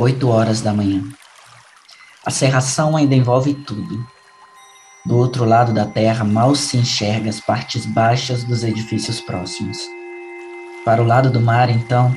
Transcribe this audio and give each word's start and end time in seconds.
Oito 0.00 0.30
horas 0.30 0.62
da 0.62 0.72
manhã. 0.72 1.04
A 2.24 2.30
serração 2.30 2.96
ainda 2.96 3.14
envolve 3.14 3.52
tudo. 3.52 4.02
Do 5.04 5.14
outro 5.14 5.44
lado 5.44 5.74
da 5.74 5.84
terra 5.84 6.24
mal 6.24 6.54
se 6.54 6.78
enxerga 6.78 7.28
as 7.28 7.38
partes 7.38 7.84
baixas 7.84 8.42
dos 8.42 8.64
edifícios 8.64 9.20
próximos. 9.20 9.76
Para 10.86 11.02
o 11.02 11.04
lado 11.04 11.28
do 11.28 11.38
mar, 11.38 11.68
então, 11.68 12.14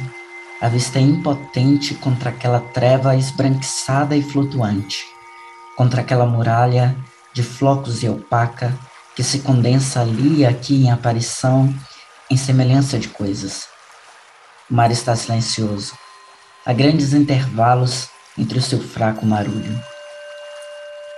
a 0.62 0.70
vista 0.70 0.98
é 0.98 1.02
impotente 1.02 1.94
contra 1.96 2.30
aquela 2.30 2.62
treva 2.62 3.18
esbranquiçada 3.18 4.16
e 4.16 4.24
flutuante, 4.24 5.06
contra 5.76 6.00
aquela 6.00 6.26
muralha 6.26 6.96
de 7.34 7.44
flocos 7.44 8.02
e 8.02 8.08
opaca 8.08 8.74
que 9.14 9.24
se 9.24 9.40
condensa 9.40 10.00
ali 10.00 10.38
e 10.38 10.46
aqui 10.46 10.86
em 10.86 10.90
aparição, 10.90 11.76
em 12.32 12.38
semelhança 12.38 12.98
de 12.98 13.10
coisas. 13.10 13.68
O 14.72 14.74
mar 14.74 14.90
está 14.90 15.18
silencioso, 15.18 16.02
há 16.66 16.72
grandes 16.72 17.14
intervalos 17.14 18.08
entre 18.38 18.58
o 18.58 18.62
seu 18.62 18.80
fraco 18.80 19.26
marulho. 19.26 19.80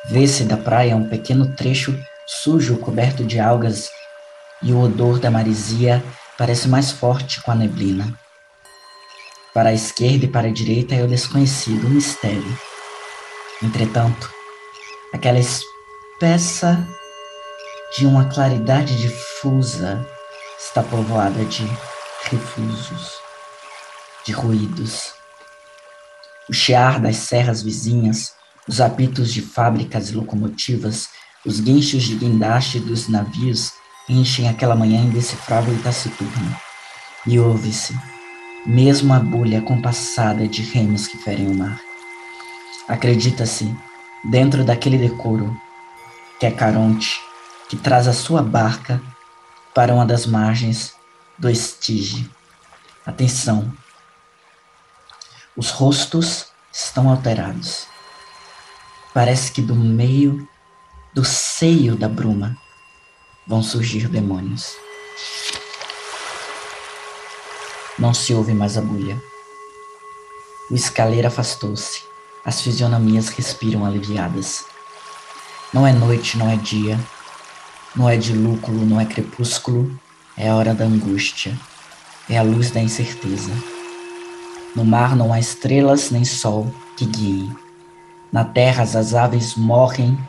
Vê-se 0.09 0.43
da 0.43 0.57
praia 0.57 0.95
um 0.95 1.07
pequeno 1.07 1.55
trecho 1.55 1.97
sujo 2.27 2.77
coberto 2.77 3.23
de 3.23 3.39
algas 3.39 3.89
e 4.61 4.71
o 4.71 4.81
odor 4.81 5.19
da 5.19 5.29
marisia 5.29 6.03
parece 6.37 6.67
mais 6.67 6.91
forte 6.91 7.41
com 7.41 7.51
a 7.51 7.55
neblina. 7.55 8.17
Para 9.53 9.69
a 9.69 9.73
esquerda 9.73 10.25
e 10.25 10.27
para 10.27 10.47
a 10.47 10.51
direita 10.51 10.95
é 10.95 11.03
o 11.03 11.07
desconhecido, 11.07 11.87
o 11.87 11.89
mistério. 11.89 12.59
Entretanto, 13.63 14.29
aquela 15.13 15.39
espessa 15.39 16.85
de 17.97 18.05
uma 18.05 18.25
claridade 18.25 18.97
difusa 19.01 20.05
está 20.59 20.83
povoada 20.83 21.45
de 21.45 21.65
refusos, 22.29 23.13
de 24.25 24.33
ruídos. 24.33 25.14
O 26.49 26.53
chiar 26.53 26.99
das 26.99 27.17
serras 27.17 27.63
vizinhas, 27.63 28.33
os 28.67 28.79
apitos 28.79 29.33
de 29.33 29.41
fábricas 29.41 30.09
e 30.09 30.13
locomotivas, 30.15 31.09
os 31.45 31.59
guinchos 31.59 32.03
de 32.03 32.15
guindaste 32.15 32.79
dos 32.79 33.07
navios 33.07 33.73
enchem 34.07 34.47
aquela 34.47 34.75
manhã 34.75 35.01
indecifrável 35.01 35.73
e 35.73 35.79
taciturna. 35.79 36.59
E 37.25 37.39
ouve-se, 37.39 37.97
mesmo 38.65 39.13
a 39.13 39.19
bulha 39.19 39.61
compassada 39.61 40.47
de 40.47 40.61
remos 40.61 41.07
que 41.07 41.17
ferem 41.17 41.47
o 41.47 41.55
mar. 41.55 41.79
Acredita-se, 42.87 43.75
dentro 44.23 44.63
daquele 44.63 44.97
decoro, 44.97 45.55
que 46.39 46.45
é 46.45 46.51
Caronte, 46.51 47.19
que 47.67 47.75
traz 47.75 48.07
a 48.07 48.13
sua 48.13 48.43
barca 48.43 49.01
para 49.73 49.93
uma 49.93 50.05
das 50.05 50.27
margens 50.27 50.93
do 51.39 51.49
Estige. 51.49 52.29
Atenção! 53.05 53.84
Os 55.57 55.69
rostos 55.69 56.47
estão 56.73 57.09
alterados. 57.09 57.87
Parece 59.13 59.53
que 59.53 59.61
do 59.61 59.73
meio 59.73 60.45
do 61.13 61.23
seio 61.23 61.95
da 61.95 62.09
bruma 62.09 62.57
vão 63.47 63.63
surgir 63.63 64.09
demônios. 64.09 64.73
Não 67.97 68.13
se 68.13 68.33
ouve 68.33 68.53
mais 68.53 68.77
a 68.77 68.81
bulha. 68.81 69.17
O 70.69 70.75
escaleiro 70.75 71.29
afastou-se. 71.29 72.03
As 72.43 72.61
fisionomias 72.61 73.29
respiram 73.29 73.85
aliviadas. 73.85 74.65
Não 75.73 75.87
é 75.87 75.93
noite, 75.93 76.37
não 76.37 76.49
é 76.51 76.57
dia. 76.57 76.99
Não 77.95 78.09
é 78.09 78.17
de 78.17 78.33
lúculo, 78.33 78.85
não 78.85 78.99
é 78.99 79.05
crepúsculo. 79.05 79.97
É 80.35 80.49
a 80.49 80.55
hora 80.55 80.73
da 80.73 80.83
angústia. 80.83 81.57
É 82.29 82.37
a 82.37 82.43
luz 82.43 82.71
da 82.71 82.81
incerteza. 82.81 83.74
No 84.75 84.83
mar 84.83 85.15
não 85.15 85.31
há 85.31 85.39
estrelas 85.39 86.11
nem 86.11 86.25
sol 86.25 86.69
que 86.97 87.05
guiem. 87.05 87.55
Na 88.31 88.43
terra 88.43 88.83
as 88.83 89.13
aves 89.13 89.55
morrem 89.55 90.19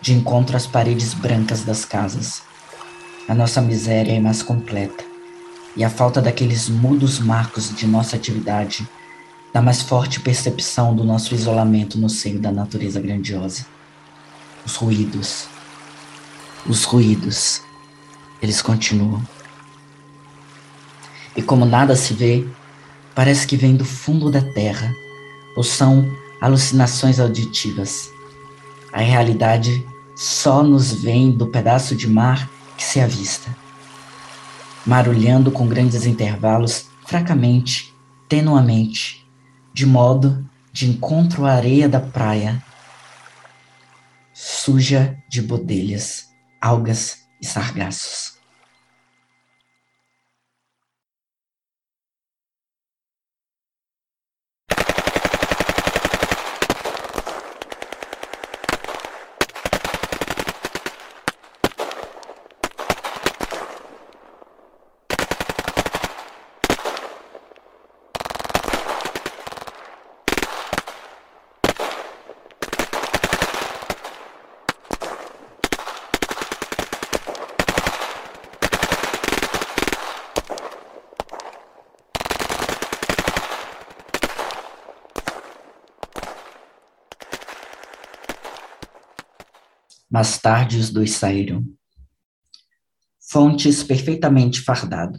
de 0.00 0.12
encontro 0.12 0.56
às 0.56 0.66
paredes 0.66 1.14
brancas 1.14 1.62
das 1.62 1.84
casas. 1.84 2.42
A 3.28 3.34
nossa 3.34 3.62
miséria 3.62 4.12
é 4.12 4.20
mais 4.20 4.42
completa 4.42 5.04
e 5.76 5.84
a 5.84 5.90
falta 5.90 6.20
daqueles 6.20 6.68
mudos 6.68 7.18
marcos 7.18 7.74
de 7.74 7.86
nossa 7.86 8.16
atividade 8.16 8.86
dá 9.52 9.62
mais 9.62 9.82
forte 9.82 10.20
percepção 10.20 10.94
do 10.94 11.04
nosso 11.04 11.34
isolamento 11.34 11.96
no 11.96 12.08
seio 12.10 12.40
da 12.40 12.50
natureza 12.50 13.00
grandiosa. 13.00 13.64
Os 14.66 14.74
ruídos, 14.74 15.46
os 16.66 16.84
ruídos, 16.84 17.62
eles 18.42 18.60
continuam. 18.60 19.22
E 21.36 21.42
como 21.42 21.64
nada 21.64 21.94
se 21.94 22.14
vê, 22.14 22.46
parece 23.14 23.46
que 23.46 23.56
vem 23.56 23.76
do 23.76 23.84
fundo 23.84 24.30
da 24.30 24.40
terra, 24.40 24.94
ou 25.56 25.62
são 25.62 26.10
alucinações 26.40 27.20
auditivas. 27.20 28.10
A 28.92 29.00
realidade 29.00 29.86
só 30.16 30.62
nos 30.62 30.92
vem 30.92 31.32
do 31.32 31.46
pedaço 31.46 31.94
de 31.94 32.08
mar 32.08 32.48
que 32.76 32.84
se 32.84 33.00
avista 33.00 33.64
marulhando 34.84 35.50
com 35.50 35.66
grandes 35.66 36.04
intervalos, 36.04 36.86
fracamente, 37.06 37.94
tenuamente, 38.28 39.26
de 39.72 39.86
modo 39.86 40.48
de 40.72 40.88
encontro 40.88 41.46
à 41.46 41.52
areia 41.52 41.88
da 41.88 42.00
praia, 42.00 42.62
suja 44.32 45.16
de 45.28 45.40
bodelhas, 45.40 46.28
algas 46.60 47.18
e 47.40 47.46
sargaços. 47.46 48.33
Mais 90.14 90.38
tarde 90.38 90.78
os 90.78 90.90
dois 90.90 91.10
saíram. 91.10 91.64
Fontes 93.28 93.82
perfeitamente 93.82 94.60
fardado. 94.60 95.18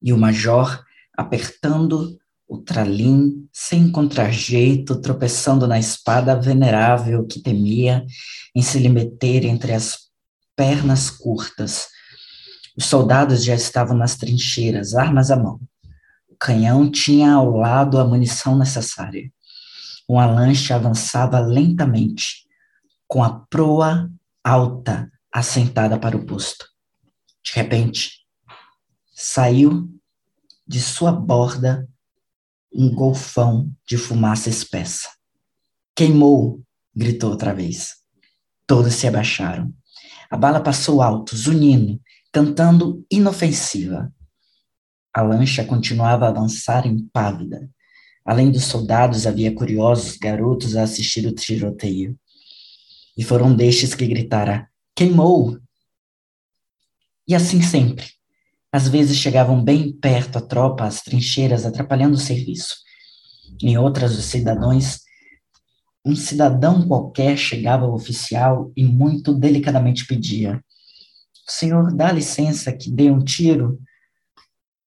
E 0.00 0.14
o 0.14 0.16
major 0.16 0.82
apertando 1.14 2.18
o 2.48 2.56
tralim 2.56 3.46
sem 3.52 3.92
contrajeito, 3.92 4.98
tropeçando 4.98 5.68
na 5.68 5.78
espada 5.78 6.34
venerável 6.34 7.26
que 7.26 7.42
temia 7.42 8.02
em 8.56 8.62
se 8.62 8.78
lhe 8.78 8.88
meter 8.88 9.44
entre 9.44 9.74
as 9.74 10.08
pernas 10.56 11.10
curtas. 11.10 11.88
Os 12.74 12.86
soldados 12.86 13.44
já 13.44 13.54
estavam 13.54 13.94
nas 13.94 14.16
trincheiras, 14.16 14.94
armas 14.94 15.30
à 15.30 15.36
mão. 15.36 15.60
O 16.30 16.34
canhão 16.34 16.90
tinha 16.90 17.34
ao 17.34 17.50
lado 17.50 18.00
a 18.00 18.06
munição 18.06 18.56
necessária. 18.56 19.30
Uma 20.08 20.24
lancha 20.24 20.76
avançava 20.76 21.40
lentamente, 21.40 22.50
com 23.12 23.22
a 23.22 23.28
proa 23.50 24.10
alta 24.42 25.12
assentada 25.30 25.98
para 25.98 26.16
o 26.16 26.24
posto. 26.24 26.64
De 27.44 27.52
repente, 27.52 28.24
saiu 29.12 29.86
de 30.66 30.80
sua 30.80 31.12
borda 31.12 31.86
um 32.72 32.90
golfão 32.90 33.70
de 33.86 33.98
fumaça 33.98 34.48
espessa. 34.48 35.10
Queimou! 35.94 36.62
gritou 36.96 37.28
outra 37.28 37.52
vez. 37.52 37.96
Todos 38.66 38.94
se 38.94 39.06
abaixaram. 39.06 39.70
A 40.30 40.36
bala 40.38 40.62
passou 40.62 41.02
alto, 41.02 41.36
zunindo, 41.36 42.00
cantando 42.32 43.04
inofensiva. 43.10 44.10
A 45.12 45.20
lancha 45.20 45.62
continuava 45.66 46.24
a 46.24 46.28
avançar 46.30 46.86
impávida. 46.86 47.68
Além 48.24 48.50
dos 48.50 48.64
soldados, 48.64 49.26
havia 49.26 49.54
curiosos 49.54 50.16
garotos 50.16 50.76
a 50.76 50.84
assistir 50.84 51.26
o 51.26 51.34
tiroteio 51.34 52.18
e 53.16 53.22
foram 53.22 53.54
destes 53.54 53.94
que 53.94 54.06
gritara: 54.06 54.68
Queimou! 54.94 55.58
E 57.26 57.34
assim 57.34 57.62
sempre. 57.62 58.06
Às 58.70 58.88
vezes 58.88 59.18
chegavam 59.18 59.62
bem 59.62 59.92
perto 59.92 60.38
a 60.38 60.40
tropa, 60.40 60.84
as 60.84 61.02
trincheiras, 61.02 61.66
atrapalhando 61.66 62.14
o 62.14 62.20
serviço. 62.20 62.74
Em 63.62 63.76
outras, 63.76 64.18
os 64.18 64.24
cidadãos, 64.24 65.00
um 66.04 66.16
cidadão 66.16 66.88
qualquer 66.88 67.36
chegava 67.36 67.84
ao 67.84 67.94
oficial 67.94 68.72
e 68.74 68.84
muito 68.84 69.34
delicadamente 69.34 70.06
pedia: 70.06 70.62
senhor 71.52 71.94
dá 71.94 72.10
licença 72.10 72.72
que 72.72 72.90
dê 72.90 73.10
um 73.10 73.22
tiro? 73.22 73.78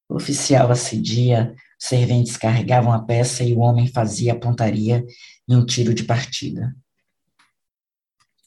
O 0.10 0.16
oficial 0.16 0.72
acedia, 0.72 1.56
Serventes 1.78 2.38
carregavam 2.38 2.92
a 2.94 3.04
peça 3.04 3.44
e 3.44 3.54
o 3.54 3.60
homem 3.60 3.88
fazia 3.88 4.34
a 4.34 4.40
pontaria 4.40 5.06
em 5.48 5.56
um 5.56 5.66
tiro 5.66 5.94
de 5.94 6.04
partida. 6.04 6.76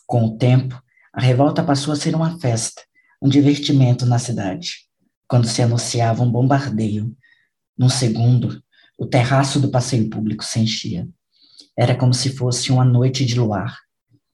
Com 0.08 0.24
o 0.24 0.38
tempo, 0.38 0.82
a 1.12 1.20
revolta 1.20 1.62
passou 1.62 1.92
a 1.92 1.96
ser 1.96 2.14
uma 2.14 2.40
festa, 2.40 2.80
um 3.20 3.28
divertimento 3.28 4.06
na 4.06 4.18
cidade. 4.18 4.86
Quando 5.28 5.46
se 5.46 5.60
anunciava 5.60 6.22
um 6.22 6.32
bombardeio, 6.32 7.14
num 7.76 7.90
segundo, 7.90 8.58
o 8.98 9.04
terraço 9.04 9.60
do 9.60 9.70
passeio 9.70 10.08
público 10.08 10.42
se 10.42 10.60
enchia. 10.60 11.06
Era 11.78 11.94
como 11.94 12.14
se 12.14 12.30
fosse 12.30 12.72
uma 12.72 12.86
noite 12.86 13.26
de 13.26 13.38
luar, 13.38 13.76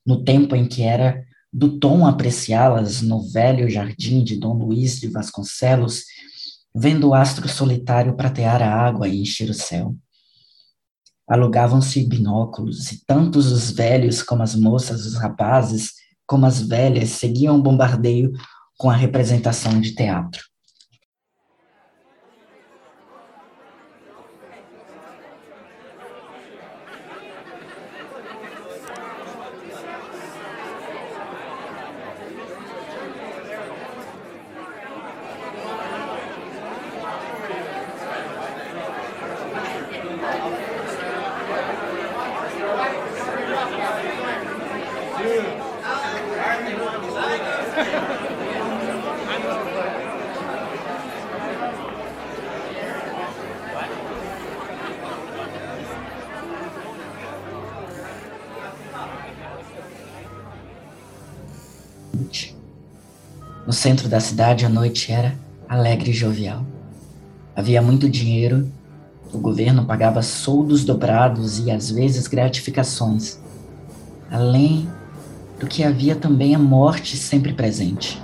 no 0.06 0.22
tempo 0.22 0.54
em 0.54 0.64
que 0.64 0.84
era 0.84 1.24
do 1.52 1.76
tom 1.80 2.06
apreciá-las 2.06 3.02
no 3.02 3.28
velho 3.28 3.68
jardim 3.68 4.22
de 4.22 4.36
Dom 4.36 4.54
Luís 4.54 5.00
de 5.00 5.08
Vasconcelos, 5.08 6.04
vendo 6.72 7.08
o 7.08 7.14
astro 7.14 7.48
solitário 7.48 8.14
pratear 8.14 8.62
a 8.62 8.72
água 8.72 9.08
e 9.08 9.20
encher 9.20 9.50
o 9.50 9.54
céu. 9.54 9.96
Alugavam-se 11.26 12.04
binóculos, 12.06 12.92
e 12.92 13.04
tantos 13.06 13.50
os 13.50 13.70
velhos 13.70 14.22
como 14.22 14.42
as 14.42 14.54
moças, 14.54 15.06
os 15.06 15.14
rapazes, 15.14 15.92
como 16.26 16.46
as 16.46 16.60
velhas, 16.60 17.10
seguiam 17.10 17.56
o 17.56 17.62
bombardeio 17.62 18.32
com 18.78 18.90
a 18.90 18.94
representação 18.94 19.80
de 19.80 19.94
teatro. 19.94 20.42
No 63.66 63.72
centro 63.84 64.08
da 64.08 64.18
cidade, 64.18 64.64
a 64.64 64.68
noite 64.70 65.12
era 65.12 65.34
alegre 65.68 66.10
e 66.10 66.14
jovial. 66.14 66.64
Havia 67.54 67.82
muito 67.82 68.08
dinheiro, 68.08 68.72
o 69.30 69.36
governo 69.36 69.84
pagava 69.84 70.22
soldos 70.22 70.86
dobrados 70.86 71.58
e 71.58 71.70
às 71.70 71.90
vezes 71.90 72.26
gratificações. 72.26 73.38
Além 74.30 74.88
do 75.60 75.66
que 75.66 75.84
havia 75.84 76.16
também 76.16 76.54
a 76.54 76.58
morte 76.58 77.14
sempre 77.14 77.52
presente. 77.52 78.18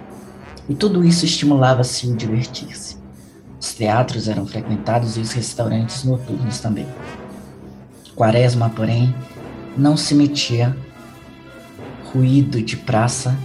E 0.66 0.74
tudo 0.74 1.04
isso 1.04 1.26
estimulava-se 1.26 2.06
o 2.06 2.16
divertir-se. 2.16 2.96
Os 3.60 3.74
teatros 3.74 4.28
eram 4.28 4.46
frequentados 4.46 5.18
e 5.18 5.20
os 5.20 5.30
restaurantes 5.32 6.04
noturnos 6.04 6.58
também. 6.58 6.86
Quaresma, 8.16 8.70
porém, 8.70 9.14
não 9.76 9.94
se 9.94 10.14
metia 10.14 10.74
ruído 12.14 12.62
de 12.62 12.78
praça 12.78 13.36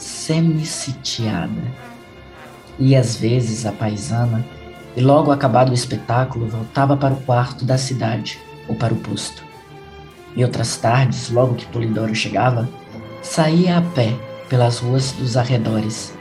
semi-sitiada. 0.00 1.62
E 2.78 2.96
às 2.96 3.16
vezes 3.16 3.66
a 3.66 3.72
paisana, 3.72 4.44
e 4.96 5.00
logo 5.00 5.30
acabado 5.30 5.70
o 5.70 5.74
espetáculo, 5.74 6.48
voltava 6.48 6.96
para 6.96 7.14
o 7.14 7.20
quarto 7.20 7.64
da 7.64 7.76
cidade 7.76 8.38
ou 8.66 8.74
para 8.74 8.94
o 8.94 8.96
posto. 8.96 9.44
E 10.34 10.42
outras 10.42 10.76
tardes, 10.76 11.30
logo 11.30 11.54
que 11.54 11.66
Polidoro 11.66 12.14
chegava, 12.14 12.68
saía 13.22 13.78
a 13.78 13.82
pé 13.82 14.16
pelas 14.48 14.78
ruas 14.78 15.12
dos 15.12 15.36
arredores, 15.36 16.12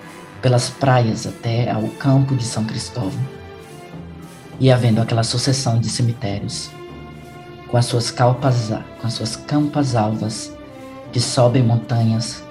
pelas 0.42 0.70
praias 0.70 1.26
até 1.26 1.72
ao 1.72 1.84
campo 1.90 2.36
de 2.36 2.44
São 2.44 2.66
Cristóvão. 2.66 3.20
E 4.60 4.72
havendo 4.72 5.02
aquela 5.02 5.24
sucessão 5.24 5.80
de 5.80 5.90
cemitérios, 5.90 6.70
com 7.68 7.78
as 7.78 7.86
suas 7.86 8.12
calpas, 8.12 8.72
com 9.00 9.08
as 9.08 9.14
suas 9.14 9.36
campas 9.36 9.96
alvas, 9.96 10.52
que 11.12 11.20
sobem 11.20 11.64
montanhas 11.64 12.44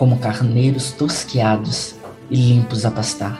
como 0.00 0.18
carneiros 0.18 0.92
tosquiados 0.92 1.94
e 2.30 2.34
limpos 2.34 2.86
a 2.86 2.90
pastar. 2.90 3.38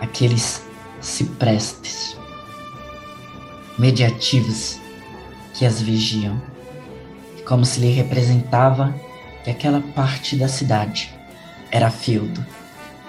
Aqueles 0.00 0.62
ciprestes 0.98 2.16
mediativos 3.78 4.78
que 5.52 5.66
as 5.66 5.82
vigiam, 5.82 6.40
como 7.44 7.66
se 7.66 7.80
lhe 7.80 7.90
representava 7.90 8.98
que 9.44 9.50
aquela 9.50 9.82
parte 9.94 10.36
da 10.36 10.48
cidade 10.48 11.14
era 11.70 11.90
feudo 11.90 12.42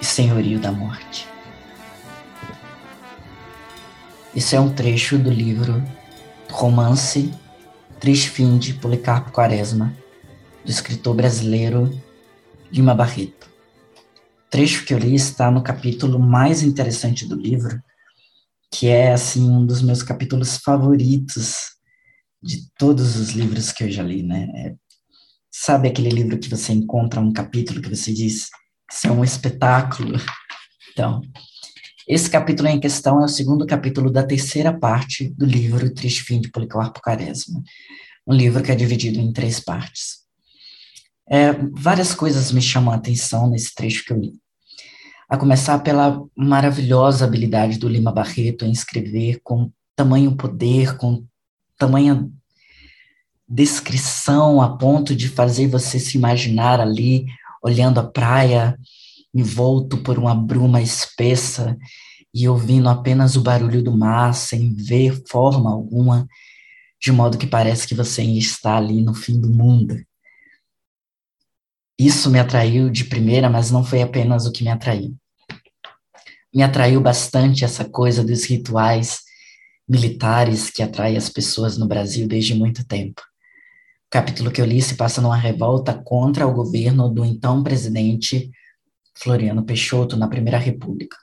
e 0.02 0.06
senhorio 0.06 0.60
da 0.60 0.74
morte. 0.74 1.30
Isso 4.36 4.54
é 4.54 4.60
um 4.60 4.74
trecho 4.74 5.18
do 5.18 5.32
livro 5.32 5.82
Romance 6.52 7.34
Triste 8.02 8.32
Fim 8.32 8.58
de 8.58 8.74
Policarpo 8.74 9.32
Quaresma, 9.32 9.96
do 10.68 10.72
escritor 10.72 11.16
brasileiro 11.16 11.90
Lima 12.70 12.94
Barreto. 12.94 13.48
O 13.48 14.50
trecho 14.50 14.86
que 14.86 14.94
eu 14.94 14.98
li 14.98 15.16
está 15.16 15.50
no 15.50 15.64
capítulo 15.64 16.20
mais 16.20 16.62
interessante 16.62 17.26
do 17.26 17.38
livro, 17.38 17.82
que 18.70 18.88
é 18.88 19.14
assim 19.14 19.50
um 19.50 19.66
dos 19.66 19.82
meus 19.82 20.04
capítulos 20.04 20.58
favoritos 20.58 21.56
de 22.44 22.70
todos 22.78 23.16
os 23.16 23.30
livros 23.30 23.72
que 23.72 23.86
eu 23.86 23.90
já 23.90 24.04
li, 24.04 24.22
né? 24.24 24.50
É, 24.56 24.76
sabe 25.50 25.88
aquele 25.88 26.10
livro 26.10 26.38
que 26.38 26.50
você 26.50 26.74
encontra 26.74 27.22
um 27.22 27.32
capítulo 27.32 27.82
que 27.82 27.90
você 27.90 28.14
diz 28.14 28.50
isso 28.92 29.08
é 29.08 29.12
um 29.12 29.24
espetáculo? 29.24 30.20
Então, 30.92 31.22
esse 32.06 32.30
capítulo 32.30 32.68
em 32.68 32.80
questão 32.80 33.22
é 33.22 33.26
o 33.26 33.30
segundo 33.30 33.66
capítulo 33.66 34.12
da 34.12 34.24
terceira 34.24 34.78
parte 34.78 35.30
do 35.30 35.46
livro 35.46 35.94
Triste 35.94 36.24
Fim 36.24 36.42
de 36.42 36.52
Policarpo 36.52 37.02
Quaresma, 37.02 37.64
um 38.28 38.34
livro 38.34 38.62
que 38.62 38.72
é 38.72 38.76
dividido 38.76 39.20
em 39.20 39.32
três 39.32 39.62
partes. 39.62 40.27
É, 41.30 41.52
várias 41.74 42.16
coisas 42.16 42.52
me 42.52 42.62
chamam 42.62 42.94
a 42.94 42.98
atenção 42.98 43.50
nesse 43.50 43.76
trecho 43.76 44.06
que 44.06 44.14
eu 44.14 44.20
li. 44.20 44.34
A 45.30 45.38
começar 45.38 45.80
pela 45.80 46.22
maravilhosa 46.36 47.26
habilidade 47.26 47.78
do 47.78 47.90
Lima 47.90 48.12
Barreto 48.12 48.66
em 48.66 48.72
escrever 48.72 49.42
com 49.44 49.70
tamanho 49.96 50.36
poder, 50.38 50.96
com 50.96 51.26
tamanha 51.78 52.30
descrição 53.48 54.62
a 54.62 54.78
ponto 54.78 55.16
de 55.16 55.28
fazer 55.28 55.68
você 55.68 56.00
se 56.00 56.18
imaginar 56.18 56.80
ali 56.80 57.26
olhando 57.64 58.00
a 58.00 58.04
praia 58.04 58.78
envolto 59.34 59.98
por 59.98 60.18
uma 60.18 60.34
bruma 60.34 60.82
espessa 60.82 61.78
e 62.34 62.48
ouvindo 62.48 62.90
apenas 62.90 63.36
o 63.36 63.42
barulho 63.42 63.84
do 63.84 63.96
mar 63.96 64.34
sem 64.34 64.74
ver 64.74 65.24
forma 65.28 65.72
alguma, 65.72 66.28
de 67.02 67.12
modo 67.12 67.38
que 67.38 67.48
parece 67.48 67.88
que 67.88 67.96
você 67.96 68.24
está 68.24 68.78
ali 68.78 69.02
no 69.02 69.14
fim 69.14 69.40
do 69.40 69.50
mundo. 69.50 69.98
Isso 72.00 72.30
me 72.30 72.40
atraiu 72.40 72.90
de 72.90 73.06
primeira, 73.06 73.50
mas 73.50 73.72
não 73.72 73.84
foi 73.84 74.02
apenas 74.02 74.46
o 74.46 74.52
que 74.52 74.64
me 74.64 74.70
atraiu. 74.70 75.16
Me 76.54 76.62
atraiu 76.62 77.02
bastante 77.02 77.66
essa 77.66 77.86
coisa 77.86 78.24
dos 78.24 78.46
rituais 78.46 79.22
militares 79.88 80.70
que 80.70 80.84
atrai 80.84 81.16
as 81.16 81.30
pessoas 81.30 81.78
no 81.78 81.88
Brasil 81.88 82.28
desde 82.28 82.54
muito 82.54 82.86
tempo. 82.86 83.22
O 84.08 84.10
capítulo 84.12 84.52
que 84.52 84.62
eu 84.62 84.66
li 84.66 84.82
se 84.82 84.96
passa 84.96 85.22
numa 85.22 85.36
revolta 85.36 85.94
contra 85.94 86.46
o 86.46 86.54
governo 86.54 87.10
do 87.10 87.26
então 87.26 87.64
presidente 87.64 88.52
Floriano 89.16 89.66
Peixoto 89.66 90.16
na 90.16 90.28
Primeira 90.28 90.58
República. 90.58 91.18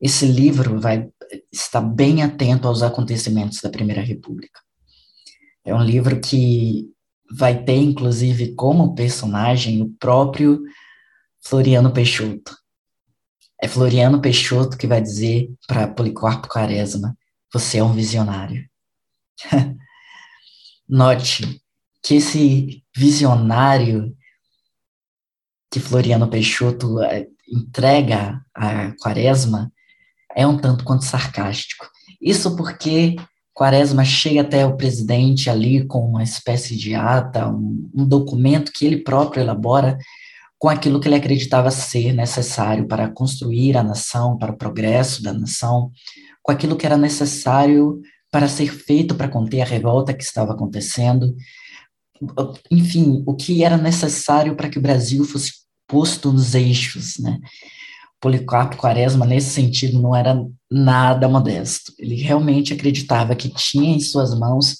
Esse 0.00 0.26
livro 0.26 0.78
vai 0.78 1.08
estar 1.50 1.80
bem 1.80 2.22
atento 2.22 2.68
aos 2.68 2.82
acontecimentos 2.82 3.60
da 3.60 3.70
Primeira 3.70 4.02
República. 4.02 4.60
É 5.64 5.74
um 5.74 5.82
livro 5.82 6.20
que 6.20 6.93
vai 7.30 7.62
ter, 7.64 7.76
inclusive, 7.76 8.54
como 8.54 8.94
personagem 8.94 9.82
o 9.82 9.88
próprio 9.98 10.62
Floriano 11.40 11.92
Peixoto. 11.92 12.56
É 13.60 13.68
Floriano 13.68 14.20
Peixoto 14.20 14.76
que 14.76 14.86
vai 14.86 15.00
dizer 15.00 15.50
para 15.66 15.88
Policarpo 15.88 16.48
Quaresma: 16.48 17.16
Você 17.52 17.78
é 17.78 17.84
um 17.84 17.92
visionário. 17.92 18.68
Note 20.88 21.60
que 22.02 22.16
esse 22.16 22.84
visionário 22.94 24.14
que 25.70 25.80
Floriano 25.80 26.28
Peixoto 26.28 27.02
eh, 27.02 27.26
entrega 27.48 28.44
a 28.54 28.92
Quaresma 28.96 29.72
é 30.36 30.46
um 30.46 30.58
tanto 30.58 30.84
quanto 30.84 31.04
sarcástico. 31.04 31.90
Isso 32.20 32.54
porque 32.56 33.16
Quaresma 33.54 34.04
chega 34.04 34.40
até 34.40 34.66
o 34.66 34.76
presidente 34.76 35.48
ali 35.48 35.86
com 35.86 36.00
uma 36.00 36.22
espécie 36.22 36.76
de 36.76 36.94
ata, 36.94 37.48
um, 37.48 37.88
um 37.94 38.06
documento 38.06 38.72
que 38.72 38.84
ele 38.84 38.98
próprio 38.98 39.42
elabora 39.42 39.96
com 40.58 40.68
aquilo 40.68 40.98
que 40.98 41.06
ele 41.06 41.14
acreditava 41.14 41.70
ser 41.70 42.12
necessário 42.12 42.86
para 42.86 43.08
construir 43.08 43.76
a 43.76 43.82
nação, 43.82 44.36
para 44.36 44.52
o 44.52 44.56
progresso 44.56 45.22
da 45.22 45.32
nação, 45.32 45.90
com 46.42 46.50
aquilo 46.50 46.76
que 46.76 46.86
era 46.86 46.96
necessário 46.96 48.00
para 48.30 48.48
ser 48.48 48.66
feito 48.66 49.14
para 49.14 49.28
conter 49.28 49.60
a 49.60 49.66
revolta 49.66 50.12
que 50.12 50.24
estava 50.24 50.52
acontecendo, 50.52 51.36
enfim, 52.70 53.22
o 53.26 53.34
que 53.34 53.62
era 53.62 53.76
necessário 53.76 54.56
para 54.56 54.68
que 54.68 54.78
o 54.78 54.82
Brasil 54.82 55.24
fosse 55.24 55.52
posto 55.86 56.32
nos 56.32 56.54
eixos, 56.54 57.18
né? 57.18 57.38
Policarpo 58.24 58.78
Quaresma, 58.78 59.26
nesse 59.26 59.50
sentido, 59.50 60.00
não 60.00 60.16
era 60.16 60.34
nada 60.70 61.28
modesto. 61.28 61.92
Ele 61.98 62.14
realmente 62.14 62.72
acreditava 62.72 63.36
que 63.36 63.50
tinha 63.50 63.94
em 63.94 64.00
suas 64.00 64.34
mãos 64.34 64.78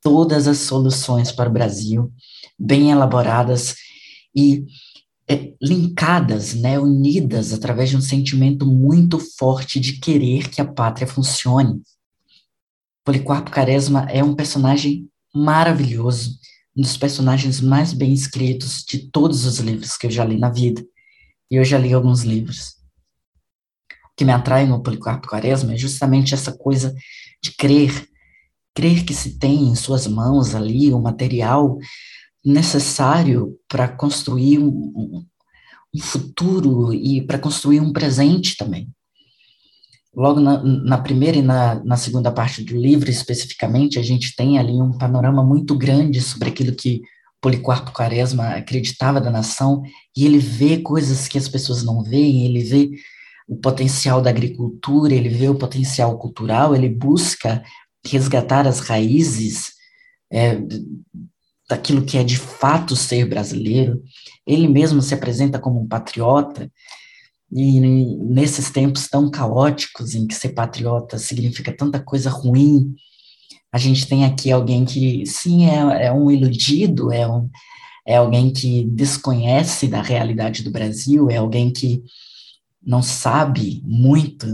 todas 0.00 0.46
as 0.46 0.58
soluções 0.58 1.32
para 1.32 1.50
o 1.50 1.52
Brasil, 1.52 2.12
bem 2.56 2.92
elaboradas 2.92 3.74
e 4.32 4.64
é, 5.28 5.52
linkadas, 5.60 6.54
né, 6.54 6.78
unidas 6.78 7.52
através 7.52 7.90
de 7.90 7.96
um 7.96 8.00
sentimento 8.00 8.64
muito 8.64 9.18
forte 9.18 9.80
de 9.80 9.94
querer 9.94 10.48
que 10.48 10.60
a 10.60 10.64
pátria 10.64 11.08
funcione. 11.08 11.82
Policarpo 13.04 13.50
Quaresma 13.50 14.06
é 14.08 14.22
um 14.22 14.36
personagem 14.36 15.08
maravilhoso, 15.34 16.38
um 16.76 16.82
dos 16.82 16.96
personagens 16.96 17.60
mais 17.60 17.92
bem 17.92 18.12
escritos 18.12 18.84
de 18.88 19.10
todos 19.10 19.44
os 19.44 19.58
livros 19.58 19.96
que 19.96 20.06
eu 20.06 20.10
já 20.12 20.24
li 20.24 20.38
na 20.38 20.50
vida. 20.50 20.86
E 21.50 21.56
eu 21.56 21.64
já 21.64 21.78
li 21.78 21.92
alguns 21.92 22.22
livros. 22.22 22.75
Que 24.16 24.24
me 24.24 24.32
atrai 24.32 24.66
no 24.66 24.82
Policarpo 24.82 25.28
Quaresma 25.28 25.74
é 25.74 25.76
justamente 25.76 26.34
essa 26.34 26.52
coisa 26.52 26.94
de 27.42 27.54
crer, 27.56 28.08
crer 28.74 29.04
que 29.04 29.14
se 29.14 29.38
tem 29.38 29.68
em 29.68 29.74
suas 29.74 30.06
mãos 30.06 30.54
ali 30.54 30.92
o 30.92 31.00
material 31.00 31.78
necessário 32.44 33.58
para 33.68 33.88
construir 33.88 34.58
um, 34.58 35.24
um, 35.94 36.00
futuro 36.00 36.92
e 36.92 37.20
para 37.22 37.38
construir 37.38 37.80
um 37.80 37.92
presente 37.92 38.56
também. 38.56 38.88
Logo 40.14 40.40
na, 40.40 40.62
na 40.62 40.98
primeira 40.98 41.36
e 41.36 41.42
na, 41.42 41.82
na, 41.84 41.96
segunda 41.96 42.30
parte 42.30 42.62
do 42.62 42.76
livro, 42.76 43.10
especificamente, 43.10 43.98
a 43.98 44.02
gente 44.02 44.34
tem 44.34 44.58
ali 44.58 44.72
um 44.72 44.96
panorama 44.96 45.42
muito 45.42 45.76
grande 45.76 46.20
sobre 46.20 46.48
aquilo 46.48 46.74
que 46.74 47.02
Policarpo 47.40 47.92
Quaresma 47.92 48.54
acreditava 48.54 49.20
da 49.20 49.30
nação, 49.30 49.82
e 50.16 50.24
ele 50.24 50.38
vê 50.38 50.78
coisas 50.78 51.28
que 51.28 51.36
as 51.36 51.48
pessoas 51.48 51.82
não 51.82 52.02
veem, 52.02 52.46
ele 52.46 52.62
vê 52.62 52.90
o 53.48 53.56
potencial 53.56 54.20
da 54.20 54.30
agricultura, 54.30 55.14
ele 55.14 55.28
vê 55.28 55.48
o 55.48 55.58
potencial 55.58 56.18
cultural, 56.18 56.74
ele 56.74 56.88
busca 56.88 57.62
resgatar 58.04 58.66
as 58.66 58.80
raízes 58.80 59.72
é, 60.32 60.58
daquilo 61.68 62.04
que 62.04 62.18
é 62.18 62.24
de 62.24 62.36
fato 62.36 62.96
ser 62.96 63.28
brasileiro. 63.28 64.02
Ele 64.46 64.68
mesmo 64.68 65.00
se 65.00 65.14
apresenta 65.14 65.58
como 65.58 65.80
um 65.80 65.86
patriota, 65.86 66.70
e 67.52 67.80
nesses 67.80 68.70
tempos 68.70 69.06
tão 69.06 69.30
caóticos 69.30 70.14
em 70.14 70.26
que 70.26 70.34
ser 70.34 70.50
patriota 70.50 71.16
significa 71.16 71.72
tanta 71.72 72.00
coisa 72.00 72.28
ruim, 72.28 72.94
a 73.72 73.78
gente 73.78 74.06
tem 74.06 74.24
aqui 74.24 74.50
alguém 74.50 74.84
que, 74.84 75.24
sim, 75.26 75.66
é, 75.66 76.06
é 76.06 76.12
um 76.12 76.30
iludido, 76.30 77.12
é, 77.12 77.28
um, 77.28 77.48
é 78.06 78.16
alguém 78.16 78.52
que 78.52 78.84
desconhece 78.84 79.86
da 79.86 80.02
realidade 80.02 80.62
do 80.62 80.70
Brasil, 80.70 81.30
é 81.30 81.36
alguém 81.36 81.70
que 81.70 82.02
não 82.86 83.02
sabe 83.02 83.82
muito 83.84 84.46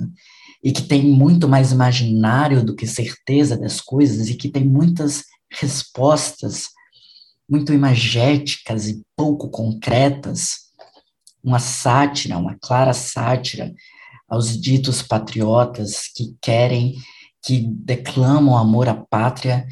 e 0.65 0.73
que 0.73 0.83
tem 0.83 1.05
muito 1.05 1.49
mais 1.49 1.73
imaginário 1.73 2.65
do 2.65 2.75
que 2.75 2.87
certeza 2.87 3.57
das 3.57 3.81
coisas 3.81 4.29
e 4.29 4.35
que 4.35 4.49
tem 4.49 4.65
muitas 4.65 5.25
respostas 5.51 6.69
muito 7.49 7.73
imagéticas 7.73 8.89
e 8.89 9.03
pouco 9.15 9.51
concretas, 9.51 10.71
uma 11.45 11.59
sátira, 11.59 12.39
uma 12.39 12.57
clara 12.59 12.95
sátira 12.95 13.75
aos 14.29 14.59
ditos 14.59 15.03
patriotas 15.03 16.09
que 16.15 16.35
querem, 16.41 16.95
que 17.45 17.61
declamam 17.61 18.57
amor 18.57 18.89
à 18.89 18.95
pátria, 18.95 19.67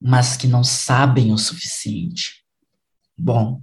mas 0.00 0.36
que 0.36 0.46
não 0.46 0.64
sabem 0.64 1.32
o 1.32 1.36
suficiente. 1.36 2.42
Bom, 3.18 3.60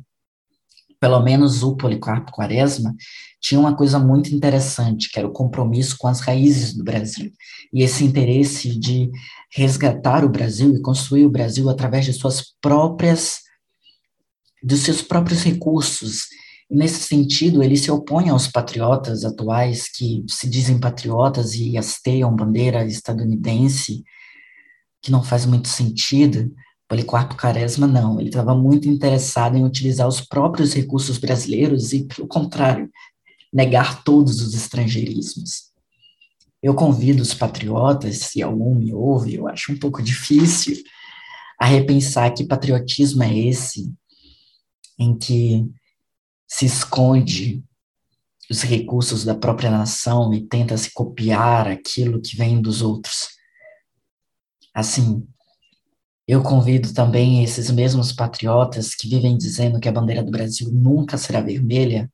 pelo 0.99 1.19
menos 1.21 1.63
o 1.63 1.75
Policarpo 1.75 2.31
Quaresma 2.31 2.95
tinha 3.39 3.59
uma 3.59 3.75
coisa 3.75 3.99
muito 3.99 4.33
interessante, 4.33 5.09
que 5.11 5.19
era 5.19 5.27
o 5.27 5.33
compromisso 5.33 5.95
com 5.97 6.07
as 6.07 6.19
raízes 6.19 6.73
do 6.73 6.83
Brasil. 6.83 7.31
E 7.71 7.83
esse 7.83 8.03
interesse 8.03 8.77
de 8.77 9.11
resgatar 9.51 10.25
o 10.25 10.29
Brasil 10.29 10.75
e 10.75 10.81
construir 10.81 11.25
o 11.25 11.29
Brasil 11.29 11.69
através 11.69 12.05
de 12.05 12.13
suas 12.13 12.43
próprias 12.61 13.47
dos 14.61 14.81
seus 14.81 15.01
próprios 15.01 15.43
recursos. 15.43 16.25
E 16.69 16.75
nesse 16.75 17.01
sentido, 17.03 17.63
ele 17.63 17.77
se 17.77 17.89
opõe 17.89 18.29
aos 18.29 18.47
patriotas 18.47 19.23
atuais 19.23 19.87
que 19.89 20.25
se 20.27 20.49
dizem 20.49 20.79
patriotas 20.79 21.53
e 21.53 21.77
hasteiam 21.77 22.35
bandeira 22.35 22.85
estadunidense, 22.85 24.03
que 25.01 25.11
não 25.11 25.23
faz 25.23 25.45
muito 25.45 25.67
sentido. 25.67 26.51
Policarpo 26.88 27.36
Quaresma 27.36 27.86
não, 27.86 28.20
ele 28.20 28.29
estava 28.29 28.56
muito 28.56 28.88
interessado 28.88 29.58
em 29.58 29.65
utilizar 29.65 30.08
os 30.08 30.22
próprios 30.22 30.74
recursos 30.74 31.17
brasileiros 31.17 31.91
e, 31.91 32.06
pelo 32.06 32.27
contrário, 32.27 32.89
negar 33.51 34.03
todos 34.03 34.41
os 34.41 34.53
estrangeirismos. 34.53 35.72
Eu 36.63 36.74
convido 36.74 37.22
os 37.22 37.34
patriotas, 37.34 38.17
se 38.20 38.41
algum 38.41 38.74
me 38.74 38.94
ouve, 38.94 39.36
eu 39.36 39.48
acho 39.48 39.74
um 39.74 39.77
pouco 39.77 40.01
difícil, 40.03 40.75
a 41.60 41.65
repensar 41.65 42.34
que 42.34 42.46
patriotismo 42.46 43.24
é 43.24 43.38
esse 43.38 43.94
em 44.98 45.17
que 45.17 45.65
se 46.48 46.65
esconde 46.65 47.63
os 48.50 48.62
recursos 48.62 49.25
da 49.25 49.36
própria 49.36 49.70
nação 49.70 50.34
e 50.34 50.48
tenta 50.48 50.77
se 50.77 50.94
copiar 50.94 51.67
aquilo 51.67 52.22
que 52.22 52.38
vem 52.38 52.62
dos 52.62 52.82
outros. 52.82 53.29
Assim, 54.74 55.27
eu 56.27 56.43
convido 56.43 56.93
também 56.93 57.41
esses 57.41 57.72
mesmos 57.72 58.12
patriotas 58.12 58.93
que 58.93 59.07
vivem 59.07 59.38
dizendo 59.38 59.79
que 59.79 59.88
a 59.88 59.91
bandeira 59.91 60.22
do 60.22 60.29
Brasil 60.29 60.69
nunca 60.72 61.17
será 61.17 61.39
vermelha, 61.39 62.12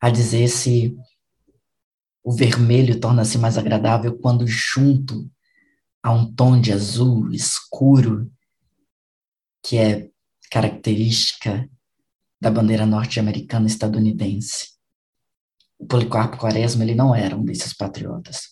a 0.00 0.08
dizer 0.08 0.46
se 0.48 0.96
o 2.22 2.32
vermelho 2.32 3.00
torna-se 3.00 3.36
mais 3.36 3.58
agradável 3.58 4.16
quando 4.16 4.46
junto 4.46 5.28
a 6.00 6.12
um 6.12 6.32
tom 6.32 6.60
de 6.60 6.72
azul 6.72 7.32
escuro, 7.32 8.30
que 9.64 9.76
é 9.76 10.08
característica 10.48 11.68
da 12.40 12.50
bandeira 12.50 12.86
norte-americana 12.86 13.66
estadunidense. 13.66 14.68
O 15.76 15.86
Policarpo 15.86 16.38
Quaresma 16.38 16.84
ele 16.84 16.94
não 16.94 17.12
era 17.12 17.36
um 17.36 17.44
desses 17.44 17.72
patriotas, 17.72 18.48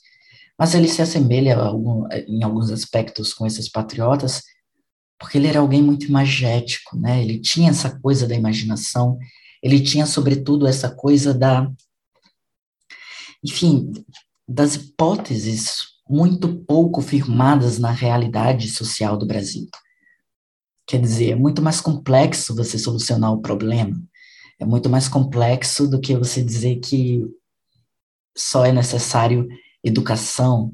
mas 0.58 0.74
ele 0.74 0.88
se 0.88 1.02
assemelha 1.02 1.56
em 2.26 2.42
alguns 2.42 2.70
aspectos 2.70 3.32
com 3.32 3.46
esses 3.46 3.68
patriotas, 3.68 4.42
porque 5.18 5.38
ele 5.38 5.46
era 5.46 5.60
alguém 5.60 5.82
muito 5.82 6.06
imagético, 6.06 6.98
né? 6.98 7.22
Ele 7.22 7.40
tinha 7.40 7.70
essa 7.70 7.98
coisa 8.00 8.26
da 8.26 8.34
imaginação, 8.34 9.18
ele 9.62 9.80
tinha 9.80 10.06
sobretudo 10.06 10.66
essa 10.66 10.90
coisa 10.90 11.32
da, 11.32 11.70
enfim, 13.44 13.90
das 14.48 14.74
hipóteses 14.74 15.96
muito 16.08 16.64
pouco 16.64 17.00
firmadas 17.00 17.78
na 17.78 17.90
realidade 17.90 18.68
social 18.68 19.16
do 19.16 19.26
Brasil. 19.26 19.68
Quer 20.86 21.00
dizer, 21.00 21.30
é 21.32 21.34
muito 21.34 21.60
mais 21.60 21.80
complexo 21.80 22.54
você 22.54 22.78
solucionar 22.78 23.32
o 23.32 23.40
problema. 23.40 24.00
É 24.58 24.64
muito 24.64 24.88
mais 24.88 25.08
complexo 25.08 25.88
do 25.88 26.00
que 26.00 26.16
você 26.16 26.42
dizer 26.42 26.76
que 26.76 27.22
só 28.36 28.64
é 28.64 28.72
necessário 28.72 29.48
educação, 29.82 30.72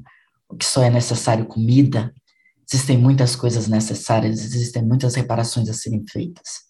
que 0.59 0.65
só 0.65 0.83
é 0.83 0.89
necessário 0.89 1.45
comida. 1.45 2.13
Existem 2.73 2.97
muitas 2.97 3.35
coisas 3.35 3.67
necessárias, 3.67 4.39
existem 4.39 4.83
muitas 4.83 5.13
reparações 5.13 5.69
a 5.69 5.73
serem 5.73 6.03
feitas. 6.09 6.63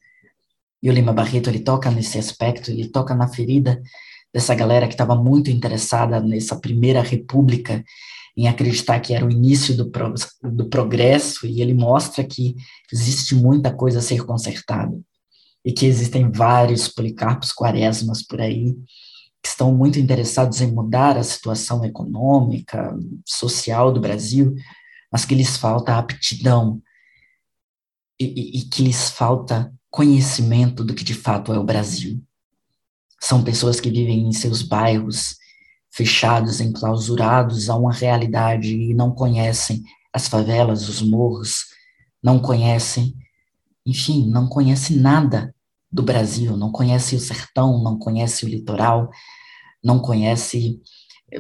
E 0.82 0.90
o 0.90 0.94
Lima 0.94 1.14
Barreto, 1.14 1.50
ele 1.50 1.60
toca 1.60 1.90
nesse 1.90 2.20
aspecto, 2.20 2.70
ele 2.70 2.90
toca 2.90 3.16
na 3.16 3.26
ferida 3.30 3.82
dessa 4.34 4.54
galera 4.54 4.86
que 4.86 4.96
estava 4.96 5.16
muito 5.16 5.50
interessada 5.50 6.20
nessa 6.20 6.60
primeira 6.60 7.02
república 7.02 7.82
em 8.36 8.50
acreditar 8.50 9.00
que 9.00 9.14
era 9.14 9.26
o 9.26 9.32
início 9.32 9.78
do, 9.78 9.90
pro, 9.90 10.14
do 10.44 10.68
progresso, 10.68 11.48
e 11.48 11.62
ele 11.62 11.74
mostra 11.74 12.22
que 12.24 12.56
existe 12.92 13.34
muita 13.34 13.72
coisa 13.72 14.00
a 14.00 14.02
ser 14.02 14.26
consertada, 14.26 15.00
e 15.64 15.72
que 15.72 15.86
existem 15.86 16.30
vários 16.30 16.90
policarpos 16.90 17.54
quaresmas 17.54 18.22
por 18.22 18.42
aí, 18.42 18.76
que 19.42 19.48
estão 19.48 19.74
muito 19.74 20.00
interessados 20.00 20.60
em 20.60 20.72
mudar 20.72 21.18
a 21.18 21.24
situação 21.24 21.86
econômica, 21.86 22.94
social 23.26 23.92
do 23.92 24.02
Brasil, 24.02 24.56
mas 25.14 25.26
que 25.26 25.36
lhes 25.36 25.56
falta 25.56 25.96
aptidão, 25.96 26.82
e, 28.20 28.26
e, 28.26 28.60
e 28.60 28.62
que 28.64 28.82
lhes 28.82 29.12
falta 29.12 29.72
conhecimento 29.92 30.84
do 30.84 30.96
que 30.96 31.04
de 31.04 31.14
fato 31.14 31.54
é 31.54 31.60
o 31.60 31.64
Brasil. 31.64 32.20
São 33.22 33.44
pessoas 33.44 33.80
que 33.80 33.92
vivem 33.92 34.28
em 34.28 34.32
seus 34.34 34.64
bairros, 34.64 35.36
fechados, 35.92 36.60
enclausurados 36.60 37.70
a 37.70 37.76
uma 37.76 37.94
realidade 37.94 38.76
e 38.76 38.96
não 38.96 39.12
conhecem 39.12 39.84
as 40.12 40.28
favelas, 40.28 40.90
os 40.90 41.02
morros, 41.04 41.66
não 42.22 42.40
conhecem, 42.40 43.16
enfim, 43.86 44.28
não 44.28 44.48
conhecem 44.48 44.98
nada 44.98 45.54
do 45.92 46.02
Brasil, 46.02 46.58
não 46.58 46.72
conhece 46.72 47.16
o 47.16 47.20
sertão, 47.20 47.84
não 47.84 48.00
conhece 48.00 48.46
o 48.46 48.50
litoral, 48.50 49.12
não 49.84 50.00
conhece 50.00 50.82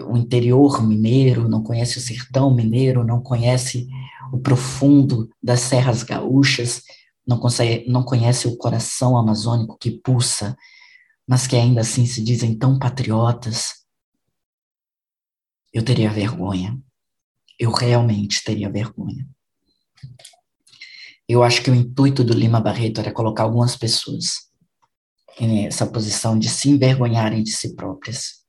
o 0.02 0.18
interior 0.18 0.86
mineiro, 0.86 1.48
não 1.48 1.62
conhece 1.62 1.98
o 1.98 2.02
sertão 2.02 2.54
mineiro, 2.54 3.04
não 3.04 3.22
conhece 3.22 3.88
o 4.32 4.40
profundo 4.40 5.30
das 5.42 5.60
serras 5.60 6.04
gaúchas, 6.04 6.82
não, 7.26 7.40
consegue, 7.40 7.90
não 7.90 8.04
conhece 8.04 8.48
o 8.48 8.58
coração 8.58 9.18
amazônico 9.18 9.78
que 9.78 9.92
pulsa, 9.92 10.58
mas 11.28 11.48
que 11.48 11.56
ainda 11.56 11.82
assim 11.82 12.06
se 12.06 12.24
dizem 12.24 12.58
tão 12.58 12.78
patriotas, 12.78 13.84
eu 15.72 15.84
teria 15.84 16.12
vergonha. 16.12 16.78
Eu 17.58 17.72
realmente 17.72 18.44
teria 18.44 18.70
vergonha. 18.70 19.28
Eu 21.28 21.44
acho 21.44 21.64
que 21.64 21.72
o 21.72 21.76
intuito 21.76 22.24
do 22.24 22.34
Lima 22.34 22.60
Barreto 22.60 23.00
era 23.00 23.14
colocar 23.14 23.44
algumas 23.44 23.76
pessoas 23.76 24.52
nessa 25.40 25.88
posição 25.88 26.38
de 26.38 26.50
se 26.50 26.70
envergonharem 26.70 27.42
de 27.42 27.52
si 27.52 27.76
próprias. 27.76 28.43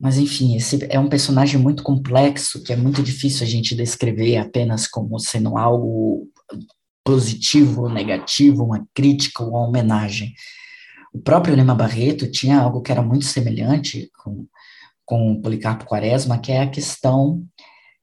Mas, 0.00 0.18
enfim, 0.18 0.56
esse 0.56 0.86
é 0.90 0.98
um 0.98 1.08
personagem 1.08 1.60
muito 1.60 1.82
complexo, 1.82 2.62
que 2.62 2.72
é 2.72 2.76
muito 2.76 3.02
difícil 3.02 3.46
a 3.46 3.48
gente 3.48 3.74
descrever 3.74 4.36
apenas 4.36 4.86
como 4.86 5.18
sendo 5.18 5.56
algo 5.56 6.28
positivo 7.04 7.88
negativo, 7.88 8.64
uma 8.64 8.86
crítica 8.94 9.42
ou 9.42 9.50
uma 9.50 9.68
homenagem. 9.68 10.34
O 11.12 11.20
próprio 11.20 11.54
Lima 11.54 11.74
Barreto 11.74 12.30
tinha 12.30 12.58
algo 12.58 12.80
que 12.80 12.90
era 12.90 13.02
muito 13.02 13.24
semelhante 13.24 14.10
com, 14.22 14.46
com 15.04 15.40
Policarpo 15.40 15.84
Quaresma, 15.84 16.38
que 16.38 16.50
é 16.50 16.62
a 16.62 16.70
questão 16.70 17.44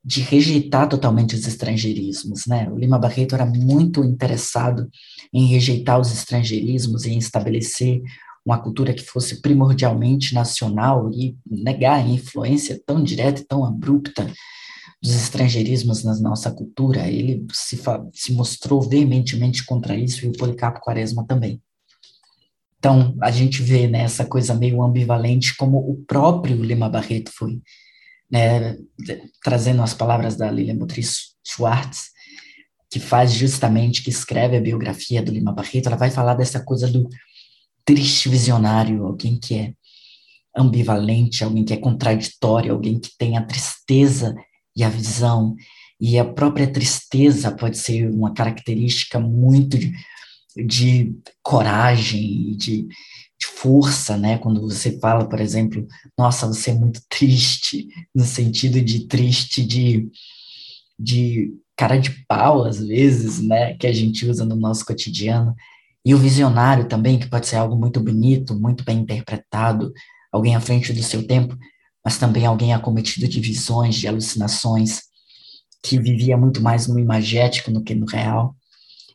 de 0.03 0.21
rejeitar 0.21 0.87
totalmente 0.87 1.35
os 1.35 1.45
estrangeirismos, 1.45 2.47
né? 2.47 2.67
O 2.71 2.77
Lima 2.77 2.97
Barreto 2.97 3.35
era 3.35 3.45
muito 3.45 4.03
interessado 4.03 4.89
em 5.31 5.45
rejeitar 5.45 5.99
os 5.99 6.11
estrangeirismos 6.11 7.05
e 7.05 7.11
em 7.11 7.17
estabelecer 7.17 8.01
uma 8.45 8.59
cultura 8.59 8.93
que 8.93 9.03
fosse 9.03 9.41
primordialmente 9.41 10.33
nacional 10.33 11.09
e 11.11 11.37
negar 11.45 11.99
a 11.99 12.07
influência 12.07 12.81
tão 12.85 13.03
direta 13.03 13.41
e 13.41 13.45
tão 13.45 13.65
abrupta 13.65 14.31
dos 15.01 15.15
estrangeirismos 15.15 16.03
na 16.03 16.17
nossa 16.19 16.51
cultura. 16.51 17.07
Ele 17.07 17.45
se, 17.51 17.79
se 18.13 18.33
mostrou 18.33 18.81
veementemente 18.81 19.65
contra 19.65 19.95
isso 19.95 20.25
e 20.25 20.29
o 20.29 20.33
Policarpo 20.33 20.81
Quaresma 20.81 21.25
também. 21.25 21.61
Então, 22.77 23.15
a 23.21 23.29
gente 23.29 23.61
vê 23.61 23.87
nessa 23.87 24.23
né, 24.23 24.29
coisa 24.29 24.55
meio 24.55 24.81
ambivalente 24.81 25.55
como 25.55 25.77
o 25.77 26.03
próprio 26.07 26.63
Lima 26.63 26.89
Barreto 26.89 27.31
foi 27.31 27.61
né, 28.31 28.77
trazendo 29.43 29.83
as 29.83 29.93
palavras 29.93 30.35
da 30.35 30.49
Lilian 30.49 30.77
Motriz 30.77 31.35
Schwartz, 31.45 32.11
que 32.89 32.99
faz 32.99 33.33
justamente, 33.33 34.03
que 34.03 34.09
escreve 34.09 34.57
a 34.57 34.61
biografia 34.61 35.21
do 35.21 35.31
Lima 35.31 35.53
Barreto, 35.53 35.87
ela 35.87 35.95
vai 35.95 36.09
falar 36.09 36.33
dessa 36.33 36.63
coisa 36.63 36.87
do 36.87 37.07
triste 37.85 38.29
visionário, 38.29 39.05
alguém 39.05 39.39
que 39.39 39.55
é 39.55 39.73
ambivalente, 40.55 41.43
alguém 41.43 41.63
que 41.63 41.73
é 41.73 41.77
contraditório, 41.77 42.73
alguém 42.73 42.99
que 42.99 43.11
tem 43.17 43.37
a 43.37 43.45
tristeza 43.45 44.35
e 44.75 44.83
a 44.83 44.89
visão, 44.89 45.55
e 45.99 46.17
a 46.17 46.25
própria 46.25 46.71
tristeza 46.71 47.51
pode 47.51 47.77
ser 47.77 48.09
uma 48.09 48.33
característica 48.33 49.19
muito 49.19 49.77
de, 49.77 49.93
de 50.65 51.15
coragem, 51.43 52.57
de, 52.57 52.87
de 52.87 53.47
força, 53.47 54.17
né? 54.17 54.39
Quando 54.39 54.61
você 54.61 54.99
fala, 54.99 55.29
por 55.29 55.39
exemplo, 55.39 55.87
nossa, 56.17 56.47
você 56.47 56.71
é 56.71 56.73
muito 56.73 57.01
triste, 57.07 57.87
no 58.15 58.25
sentido 58.25 58.81
de 58.81 59.07
triste 59.07 59.63
de, 59.63 60.09
de 60.97 61.53
cara 61.77 61.97
de 61.97 62.25
pau, 62.27 62.65
às 62.65 62.79
vezes, 62.79 63.39
né? 63.39 63.75
Que 63.75 63.85
a 63.85 63.93
gente 63.93 64.25
usa 64.25 64.43
no 64.43 64.55
nosso 64.55 64.83
cotidiano. 64.83 65.55
E 66.03 66.15
o 66.15 66.17
visionário 66.17 66.87
também, 66.87 67.19
que 67.19 67.29
pode 67.29 67.47
ser 67.47 67.57
algo 67.57 67.75
muito 67.75 67.99
bonito, 67.99 68.59
muito 68.59 68.83
bem 68.83 68.99
interpretado, 68.99 69.93
alguém 70.31 70.55
à 70.55 70.59
frente 70.59 70.91
do 70.93 71.03
seu 71.03 71.25
tempo, 71.25 71.55
mas 72.03 72.17
também 72.17 72.45
alguém 72.45 72.73
acometido 72.73 73.27
de 73.27 73.39
visões, 73.39 73.95
de 73.95 74.07
alucinações, 74.07 75.03
que 75.83 75.99
vivia 75.99 76.37
muito 76.37 76.61
mais 76.61 76.87
no 76.87 76.99
imagético 76.99 77.71
do 77.71 77.83
que 77.83 77.93
no 77.93 78.05
real. 78.05 78.55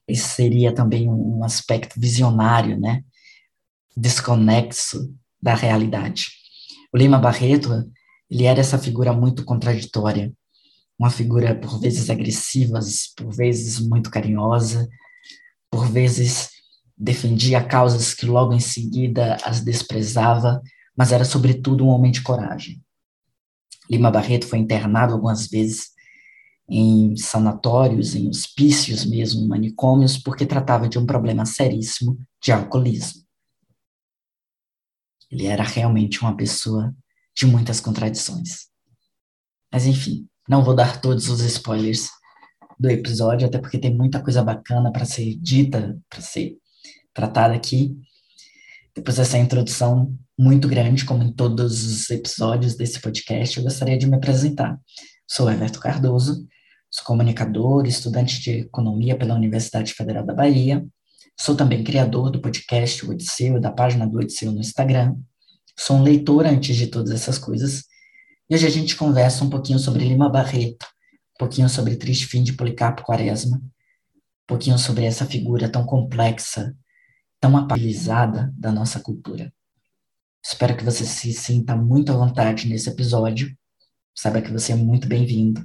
Esse 0.07 0.29
seria 0.29 0.73
também 0.73 1.09
um 1.09 1.43
aspecto 1.43 1.99
visionário, 1.99 2.79
né? 2.79 3.03
desconexo 3.97 5.15
da 5.41 5.55
realidade. 5.55 6.27
O 6.93 6.99
Lima 6.99 7.19
Barreto, 7.19 7.71
ele 8.31 8.45
era 8.45 8.61
essa 8.61 8.79
figura 8.79 9.13
muito 9.13 9.45
contraditória, 9.45 10.33
uma 10.99 11.11
figura 11.11 11.55
por 11.55 11.81
vezes 11.81 12.11
agressiva, 12.11 12.79
por 13.17 13.35
vezes 13.35 13.81
muito 13.81 14.11
carinhosa, 14.11 14.89
por 15.71 15.89
vezes 15.89 16.51
defendia 16.97 17.63
causas 17.63 18.15
que 18.15 18.27
logo 18.27 18.53
em 18.53 18.61
seguida 18.61 19.37
as 19.45 19.61
desprezava, 19.61 20.63
mas 20.97 21.13
era 21.13 21.25
sobretudo 21.25 21.85
um 21.85 21.89
homem 21.89 22.11
de 22.11 22.23
coragem. 22.23 22.83
Lima 23.91 24.11
Barreto 24.11 24.47
foi 24.47 24.59
internado 24.59 25.13
algumas 25.13 25.47
vezes 25.47 25.91
em 26.69 27.17
sanatórios, 27.17 28.15
em 28.15 28.29
hospícios 28.29 29.05
mesmo, 29.05 29.47
manicômios, 29.47 30.19
porque 30.19 30.45
tratava 30.45 30.89
de 30.89 30.99
um 30.99 31.07
problema 31.07 31.47
seríssimo 31.47 32.19
de 32.43 32.51
alcoolismo. 32.51 33.23
Ele 35.31 35.47
era 35.47 35.63
realmente 35.63 36.21
uma 36.21 36.37
pessoa 36.37 36.95
de 37.37 37.47
muitas 37.47 37.79
contradições. 37.79 38.67
Mas 39.73 39.87
enfim, 39.87 40.27
não 40.49 40.65
vou 40.65 40.75
dar 40.75 41.01
todos 41.01 41.29
os 41.29 41.41
spoilers 41.41 42.09
do 42.79 42.91
episódio, 42.91 43.47
até 43.47 43.59
porque 43.59 43.79
tem 43.79 43.95
muita 43.95 44.23
coisa 44.23 44.43
bacana 44.43 44.91
para 44.91 45.05
ser 45.05 45.37
dita, 45.37 45.99
para 46.09 46.21
ser 46.21 46.57
tratada 47.17 47.55
aqui. 47.55 47.97
Depois 48.95 49.17
dessa 49.17 49.39
introdução 49.39 50.17
muito 50.39 50.69
grande, 50.69 51.05
como 51.05 51.25
em 51.25 51.33
todos 51.33 51.85
os 51.85 52.11
episódios 52.11 52.77
desse 52.77 53.01
podcast, 53.01 53.57
eu 53.57 53.65
gostaria 53.65 53.99
de 53.99 54.07
me 54.07 54.17
apresentar. 54.17 54.79
Sou 55.27 55.51
Everton 55.51 55.81
Cardoso, 55.81 56.47
sou 56.89 57.05
comunicador, 57.05 57.87
estudante 57.87 58.41
de 58.41 58.51
economia 58.61 59.17
pela 59.17 59.35
Universidade 59.35 59.93
Federal 59.93 60.25
da 60.25 60.33
Bahia, 60.33 60.87
Sou 61.39 61.55
também 61.55 61.85
criador 61.85 62.31
do 62.31 62.41
podcast 62.41 63.05
O 63.05 63.11
Odisseu, 63.11 63.61
da 63.61 63.71
página 63.71 64.07
do 64.07 64.19
Odisseu 64.19 64.51
no 64.51 64.61
Instagram. 64.61 65.15
Sou 65.79 65.97
um 65.97 66.03
leitor 66.03 66.47
antes 66.47 66.75
de 66.75 66.87
todas 66.87 67.11
essas 67.13 67.37
coisas. 67.37 67.85
E 68.49 68.55
hoje 68.55 68.67
a 68.67 68.71
gente 68.71 68.97
conversa 68.97 69.45
um 69.45 69.51
pouquinho 69.51 69.79
sobre 69.79 70.03
Lima 70.03 70.31
Barreto, 70.31 70.87
um 71.35 71.39
pouquinho 71.39 71.69
sobre 71.69 71.97
Triste 71.97 72.27
Fim 72.27 72.43
de 72.43 72.55
Policarpo 72.55 73.03
Quaresma, 73.05 73.59
um 73.59 74.47
pouquinho 74.47 74.79
sobre 74.79 75.05
essa 75.05 75.27
figura 75.27 75.69
tão 75.69 75.85
complexa, 75.85 76.75
tão 77.47 77.57
apabilizada 77.57 78.53
da 78.59 78.73
nossa 78.73 78.99
cultura. 78.99 79.53
Espero 80.45 80.77
que 80.77 80.83
você 80.83 81.05
se 81.05 81.33
sinta 81.33 81.77
muito 81.77 82.11
à 82.11 82.17
vontade 82.17 82.69
nesse 82.69 82.91
episódio. 82.91 83.57
Saiba 84.13 84.43
que 84.43 84.51
você 84.51 84.73
é 84.73 84.77
muito 84.77 85.07
bem-vindo. 85.07 85.63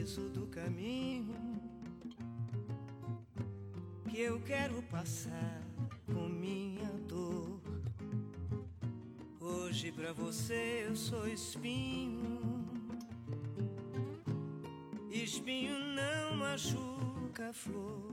Sorriso 0.00 0.28
do 0.30 0.46
caminho 0.46 1.36
que 4.08 4.20
eu 4.20 4.40
quero 4.40 4.82
passar 4.84 5.62
com 6.06 6.28
minha 6.28 6.90
dor. 7.06 7.60
Hoje 9.38 9.92
para 9.92 10.12
você 10.12 10.86
eu 10.88 10.96
sou 10.96 11.28
espinho. 11.28 12.40
Espinho 15.10 15.78
não 15.78 16.36
machuca 16.36 17.52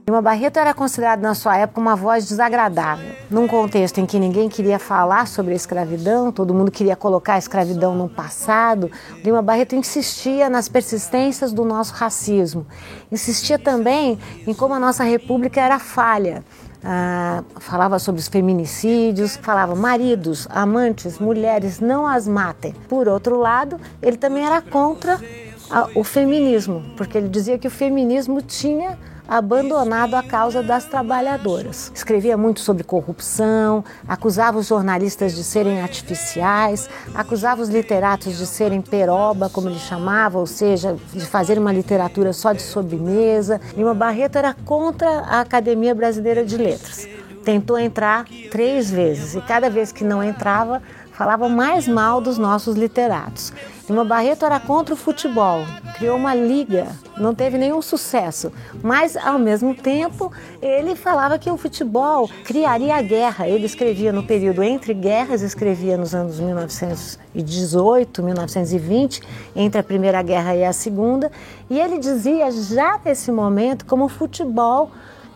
Lima 0.08 0.22
Barreto 0.22 0.56
era 0.56 0.72
considerado 0.72 1.20
na 1.20 1.34
sua 1.34 1.58
época 1.58 1.78
uma 1.78 1.94
voz 1.94 2.26
desagradável. 2.26 3.14
Num 3.28 3.46
contexto 3.46 3.98
em 3.98 4.06
que 4.06 4.18
ninguém 4.18 4.48
queria 4.48 4.78
falar 4.78 5.28
sobre 5.28 5.52
a 5.52 5.54
escravidão, 5.54 6.32
todo 6.32 6.54
mundo 6.54 6.70
queria 6.70 6.96
colocar 6.96 7.34
a 7.34 7.38
escravidão 7.38 7.94
no 7.94 8.08
passado, 8.08 8.90
Lima 9.22 9.42
Barreto 9.42 9.76
insistia 9.76 10.48
nas 10.48 10.66
persistências 10.66 11.52
do 11.52 11.62
nosso 11.62 11.92
racismo. 11.92 12.66
Insistia 13.12 13.58
também 13.58 14.18
em 14.46 14.54
como 14.54 14.72
a 14.72 14.80
nossa 14.80 15.04
república 15.04 15.60
era 15.60 15.78
falha. 15.78 16.42
Ah, 16.82 17.44
falava 17.60 17.98
sobre 17.98 18.18
os 18.18 18.28
feminicídios, 18.28 19.36
falava 19.36 19.74
maridos, 19.74 20.48
amantes, 20.50 21.18
mulheres, 21.18 21.80
não 21.80 22.06
as 22.06 22.26
matem. 22.26 22.74
Por 22.88 23.08
outro 23.08 23.38
lado, 23.38 23.78
ele 24.00 24.16
também 24.16 24.46
era 24.46 24.62
contra 24.62 25.20
a, 25.70 25.86
o 25.94 26.02
feminismo, 26.02 26.82
porque 26.96 27.18
ele 27.18 27.28
dizia 27.28 27.58
que 27.58 27.68
o 27.68 27.70
feminismo 27.70 28.40
tinha 28.40 28.96
abandonado 29.28 30.14
a 30.14 30.22
causa 30.22 30.62
das 30.62 30.86
trabalhadoras. 30.86 31.92
Escrevia 31.94 32.36
muito 32.36 32.60
sobre 32.60 32.82
corrupção, 32.82 33.84
acusava 34.08 34.58
os 34.58 34.66
jornalistas 34.66 35.34
de 35.36 35.44
serem 35.44 35.82
artificiais, 35.82 36.88
acusava 37.14 37.60
os 37.60 37.68
literatos 37.68 38.38
de 38.38 38.46
serem 38.46 38.80
peroba, 38.80 39.50
como 39.50 39.68
ele 39.68 39.78
chamava, 39.78 40.38
ou 40.38 40.46
seja, 40.46 40.96
de 41.12 41.26
fazer 41.26 41.58
uma 41.58 41.72
literatura 41.72 42.32
só 42.32 42.54
de 42.54 42.62
sobremesa. 42.62 43.60
Lima 43.76 43.92
Barreto 43.92 44.36
era 44.36 44.54
contra 44.64 45.08
a 45.20 45.40
Academia 45.40 45.94
Brasileira 45.94 46.44
de 46.44 46.56
Letras. 46.56 47.06
Tentou 47.44 47.78
entrar 47.78 48.24
três 48.50 48.90
vezes 48.90 49.34
e 49.34 49.40
cada 49.40 49.70
vez 49.70 49.90
que 49.90 50.04
não 50.04 50.22
entrava, 50.22 50.82
falava 51.18 51.48
mais 51.48 51.88
mal 51.88 52.20
dos 52.20 52.38
nossos 52.38 52.76
literatos. 52.76 53.52
Lima 53.90 54.04
Barreto 54.04 54.44
era 54.44 54.60
contra 54.60 54.94
o 54.94 54.96
futebol, 54.96 55.66
criou 55.96 56.16
uma 56.16 56.32
liga, 56.32 56.86
não 57.16 57.34
teve 57.34 57.58
nenhum 57.58 57.82
sucesso, 57.82 58.52
mas 58.84 59.16
ao 59.16 59.36
mesmo 59.36 59.74
tempo 59.74 60.30
ele 60.62 60.94
falava 60.94 61.36
que 61.36 61.50
o 61.50 61.56
futebol 61.56 62.30
criaria 62.44 62.94
a 62.94 63.02
guerra. 63.02 63.48
Ele 63.48 63.66
escrevia 63.66 64.12
no 64.12 64.22
período 64.22 64.62
entre 64.62 64.94
guerras, 64.94 65.42
escrevia 65.42 65.96
nos 65.96 66.14
anos 66.14 66.38
1918, 66.38 68.22
1920, 68.22 69.22
entre 69.56 69.80
a 69.80 69.82
Primeira 69.82 70.22
Guerra 70.22 70.54
e 70.54 70.64
a 70.64 70.72
Segunda, 70.72 71.32
e 71.68 71.80
ele 71.80 71.98
dizia 71.98 72.48
já 72.52 73.00
nesse 73.04 73.32
momento 73.32 73.84
como 73.86 74.04
o 74.04 74.08
futebol 74.08 74.92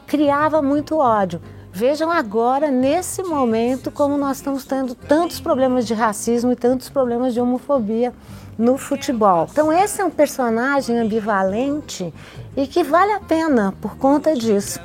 criava 0.07 0.63
muito 0.63 0.99
ódio. 0.99 1.41
Vejam 1.75 2.11
agora, 2.11 2.71
nesse 2.71 3.23
momento, 3.23 3.91
como 3.91 4.19
nós 4.19 4.37
estamos 4.37 4.63
tendo 4.63 4.95
tantos 4.95 5.41
problemas 5.41 5.87
de 5.87 5.95
racismo 5.95 6.53
e 6.53 6.57
tantos 6.57 6.91
problemas 6.91 7.33
de 7.33 7.41
homofobia 7.41 8.13
no 8.59 8.77
futebol. 8.77 9.49
Então, 9.51 9.73
esse 9.73 10.03
é 10.03 10.05
um 10.05 10.11
personagem 10.11 10.99
ambivalente 10.99 12.13
e 12.55 12.67
que 12.67 12.85
vale 12.85 13.13
a 13.13 13.21
pena 13.21 13.75
por 13.81 13.97
conta 13.97 14.35
disso. 14.35 14.79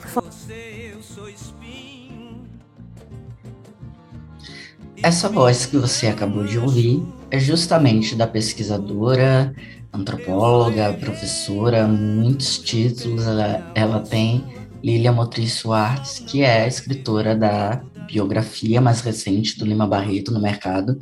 Essa 5.04 5.28
voz 5.28 5.66
que 5.66 5.78
você 5.78 6.08
acabou 6.08 6.46
de 6.46 6.58
ouvir 6.58 7.06
é 7.30 7.38
justamente 7.38 8.16
da 8.16 8.26
pesquisadora, 8.26 9.54
antropóloga, 9.92 10.94
professora, 10.94 11.86
muitos 11.86 12.58
títulos 12.60 13.28
ela, 13.28 13.72
ela 13.76 14.00
tem 14.00 14.44
Lilia 14.84 15.12
Motriz 15.12 15.54
Soares, 15.54 16.20
que 16.20 16.42
é 16.42 16.64
a 16.64 16.68
escritora 16.68 17.36
da 17.36 17.82
biografia 18.08 18.80
mais 18.80 19.02
recente 19.02 19.58
do 19.58 19.66
Lima 19.66 19.88
Barreto 19.88 20.32
no 20.32 20.42
mercado, 20.42 20.98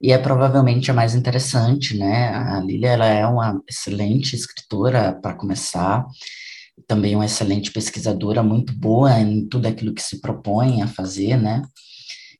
e 0.00 0.12
é 0.12 0.18
provavelmente 0.18 0.90
a 0.90 0.94
mais 0.94 1.14
interessante, 1.14 1.96
né? 1.96 2.28
A 2.28 2.60
Lilia 2.60 2.90
ela 2.90 3.06
é 3.06 3.26
uma 3.26 3.60
excelente 3.68 4.36
escritora 4.36 5.18
para 5.20 5.34
começar, 5.34 6.04
também 6.86 7.14
uma 7.14 7.24
excelente 7.24 7.72
pesquisadora, 7.72 8.42
muito 8.42 8.72
boa 8.74 9.18
em 9.18 9.46
tudo 9.48 9.66
aquilo 9.66 9.94
que 9.94 10.02
se 10.02 10.20
propõe 10.20 10.82
a 10.82 10.86
fazer, 10.86 11.36
né? 11.36 11.62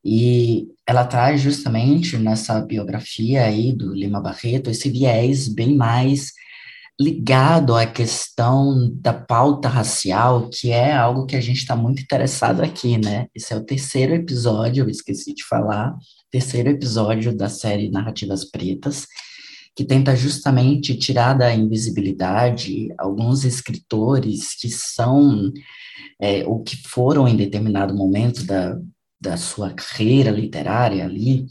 E 0.05 0.69
ela 0.87 1.05
traz 1.05 1.41
justamente 1.41 2.17
nessa 2.17 2.61
biografia 2.61 3.45
aí 3.45 3.73
do 3.73 3.93
Lima 3.93 4.21
Barreto 4.21 4.71
esse 4.71 4.89
viés 4.89 5.49
bem 5.49 5.75
mais 5.75 6.31
ligado 6.99 7.75
à 7.75 7.87
questão 7.87 8.91
da 8.95 9.13
pauta 9.13 9.69
racial, 9.69 10.49
que 10.49 10.71
é 10.71 10.95
algo 10.95 11.27
que 11.27 11.37
a 11.37 11.41
gente 11.41 11.59
está 11.59 11.77
muito 11.77 12.03
interessado 12.03 12.63
aqui, 12.63 12.97
né? 12.97 13.27
Esse 13.35 13.53
é 13.53 13.57
o 13.57 13.65
terceiro 13.65 14.15
episódio, 14.15 14.85
eu 14.85 14.89
esqueci 14.89 15.35
de 15.35 15.45
falar, 15.45 15.95
terceiro 16.31 16.71
episódio 16.71 17.37
da 17.37 17.51
série 17.51 17.91
Narrativas 17.91 18.45
Pretas, 18.51 19.07
que 19.75 19.85
tenta 19.85 20.17
justamente 20.17 20.97
tirar 20.97 21.35
da 21.35 21.55
invisibilidade 21.55 22.89
alguns 22.97 23.45
escritores 23.45 24.55
que 24.59 24.71
são, 24.71 25.53
é, 26.19 26.47
ou 26.47 26.63
que 26.63 26.79
foram 26.89 27.29
em 27.29 27.37
determinado 27.37 27.95
momento 27.95 28.43
da, 28.45 28.79
da 29.21 29.37
sua 29.37 29.75
carreira 29.75 30.31
literária 30.31 31.05
ali, 31.05 31.45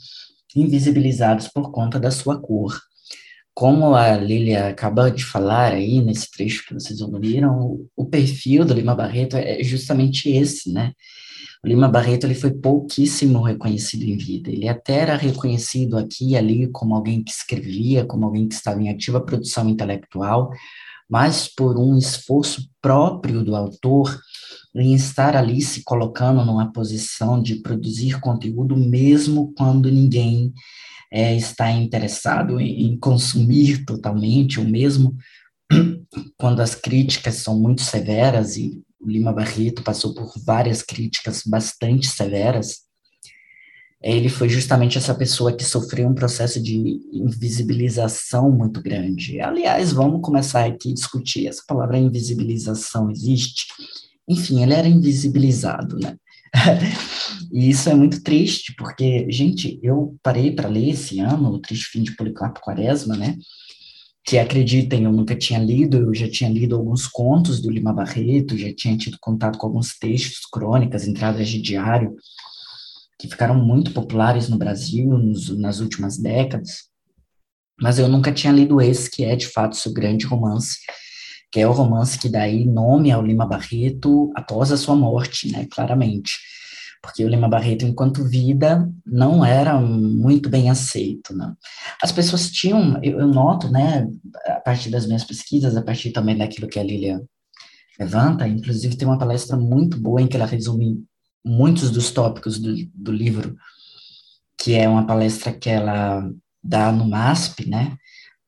invisibilizados 0.55 1.47
por 1.49 1.71
conta 1.71 1.99
da 1.99 2.09
sua 2.09 2.41
cor. 2.41 2.75
Como 3.55 3.95
a 3.95 4.17
Lilia 4.17 4.67
acabou 4.67 5.09
de 5.09 5.23
falar 5.23 5.71
aí 5.71 6.01
nesse 6.01 6.29
trecho 6.29 6.65
que 6.67 6.73
vocês 6.73 6.99
ouviram, 6.99 7.87
o 7.95 8.05
perfil 8.05 8.65
do 8.65 8.73
Lima 8.73 8.93
Barreto 8.93 9.37
é 9.37 9.63
justamente 9.63 10.29
esse, 10.29 10.73
né? 10.73 10.91
O 11.63 11.67
Lima 11.67 11.87
Barreto 11.87 12.25
ele 12.25 12.35
foi 12.35 12.51
pouquíssimo 12.51 13.41
reconhecido 13.41 14.03
em 14.03 14.17
vida. 14.17 14.51
Ele 14.51 14.67
até 14.67 14.97
era 14.97 15.15
reconhecido 15.15 15.97
aqui 15.97 16.31
e 16.31 16.37
ali 16.37 16.67
como 16.67 16.93
alguém 16.93 17.23
que 17.23 17.31
escrevia, 17.31 18.05
como 18.05 18.25
alguém 18.25 18.45
que 18.45 18.53
estava 18.53 18.81
em 18.81 18.89
ativa 18.89 19.21
produção 19.21 19.69
intelectual, 19.69 20.51
mas 21.09 21.47
por 21.47 21.79
um 21.79 21.97
esforço 21.97 22.69
próprio 22.81 23.41
do 23.41 23.55
autor 23.55 24.19
em 24.75 24.93
estar 24.93 25.35
ali 25.35 25.61
se 25.61 25.81
colocando 25.83 26.43
numa 26.43 26.73
posição 26.73 27.41
de 27.41 27.55
produzir 27.55 28.19
conteúdo 28.19 28.75
mesmo 28.75 29.53
quando 29.55 29.89
ninguém 29.89 30.53
é, 31.11 31.35
está 31.35 31.71
interessado 31.71 32.59
em, 32.59 32.85
em 32.85 32.97
consumir 32.97 33.85
totalmente, 33.85 34.59
ou 34.59 34.65
mesmo 34.65 35.15
quando 36.37 36.61
as 36.61 36.75
críticas 36.75 37.35
são 37.35 37.59
muito 37.59 37.81
severas, 37.81 38.57
e 38.57 38.83
o 38.99 39.09
Lima 39.09 39.33
Barreto 39.33 39.83
passou 39.83 40.13
por 40.13 40.33
várias 40.43 40.81
críticas 40.81 41.43
bastante 41.45 42.07
severas, 42.07 42.85
ele 44.01 44.29
foi 44.29 44.47
justamente 44.47 44.99
essa 44.99 45.15
pessoa 45.15 45.55
que 45.55 45.63
sofreu 45.63 46.07
um 46.07 46.13
processo 46.13 46.61
de 46.61 47.01
invisibilização 47.11 48.51
muito 48.51 48.79
grande. 48.79 49.39
Aliás, 49.41 49.91
vamos 49.91 50.21
começar 50.21 50.65
aqui 50.65 50.91
a 50.91 50.93
discutir, 50.93 51.47
essa 51.47 51.63
palavra 51.67 51.97
invisibilização 51.97 53.09
existe? 53.09 53.65
Enfim, 54.27 54.61
ele 54.61 54.73
era 54.73 54.87
invisibilizado, 54.87 55.97
né? 55.97 56.17
e 57.51 57.69
isso 57.69 57.89
é 57.89 57.95
muito 57.95 58.23
triste, 58.23 58.73
porque, 58.77 59.29
gente, 59.29 59.79
eu 59.83 60.15
parei 60.23 60.51
para 60.51 60.69
ler 60.69 60.89
esse 60.89 61.19
ano 61.19 61.49
o 61.49 61.59
Triste 61.59 61.87
Fim 61.87 62.03
de 62.03 62.15
Policarpo 62.15 62.61
Quaresma, 62.61 63.15
né? 63.15 63.37
Que 64.23 64.39
acreditem, 64.39 65.03
eu 65.03 65.11
nunca 65.11 65.35
tinha 65.35 65.59
lido, 65.59 65.97
eu 65.97 66.13
já 66.13 66.29
tinha 66.29 66.49
lido 66.49 66.75
alguns 66.75 67.07
contos 67.07 67.61
do 67.61 67.69
Lima 67.69 67.93
Barreto, 67.93 68.57
já 68.57 68.73
tinha 68.73 68.97
tido 68.97 69.17
contato 69.19 69.57
com 69.57 69.67
alguns 69.67 69.97
textos, 69.97 70.45
crônicas, 70.51 71.07
entradas 71.07 71.47
de 71.47 71.61
diário, 71.61 72.15
que 73.19 73.27
ficaram 73.27 73.55
muito 73.55 73.91
populares 73.91 74.49
no 74.49 74.57
Brasil 74.57 75.09
nos, 75.17 75.55
nas 75.57 75.79
últimas 75.79 76.17
décadas, 76.17 76.89
mas 77.79 77.99
eu 77.99 78.07
nunca 78.07 78.31
tinha 78.31 78.53
lido 78.53 78.81
esse, 78.81 79.09
que 79.11 79.23
é 79.23 79.35
de 79.35 79.47
fato 79.47 79.75
seu 79.75 79.93
grande 79.93 80.25
romance, 80.25 80.77
que 81.55 81.61
é 81.61 81.65
o 81.65 81.71
romance 81.71 82.19
que 82.19 82.27
daí 82.27 82.65
nome 82.65 83.13
ao 83.13 83.25
Lima 83.25 83.45
Barreto 83.45 84.29
após 84.35 84.73
a 84.73 84.77
sua 84.77 84.93
morte, 84.93 85.49
né, 85.49 85.65
claramente. 85.71 86.33
Porque 87.01 87.23
o 87.23 87.29
Lima 87.29 87.47
Barreto, 87.47 87.85
enquanto 87.85 88.25
vida, 88.25 88.91
não 89.05 89.45
era 89.45 89.79
muito 89.79 90.49
bem 90.49 90.69
aceito, 90.69 91.33
né. 91.33 91.53
As 92.03 92.11
pessoas 92.11 92.51
tinham, 92.51 92.99
eu, 93.01 93.21
eu 93.21 93.27
noto, 93.27 93.71
né, 93.71 94.05
a 94.47 94.59
partir 94.59 94.89
das 94.89 95.07
minhas 95.07 95.23
pesquisas, 95.23 95.77
a 95.77 95.81
partir 95.81 96.11
também 96.11 96.37
daquilo 96.37 96.67
que 96.67 96.77
a 96.77 96.83
Lilia 96.83 97.23
levanta, 97.97 98.45
inclusive 98.45 98.97
tem 98.97 99.07
uma 99.07 99.17
palestra 99.17 99.55
muito 99.55 99.97
boa 99.97 100.21
em 100.21 100.27
que 100.27 100.35
ela 100.35 100.45
resume 100.45 101.05
muitos 101.41 101.89
dos 101.89 102.11
tópicos 102.11 102.59
do, 102.59 102.75
do 102.93 103.13
livro, 103.13 103.55
que 104.57 104.73
é 104.73 104.89
uma 104.89 105.07
palestra 105.07 105.53
que 105.53 105.69
ela 105.69 106.29
dá 106.61 106.91
no 106.91 107.07
MASP, 107.07 107.69
né, 107.69 107.95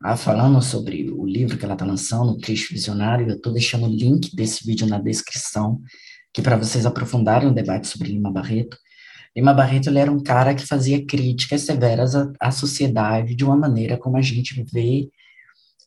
ah, 0.04 0.16
falando 0.16 0.62
sobre 0.62 1.10
o 1.10 1.26
livro 1.26 1.58
que 1.58 1.66
ela 1.66 1.74
está 1.74 1.86
lançando, 1.86 2.32
o 2.32 2.38
Triste 2.38 2.74
Visionário, 2.74 3.28
eu 3.28 3.36
estou 3.36 3.52
deixando 3.52 3.88
o 3.88 3.90
link 3.90 4.36
desse 4.36 4.66
vídeo 4.66 4.88
na 4.88 5.00
descrição, 5.00 5.82
que 6.34 6.42
para 6.42 6.56
vocês 6.56 6.86
aprofundarem 6.86 7.50
o 7.50 7.54
debate 7.54 7.88
sobre 7.88 8.10
Lima 8.10 8.32
Barreto. 8.32 8.78
Lima 9.36 9.54
Barreto 9.54 9.90
ele 9.90 10.00
era 10.00 10.12
um 10.12 10.22
cara 10.22 10.54
que 10.54 10.66
fazia 10.66 11.04
críticas 11.06 11.62
severas 11.62 12.16
à, 12.16 12.32
à 12.40 12.52
sociedade 12.52 13.36
de 13.36 13.44
uma 13.44 13.58
maneira 13.58 13.98
como 13.98 14.18
a 14.18 14.22
gente 14.22 14.64
vê 14.72 15.10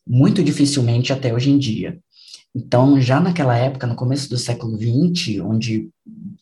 muito 0.06 0.42
dificilmente 0.42 1.12
até 1.12 1.32
hoje 1.32 1.50
em 1.50 1.58
dia. 1.58 1.98
Então, 2.54 3.00
já 3.00 3.20
naquela 3.20 3.56
época, 3.56 3.86
no 3.86 3.94
começo 3.94 4.28
do 4.28 4.36
século 4.36 4.76
XX, 4.76 5.40
onde 5.40 5.88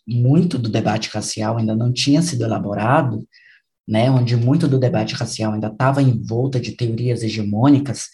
muito 0.07 0.59
do 0.59 0.71
debate 0.71 1.11
racial 1.11 1.59
ainda 1.59 1.77
não 1.77 1.93
tinha 1.93 2.23
sido 2.23 2.45
elaborado, 2.45 3.27
né, 3.89 4.11
onde 4.11 4.37
muito 4.37 4.69
do 4.69 4.79
debate 4.79 5.15
racial 5.15 5.55
ainda 5.55 5.69
estava 5.69 6.03
em 6.03 6.23
volta 6.23 6.61
de 6.61 6.73
teorias 6.73 7.23
hegemônicas, 7.23 8.09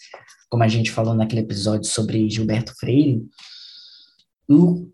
como 0.49 0.63
a 0.63 0.69
gente 0.69 0.89
falou 0.89 1.13
naquele 1.13 1.41
episódio 1.41 1.89
sobre 1.89 2.29
Gilberto 2.29 2.73
Freire, 2.79 3.21
o 4.47 4.87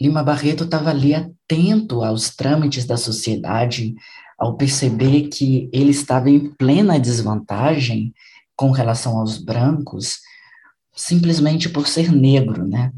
Lima 0.00 0.24
Barreto 0.24 0.64
estava 0.64 0.90
ali 0.90 1.14
atento 1.14 2.02
aos 2.02 2.34
trâmites 2.34 2.84
da 2.84 2.96
sociedade, 2.96 3.94
ao 4.36 4.56
perceber 4.56 5.28
que 5.28 5.68
ele 5.72 5.90
estava 5.90 6.28
em 6.28 6.52
plena 6.54 6.98
desvantagem 6.98 8.12
com 8.56 8.72
relação 8.72 9.18
aos 9.18 9.38
brancos, 9.38 10.18
simplesmente 10.96 11.68
por 11.68 11.86
ser 11.86 12.10
negro, 12.10 12.66
né? 12.66 12.90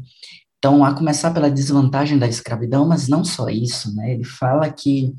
Então, 0.57 0.83
a 0.83 0.93
começar 0.93 1.31
pela 1.31 1.51
desvantagem 1.51 2.17
da 2.17 2.27
escravidão, 2.27 2.87
mas 2.87 3.09
não 3.09 3.23
só 3.23 3.49
isso, 3.49 3.93
né? 3.93 4.13
Ele 4.13 4.23
fala 4.23 4.71
que 4.71 5.13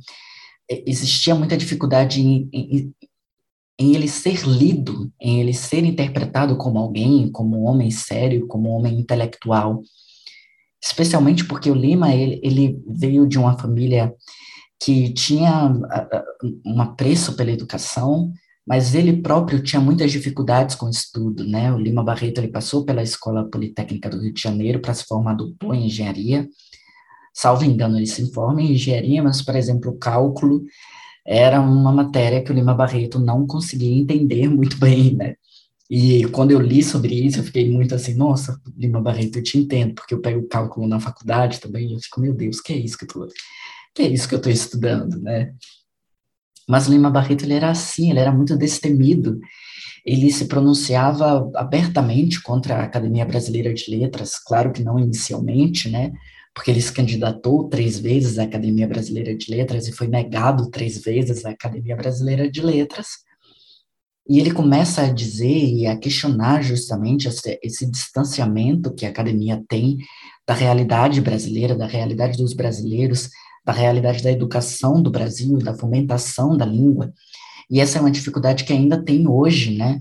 existia 0.69 1.35
muita 1.35 1.57
dificuldade 1.57 2.21
em, 2.21 2.49
em, 2.53 2.95
em, 3.79 3.95
ele 3.95 4.09
ser 4.09 4.47
lido, 4.47 5.13
em 5.21 5.41
ele 5.41 5.53
ser 5.53 5.85
interpretado 5.85 6.57
como 6.57 6.79
alguém, 6.79 7.31
como 7.31 7.63
um 7.63 7.65
homem 7.67 7.91
sério, 7.91 8.47
como 8.47 8.71
um 8.71 8.73
homem 8.73 8.99
intelectual. 8.99 9.83
especialmente 10.85 11.45
porque 11.47 11.71
o 11.71 11.75
Lima 11.75 12.15
ele, 12.15 12.41
ele 12.43 12.83
veio 12.87 13.27
de 13.27 13.39
uma 13.39 13.59
família 13.59 14.15
que 14.83 15.13
tinha 15.15 15.73
um 16.67 16.81
apreço 16.81 17.35
pela 17.37 17.51
educação, 17.51 18.33
mas 18.67 18.95
ele 18.95 19.23
próprio 19.23 19.63
tinha 19.63 19.81
muitas 19.81 20.13
dificuldades 20.13 20.75
com 20.75 20.87
o 20.87 20.91
estudo, 20.91 21.47
né? 21.47 21.73
O 21.73 21.79
Lima 21.79 22.03
Barreto 22.03 22.39
ele 22.39 22.49
passou 22.49 22.85
pela 22.85 23.03
Escola 23.03 23.49
Politécnica 23.49 24.09
do 24.09 24.21
Rio 24.21 24.33
de 24.33 24.41
Janeiro 24.41 24.81
para 24.81 24.95
se 24.95 25.05
formar 25.05 25.35
doutor 25.35 25.75
em 25.75 25.87
engenharia. 25.87 26.49
Salvo 27.35 27.65
engano, 27.65 27.99
ele 27.99 28.07
se 28.07 28.33
forma 28.33 28.63
em 28.63 28.73
engenharia, 28.73 29.23
mas, 29.23 29.43
por 29.43 29.57
exemplo, 29.57 29.99
cálculo 29.99 30.63
era 31.27 31.61
uma 31.61 31.91
matéria 31.91 32.43
que 32.43 32.53
o 32.53 32.55
Lima 32.55 32.75
Barreto 32.75 33.19
não 33.19 33.47
conseguia 33.47 33.93
entender 33.93 34.49
muito 34.49 34.79
bem, 34.81 35.15
né? 35.15 35.35
E 35.91 36.27
quando 36.29 36.53
eu 36.53 36.61
li 36.61 36.83
sobre 36.83 37.15
isso, 37.15 37.41
eu 37.41 37.45
fiquei 37.45 37.69
muito 37.69 37.95
assim, 37.95 38.15
nossa, 38.15 38.59
Lima 38.77 39.01
Barreto, 39.01 39.39
eu 39.39 39.43
te 39.43 39.59
entendo, 39.59 39.95
porque 39.95 40.15
eu 40.15 40.21
pego 40.21 40.47
cálculo 40.49 40.87
na 40.87 40.99
faculdade 41.01 41.61
também, 41.61 41.91
e 41.91 41.95
eu 41.95 42.01
fico, 42.01 42.21
meu 42.21 42.33
Deus, 42.33 42.61
que 42.61 42.73
é 42.73 42.77
isso 42.77 42.97
que 42.97 43.05
eu 43.05 43.09
tô, 43.09 43.29
que 43.95 44.03
é 44.03 44.09
isso 44.09 44.29
que 44.29 44.35
eu 44.35 44.41
tô 44.41 44.49
estudando, 44.49 45.21
né? 45.21 45.53
Mas 46.69 46.87
Lima 46.87 47.11
Barreto, 47.11 47.45
ele 47.45 47.55
era 47.55 47.71
assim, 47.71 48.11
ele 48.11 48.19
era 48.19 48.33
muito 48.33 48.57
destemido, 48.57 49.39
ele 50.05 50.31
se 50.31 50.47
pronunciava 50.47 51.51
abertamente 51.55 52.43
contra 52.43 52.77
a 52.77 52.85
Academia 52.85 53.25
Brasileira 53.25 53.73
de 53.73 53.91
Letras, 53.91 54.39
claro 54.39 54.73
que 54.73 54.83
não 54.83 54.99
inicialmente, 54.99 55.91
né, 55.91 56.13
porque 56.55 56.71
ele 56.71 56.81
se 56.81 56.93
candidatou 56.93 57.69
três 57.69 57.99
vezes 57.99 58.39
à 58.39 58.45
Academia 58.45 58.87
Brasileira 58.87 59.37
de 59.37 59.51
Letras 59.51 59.89
e 59.89 59.93
foi 59.93 60.07
negado 60.07 60.71
três 60.71 60.99
vezes 61.03 61.45
à 61.45 61.51
Academia 61.51 61.97
Brasileira 61.97 62.51
de 62.51 62.63
Letras, 62.63 63.09
e 64.29 64.41
ele 64.41 64.53
começa 64.53 65.03
a 65.03 65.13
dizer 65.13 65.47
e 65.47 65.87
a 65.87 65.97
questionar 65.97 66.63
justamente 66.63 67.29
esse, 67.29 67.59
esse 67.63 67.91
distanciamento 67.91 68.95
que 68.95 69.05
a 69.05 69.11
academia 69.11 69.63
tem 69.69 69.99
da 70.47 70.55
realidade 70.55 71.21
brasileira, 71.21 71.75
da 71.75 71.87
realidade 71.87 72.39
dos 72.39 72.55
brasileiros, 72.55 73.29
da 73.65 73.73
realidade 73.73 74.23
da 74.23 74.31
educação 74.33 75.03
do 75.03 75.11
Brasil, 75.11 75.59
da 75.59 75.75
fomentação 75.75 76.57
da 76.57 76.65
língua. 76.65 77.13
E 77.71 77.81
essa 77.81 77.99
é 77.99 78.01
uma 78.01 78.11
dificuldade 78.11 78.65
que 78.65 78.73
ainda 78.73 79.03
tem 79.03 79.29
hoje, 79.29 79.77
né? 79.77 80.01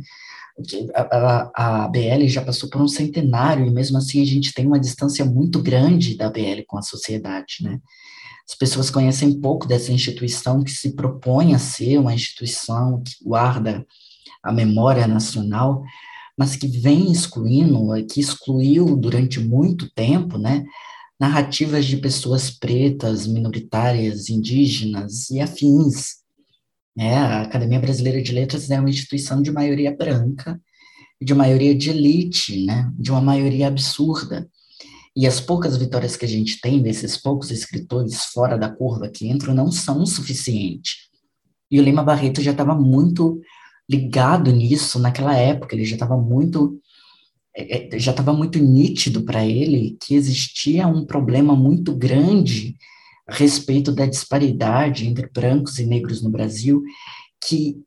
A, 0.93 1.83
a, 1.83 1.87
BL 1.87 2.27
já 2.27 2.43
passou 2.43 2.69
por 2.69 2.81
um 2.81 2.87
centenário 2.87 3.65
e 3.65 3.71
mesmo 3.71 3.97
assim 3.97 4.21
a 4.21 4.25
gente 4.25 4.53
tem 4.53 4.67
uma 4.67 4.79
distância 4.79 5.25
muito 5.25 5.61
grande 5.61 6.15
da 6.15 6.29
BL 6.29 6.61
com 6.67 6.77
a 6.77 6.81
sociedade, 6.81 7.57
né? 7.61 7.79
As 8.47 8.55
pessoas 8.55 8.89
conhecem 8.89 9.39
pouco 9.39 9.67
dessa 9.67 9.91
instituição 9.91 10.63
que 10.63 10.71
se 10.71 10.95
propõe 10.95 11.55
a 11.55 11.59
ser 11.59 11.97
uma 11.97 12.13
instituição 12.13 13.01
que 13.01 13.23
guarda 13.23 13.85
a 14.43 14.51
memória 14.51 15.07
nacional, 15.07 15.81
mas 16.37 16.55
que 16.55 16.67
vem 16.67 17.11
excluindo, 17.11 17.79
que 18.05 18.19
excluiu 18.19 18.97
durante 18.97 19.39
muito 19.39 19.89
tempo, 19.93 20.37
né, 20.37 20.65
narrativas 21.19 21.85
de 21.85 21.97
pessoas 21.97 22.49
pretas, 22.51 23.25
minoritárias, 23.25 24.29
indígenas 24.29 25.29
e 25.29 25.39
afins. 25.39 26.22
Né? 26.95 27.15
A 27.15 27.41
Academia 27.41 27.79
Brasileira 27.79 28.21
de 28.21 28.31
Letras 28.31 28.69
é 28.69 28.79
uma 28.79 28.89
instituição 28.89 29.41
de 29.41 29.51
maioria 29.51 29.95
branca, 29.95 30.59
de 31.21 31.33
maioria 31.33 31.73
de 31.73 31.89
elite, 31.89 32.65
né? 32.65 32.91
de 32.97 33.11
uma 33.11 33.21
maioria 33.21 33.67
absurda. 33.67 34.47
E 35.15 35.27
as 35.27 35.39
poucas 35.39 35.77
vitórias 35.77 36.15
que 36.15 36.25
a 36.25 36.27
gente 36.27 36.59
tem 36.59 36.81
desses 36.81 37.17
poucos 37.17 37.51
escritores 37.51 38.25
fora 38.25 38.57
da 38.57 38.69
curva 38.69 39.09
que 39.09 39.27
entram 39.27 39.53
não 39.53 39.71
são 39.71 40.01
o 40.01 40.07
suficiente. 40.07 41.09
E 41.69 41.79
o 41.79 41.83
Lima 41.83 42.03
Barreto 42.03 42.41
já 42.41 42.51
estava 42.51 42.75
muito 42.75 43.39
ligado 43.89 44.51
nisso 44.51 44.97
naquela 44.97 45.35
época, 45.35 45.75
ele 45.75 45.85
já 45.85 45.95
estava 45.95 46.17
muito 46.17 46.79
é, 47.55 47.95
é, 47.95 47.99
já 47.99 48.11
estava 48.11 48.33
muito 48.33 48.57
nítido 48.57 49.23
para 49.23 49.45
ele 49.45 49.95
que 50.01 50.15
existia 50.15 50.87
um 50.87 51.05
problema 51.05 51.55
muito 51.55 51.95
grande 51.95 52.75
a 53.27 53.33
respeito 53.33 53.91
da 53.91 54.05
disparidade 54.05 55.07
entre 55.07 55.29
brancos 55.29 55.79
e 55.79 55.85
negros 55.85 56.21
no 56.21 56.29
Brasil, 56.29 56.83
que 57.45 57.77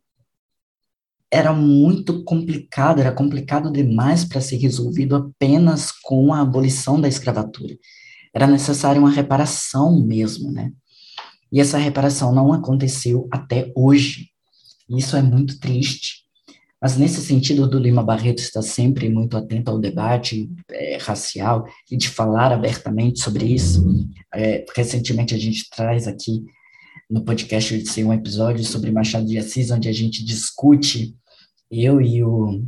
era 1.30 1.52
muito 1.52 2.22
complicado, 2.24 3.00
era 3.00 3.12
complicado 3.12 3.70
demais 3.70 4.24
para 4.24 4.40
ser 4.40 4.56
resolvido 4.56 5.16
apenas 5.16 5.90
com 5.90 6.32
a 6.32 6.40
abolição 6.40 7.00
da 7.00 7.08
escravatura. 7.08 7.76
Era 8.34 8.46
necessária 8.46 9.00
uma 9.00 9.10
reparação 9.10 10.00
mesmo, 10.04 10.52
né? 10.52 10.72
E 11.50 11.60
essa 11.60 11.78
reparação 11.78 12.34
não 12.34 12.52
aconteceu 12.52 13.28
até 13.30 13.72
hoje. 13.74 14.30
Isso 14.88 15.16
é 15.16 15.22
muito 15.22 15.58
triste. 15.58 16.25
Mas 16.80 16.96
nesse 16.96 17.20
sentido, 17.20 17.66
do 17.66 17.78
Lima 17.78 18.02
Barreto 18.02 18.38
está 18.38 18.60
sempre 18.60 19.08
muito 19.08 19.36
atento 19.36 19.70
ao 19.70 19.78
debate 19.78 20.50
é, 20.70 20.98
racial 20.98 21.66
e 21.90 21.96
de 21.96 22.08
falar 22.08 22.52
abertamente 22.52 23.20
sobre 23.20 23.46
isso. 23.46 23.82
É, 24.34 24.64
recentemente 24.74 25.34
a 25.34 25.38
gente 25.38 25.68
traz 25.70 26.06
aqui 26.06 26.44
no 27.10 27.24
podcast 27.24 27.86
ser 27.86 28.04
um 28.04 28.12
episódio 28.12 28.64
sobre 28.64 28.90
Machado 28.90 29.26
de 29.26 29.38
Assis, 29.38 29.70
onde 29.70 29.88
a 29.88 29.92
gente 29.92 30.24
discute, 30.24 31.14
eu 31.70 32.00
e 32.00 32.22
o 32.22 32.62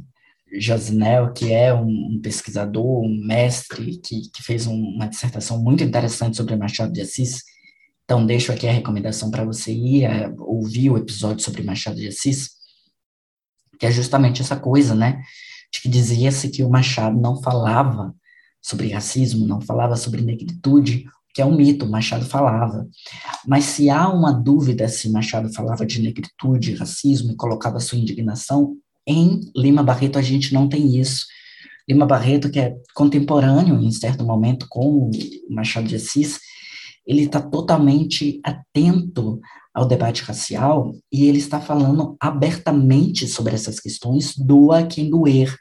Josinel, 0.59 1.33
que 1.33 1.53
é 1.53 1.75
um, 1.75 2.19
pesquisador, 2.23 3.03
um 3.03 3.27
mestre, 3.27 3.99
que, 3.99 4.31
que 4.31 4.43
fez 4.43 4.67
um, 4.67 4.75
uma 4.75 5.07
dissertação 5.07 5.63
muito 5.63 5.85
interessante 5.85 6.37
sobre 6.37 6.57
Machado 6.57 6.93
de 6.93 7.03
Assis, 7.03 7.43
então, 8.09 8.25
deixo 8.25 8.51
aqui 8.51 8.67
a 8.67 8.73
recomendação 8.73 9.31
para 9.31 9.45
você 9.45 9.71
ir 9.71 10.07
a, 10.07 10.33
ouvir 10.39 10.89
o 10.89 10.97
episódio 10.97 11.45
sobre 11.45 11.63
Machado 11.63 11.97
de 11.97 12.09
Assis, 12.09 12.53
que 13.79 13.87
é 13.87 13.91
justamente 13.91 14.43
essa 14.43 14.57
coisa, 14.57 14.95
né? 14.95 15.23
De 15.73 15.81
que 15.81 15.89
dizia-se 15.89 16.49
que 16.49 16.63
o 16.63 16.71
Machado 16.71 17.21
não 17.21 17.41
falava 17.43 18.15
sobre 18.61 18.93
racismo, 18.93 19.47
não 19.47 19.61
falava 19.61 19.97
sobre 19.97 20.23
negritude, 20.23 21.05
que 21.35 21.43
é 21.43 21.45
um 21.45 21.57
mito, 21.57 21.85
o 21.85 21.91
Machado 21.91 22.25
falava. 22.25 22.87
Mas 23.47 23.65
se 23.65 23.89
há 23.89 24.09
uma 24.09 24.33
dúvida 24.33 24.89
se 24.89 25.11
Machado 25.11 25.53
falava 25.53 25.87
de 25.87 26.03
negritude, 26.03 26.75
racismo 26.75 27.33
e 27.33 27.37
colocava 27.37 27.81
sua 27.81 27.99
indignação, 27.99 28.77
em 29.07 29.41
Lima 29.57 29.83
Barreto 29.83 30.19
a 30.19 30.23
gente 30.23 30.53
não 30.53 30.69
tem 30.69 30.99
isso. 30.99 31.27
Lima 31.89 32.05
Barreto, 32.05 32.51
que 32.51 32.61
é 32.61 32.75
contemporâneo 32.95 33.81
em 33.81 33.91
certo 33.91 34.25
momento 34.25 34.67
com 34.69 35.11
Machado 35.49 35.87
de 35.87 35.97
Assis, 35.97 36.39
ele 37.07 37.23
está 37.23 37.41
totalmente 37.41 38.39
atento 38.45 39.41
ao 39.75 39.87
debate 39.87 40.23
racial 40.23 40.95
e 41.13 41.27
ele 41.29 41.39
está 41.39 41.61
falando 41.61 42.17
abertamente 42.21 43.27
sobre 43.29 43.55
essas 43.55 43.79
questões, 43.79 44.37
doa 44.37 44.87
quem 44.87 45.09
doer. 45.09 45.55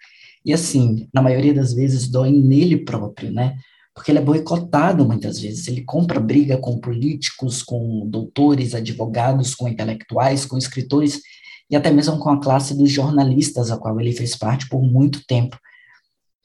E 0.43 0.53
assim, 0.53 1.07
na 1.13 1.21
maioria 1.21 1.53
das 1.53 1.73
vezes, 1.73 2.07
dói 2.07 2.31
nele 2.31 2.77
próprio, 2.77 3.31
né? 3.31 3.55
Porque 3.93 4.11
ele 4.11 4.19
é 4.19 4.23
boicotado 4.23 5.05
muitas 5.05 5.39
vezes. 5.39 5.67
Ele 5.67 5.83
compra 5.83 6.19
briga 6.19 6.57
com 6.57 6.79
políticos, 6.79 7.63
com 7.63 8.07
doutores, 8.07 8.73
advogados, 8.73 9.53
com 9.53 9.67
intelectuais, 9.67 10.45
com 10.45 10.57
escritores 10.57 11.21
e 11.69 11.75
até 11.75 11.91
mesmo 11.91 12.17
com 12.17 12.29
a 12.29 12.39
classe 12.39 12.75
dos 12.77 12.89
jornalistas, 12.89 13.71
a 13.71 13.77
qual 13.77 13.99
ele 13.99 14.13
fez 14.13 14.35
parte 14.35 14.69
por 14.69 14.81
muito 14.81 15.25
tempo, 15.27 15.57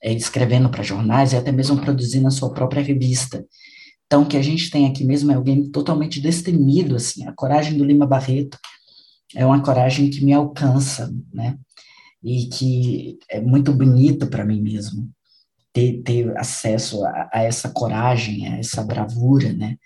é, 0.03 0.12
escrevendo 0.12 0.68
para 0.68 0.83
jornais 0.83 1.33
e 1.33 1.37
até 1.37 1.53
mesmo 1.53 1.81
produzindo 1.81 2.27
a 2.27 2.31
sua 2.31 2.53
própria 2.53 2.83
revista. 2.83 3.44
Então, 4.12 4.25
o 4.25 4.27
que 4.27 4.37
a 4.37 4.42
gente 4.42 4.70
tem 4.70 4.87
aqui 4.87 5.05
mesmo 5.05 5.33
é 5.33 5.35
alguém 5.35 5.70
totalmente 5.70 6.20
destemido, 6.20 6.96
assim, 6.96 7.27
a 7.27 7.33
coragem 7.33 7.79
do 7.79 7.83
Lima 7.83 8.07
Barreto 8.07 8.59
é 9.35 9.46
uma 9.46 9.62
coragem 9.62 10.11
que 10.11 10.22
me 10.22 10.35
alcança, 10.35 11.11
né, 11.33 11.59
e 12.22 12.44
que 12.44 13.18
é 13.27 13.40
muito 13.40 13.72
bonito 13.72 14.27
para 14.27 14.44
mim 14.44 14.61
mesmo, 14.61 15.11
ter, 15.72 16.03
ter 16.03 16.37
acesso 16.37 17.03
a, 17.07 17.31
a, 17.33 17.42
essa 17.42 17.70
coragem, 17.70 18.46
a 18.48 18.59
essa 18.59 18.85
bravura, 18.85 19.51
né, 19.55 19.79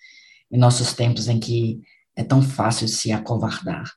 em 0.51 0.59
nossos 0.59 0.93
tempos 0.93 1.29
em 1.29 1.39
que 1.39 1.81
é 2.17 2.25
tão 2.25 2.43
fácil 2.43 2.89
se 2.89 3.13
acovardar. 3.13 3.89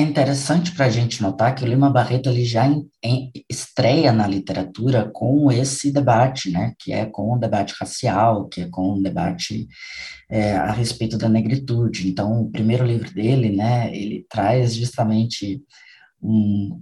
É 0.00 0.02
interessante 0.02 0.72
para 0.74 0.86
a 0.86 0.88
gente 0.88 1.20
notar 1.20 1.54
que 1.54 1.62
o 1.62 1.66
Lima 1.66 1.90
Barreto 1.90 2.30
ele 2.30 2.42
já 2.42 2.66
em, 2.66 2.88
em, 3.04 3.30
estreia 3.50 4.10
na 4.10 4.26
literatura 4.26 5.10
com 5.12 5.52
esse 5.52 5.92
debate, 5.92 6.50
né, 6.50 6.72
que 6.78 6.90
é 6.90 7.04
com 7.04 7.34
o 7.34 7.38
debate 7.38 7.74
racial, 7.78 8.48
que 8.48 8.62
é 8.62 8.68
com 8.70 8.94
o 8.94 9.02
debate 9.02 9.68
é, 10.30 10.52
a 10.52 10.72
respeito 10.72 11.18
da 11.18 11.28
negritude. 11.28 12.08
Então, 12.08 12.40
o 12.40 12.50
primeiro 12.50 12.82
livro 12.82 13.12
dele, 13.12 13.54
né, 13.54 13.94
ele 13.94 14.24
traz 14.26 14.74
justamente 14.74 15.62
um, 16.22 16.80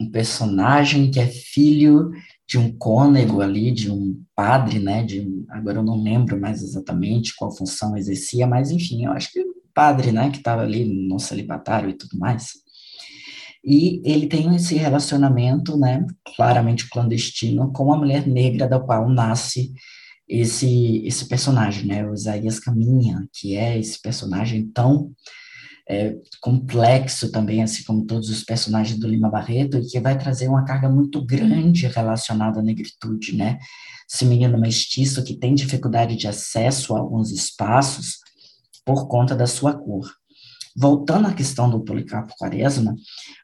um 0.00 0.10
personagem 0.10 1.08
que 1.08 1.20
é 1.20 1.28
filho 1.28 2.10
de 2.48 2.58
um 2.58 2.76
cônego 2.76 3.40
ali, 3.40 3.70
de 3.70 3.92
um 3.92 4.20
padre, 4.34 4.80
né, 4.80 5.04
de, 5.04 5.24
agora 5.50 5.78
eu 5.78 5.84
não 5.84 6.02
lembro 6.02 6.36
mais 6.40 6.64
exatamente 6.64 7.32
qual 7.36 7.56
função 7.56 7.96
exercia, 7.96 8.44
mas 8.44 8.72
enfim, 8.72 9.04
eu 9.04 9.12
acho 9.12 9.30
que 9.30 9.53
padre, 9.74 10.12
né, 10.12 10.30
que 10.30 10.38
estava 10.38 10.62
ali 10.62 10.84
no 10.84 11.18
celibatário 11.18 11.90
e 11.90 11.94
tudo 11.94 12.18
mais. 12.18 12.64
E 13.64 14.02
ele 14.04 14.26
tem 14.26 14.54
esse 14.54 14.74
relacionamento, 14.74 15.76
né, 15.76 16.06
claramente 16.36 16.88
clandestino, 16.88 17.72
com 17.72 17.92
a 17.92 17.96
mulher 17.96 18.26
negra 18.26 18.68
da 18.68 18.78
qual 18.78 19.08
nasce 19.08 19.72
esse 20.28 21.02
esse 21.06 21.26
personagem, 21.26 21.86
né, 21.86 22.06
o 22.06 22.14
Isaías 22.14 22.58
Caminha, 22.58 23.26
que 23.32 23.56
é 23.56 23.78
esse 23.78 24.00
personagem 24.00 24.66
tão 24.68 25.12
é, 25.88 26.16
complexo 26.40 27.30
também, 27.30 27.62
assim 27.62 27.84
como 27.84 28.06
todos 28.06 28.30
os 28.30 28.42
personagens 28.42 28.98
do 28.98 29.08
Lima 29.08 29.30
Barreto, 29.30 29.78
e 29.78 29.86
que 29.86 30.00
vai 30.00 30.16
trazer 30.18 30.48
uma 30.48 30.64
carga 30.64 30.88
muito 30.88 31.24
grande 31.24 31.86
relacionada 31.86 32.60
à 32.60 32.62
negritude, 32.62 33.36
né? 33.36 33.58
Esse 34.10 34.24
menino 34.24 34.58
mestiço 34.58 35.24
que 35.24 35.34
tem 35.34 35.54
dificuldade 35.54 36.16
de 36.16 36.28
acesso 36.28 36.94
a 36.94 36.98
alguns 36.98 37.30
espaços 37.30 38.23
por 38.84 39.08
conta 39.08 39.34
da 39.34 39.46
sua 39.46 39.72
cor. 39.74 40.06
Voltando 40.76 41.28
à 41.28 41.32
questão 41.32 41.70
do 41.70 41.84
Policarpo 41.84 42.34
Quaresma, 42.36 42.92
o 42.92 42.96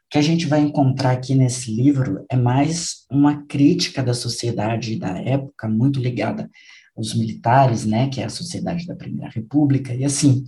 que 0.09 0.17
a 0.17 0.21
gente 0.21 0.45
vai 0.45 0.59
encontrar 0.59 1.11
aqui 1.11 1.33
nesse 1.33 1.73
livro 1.73 2.25
é 2.29 2.35
mais 2.35 3.05
uma 3.09 3.45
crítica 3.45 4.03
da 4.03 4.13
sociedade 4.13 4.99
da 4.99 5.17
época, 5.17 5.69
muito 5.69 5.99
ligada 5.99 6.49
aos 6.95 7.13
militares, 7.15 7.85
né, 7.85 8.09
que 8.09 8.19
é 8.19 8.25
a 8.25 8.29
sociedade 8.29 8.85
da 8.85 8.95
Primeira 8.95 9.31
República, 9.31 9.93
e 9.93 10.03
assim, 10.03 10.43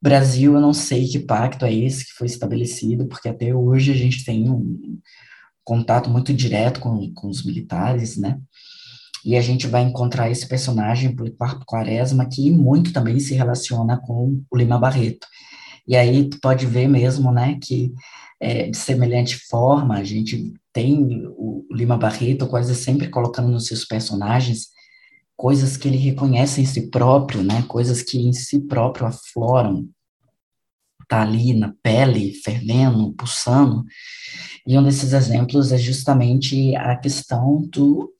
Brasil, 0.00 0.54
eu 0.54 0.60
não 0.60 0.72
sei 0.72 1.06
que 1.06 1.18
pacto 1.18 1.64
é 1.64 1.72
esse 1.72 2.06
que 2.06 2.12
foi 2.12 2.26
estabelecido, 2.26 3.06
porque 3.06 3.28
até 3.28 3.54
hoje 3.54 3.92
a 3.92 3.96
gente 3.96 4.24
tem 4.24 4.50
um 4.50 4.98
contato 5.62 6.10
muito 6.10 6.32
direto 6.32 6.80
com, 6.80 7.12
com 7.12 7.28
os 7.28 7.44
militares, 7.44 8.16
né, 8.16 8.40
e 9.24 9.36
a 9.36 9.40
gente 9.40 9.66
vai 9.66 9.82
encontrar 9.82 10.30
esse 10.30 10.46
personagem, 10.48 11.14
Policarpo 11.14 11.64
Quaresma, 11.64 12.26
que 12.26 12.50
muito 12.50 12.92
também 12.92 13.18
se 13.20 13.34
relaciona 13.34 13.98
com 13.98 14.42
o 14.50 14.56
Lima 14.56 14.78
Barreto. 14.78 15.26
E 15.86 15.96
aí 15.96 16.28
tu 16.28 16.38
pode 16.40 16.66
ver 16.66 16.88
mesmo, 16.88 17.30
né, 17.32 17.58
que 17.62 17.92
é, 18.40 18.68
de 18.68 18.76
semelhante 18.76 19.36
forma, 19.48 19.96
a 19.96 20.04
gente 20.04 20.52
tem 20.72 21.24
o 21.36 21.64
Lima 21.70 21.96
Barreto 21.96 22.46
quase 22.46 22.74
sempre 22.74 23.08
colocando 23.08 23.48
nos 23.48 23.66
seus 23.66 23.84
personagens 23.84 24.68
coisas 25.36 25.76
que 25.76 25.88
ele 25.88 25.96
reconhece 25.96 26.60
em 26.60 26.64
si 26.64 26.88
próprio, 26.88 27.42
né, 27.42 27.62
coisas 27.68 28.02
que 28.02 28.18
em 28.18 28.32
si 28.32 28.60
próprio 28.60 29.06
afloram, 29.06 29.88
tá 31.08 31.22
ali 31.22 31.52
na 31.52 31.74
pele, 31.82 32.32
fervendo, 32.44 33.12
pulsando, 33.12 33.84
e 34.66 34.78
um 34.78 34.82
desses 34.84 35.12
exemplos 35.12 35.72
é 35.72 35.78
justamente 35.78 36.76
a 36.76 36.96
questão 36.96 37.62
do 37.72 38.12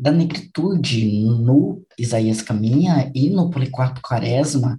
da 0.00 0.10
negritude 0.10 1.24
no 1.24 1.82
Isaías 1.98 2.40
Caminha 2.40 3.12
e 3.14 3.28
no 3.28 3.50
Policarpo 3.50 4.00
Quaresma, 4.00 4.78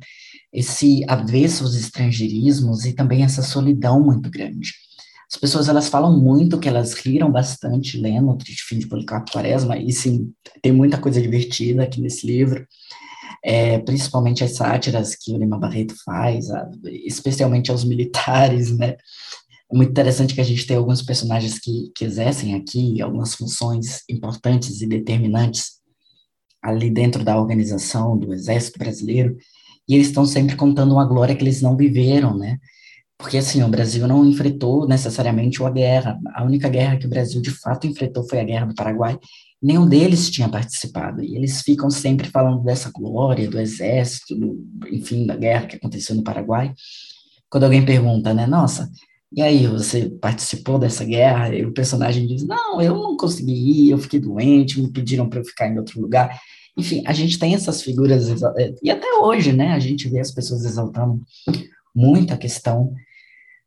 esse 0.52 1.04
avesso 1.08 1.64
aos 1.64 1.76
estrangeirismos 1.76 2.86
e 2.86 2.94
também 2.94 3.24
essa 3.24 3.44
solidão 3.44 4.02
muito 4.02 4.30
grande. 4.32 4.74
As 5.32 5.40
pessoas 5.40 5.70
elas 5.70 5.88
falam 5.88 6.20
muito 6.20 6.60
que 6.60 6.68
elas 6.68 6.94
riram 6.94 7.32
bastante 7.32 7.98
lendo 7.98 8.32
o 8.32 8.38
Triste 8.38 8.64
Fim 8.64 8.80
de 8.80 8.88
Policarpo 8.88 9.32
Quaresma, 9.32 9.78
e 9.78 9.92
sim, 9.94 10.34
tem 10.62 10.72
muita 10.72 10.98
coisa 10.98 11.22
divertida 11.22 11.84
aqui 11.84 12.02
nesse 12.02 12.26
livro, 12.26 12.68
é, 13.44 13.78
principalmente 13.80 14.44
as 14.44 14.56
sátiras 14.56 15.16
que 15.16 15.34
o 15.34 15.38
Lima 15.38 15.58
Barreto 15.58 15.94
faz, 16.04 16.48
especialmente 17.06 17.72
aos 17.72 17.84
militares, 17.84 18.76
né? 18.76 18.98
É 19.72 19.76
muito 19.76 19.92
interessante 19.92 20.36
que 20.36 20.42
a 20.42 20.46
gente 20.46 20.68
tem 20.68 20.76
alguns 20.76 21.02
personagens 21.02 21.58
que, 21.58 21.92
que 21.96 22.04
exercem 22.04 22.56
aqui 22.56 23.02
algumas 23.02 23.34
funções 23.34 24.02
importantes 24.10 24.82
e 24.82 24.88
determinantes 24.88 25.80
ali 26.62 26.92
dentro 26.92 27.24
da 27.24 27.40
organização 27.40 28.18
do 28.18 28.34
Exército 28.34 28.78
Brasileiro, 28.78 29.36
e 29.88 29.96
eles 29.96 30.08
estão 30.08 30.26
sempre 30.26 30.56
contando 30.56 30.94
uma 30.94 31.06
glória 31.06 31.36
que 31.36 31.44
eles 31.44 31.62
não 31.62 31.76
viveram, 31.76 32.38
né? 32.38 32.60
Porque, 33.18 33.38
assim, 33.38 33.62
o 33.64 33.68
Brasil 33.68 34.08
não 34.08 34.26
enfrentou 34.26 34.88
necessariamente 34.88 35.62
uma 35.62 35.70
guerra. 35.70 36.20
A 36.34 36.44
única 36.44 36.68
guerra 36.68 36.98
que 36.98 37.06
o 37.06 37.10
Brasil, 37.10 37.42
de 37.42 37.52
fato, 37.52 37.86
enfrentou 37.86 38.28
foi 38.28 38.40
a 38.40 38.44
Guerra 38.44 38.66
do 38.66 38.76
Paraguai. 38.76 39.18
Nenhum 39.62 39.88
deles 39.88 40.30
tinha 40.30 40.50
participado. 40.50 41.24
E 41.24 41.36
eles 41.36 41.62
ficam 41.62 41.90
sempre 41.90 42.28
falando 42.30 42.64
dessa 42.64 42.92
glória, 42.92 43.50
do 43.50 43.60
exército, 43.60 44.36
do, 44.36 44.60
enfim, 44.92 45.28
da 45.28 45.36
guerra 45.36 45.68
que 45.68 45.76
aconteceu 45.76 46.16
no 46.16 46.24
Paraguai. 46.24 46.74
Quando 47.50 47.66
alguém 47.66 47.86
pergunta, 47.86 48.34
né, 48.34 48.48
nossa, 48.48 48.90
e 49.34 49.42
aí, 49.42 49.66
você 49.66 50.10
participou 50.10 50.78
dessa 50.78 51.06
guerra? 51.06 51.56
E 51.56 51.66
o 51.66 51.72
personagem 51.72 52.28
diz: 52.28 52.46
Não, 52.46 52.82
eu 52.82 52.96
não 52.96 53.16
consegui 53.16 53.54
ir, 53.54 53.92
eu 53.92 53.98
fiquei 53.98 54.20
doente, 54.20 54.82
me 54.82 54.92
pediram 54.92 55.30
para 55.30 55.40
eu 55.40 55.46
ficar 55.46 55.70
em 55.70 55.78
outro 55.80 56.02
lugar. 56.02 56.38
Enfim, 56.78 57.02
a 57.06 57.14
gente 57.14 57.40
tem 57.40 57.54
essas 57.56 57.82
figuras, 57.82 58.28
e 58.84 58.90
até 58.90 59.08
hoje, 59.22 59.54
né? 59.54 59.72
A 59.72 59.80
gente 59.80 60.10
vê 60.10 60.20
as 60.20 60.32
pessoas 60.32 60.66
exaltando 60.66 61.22
muito 61.96 62.34
a 62.34 62.38
questão 62.38 62.94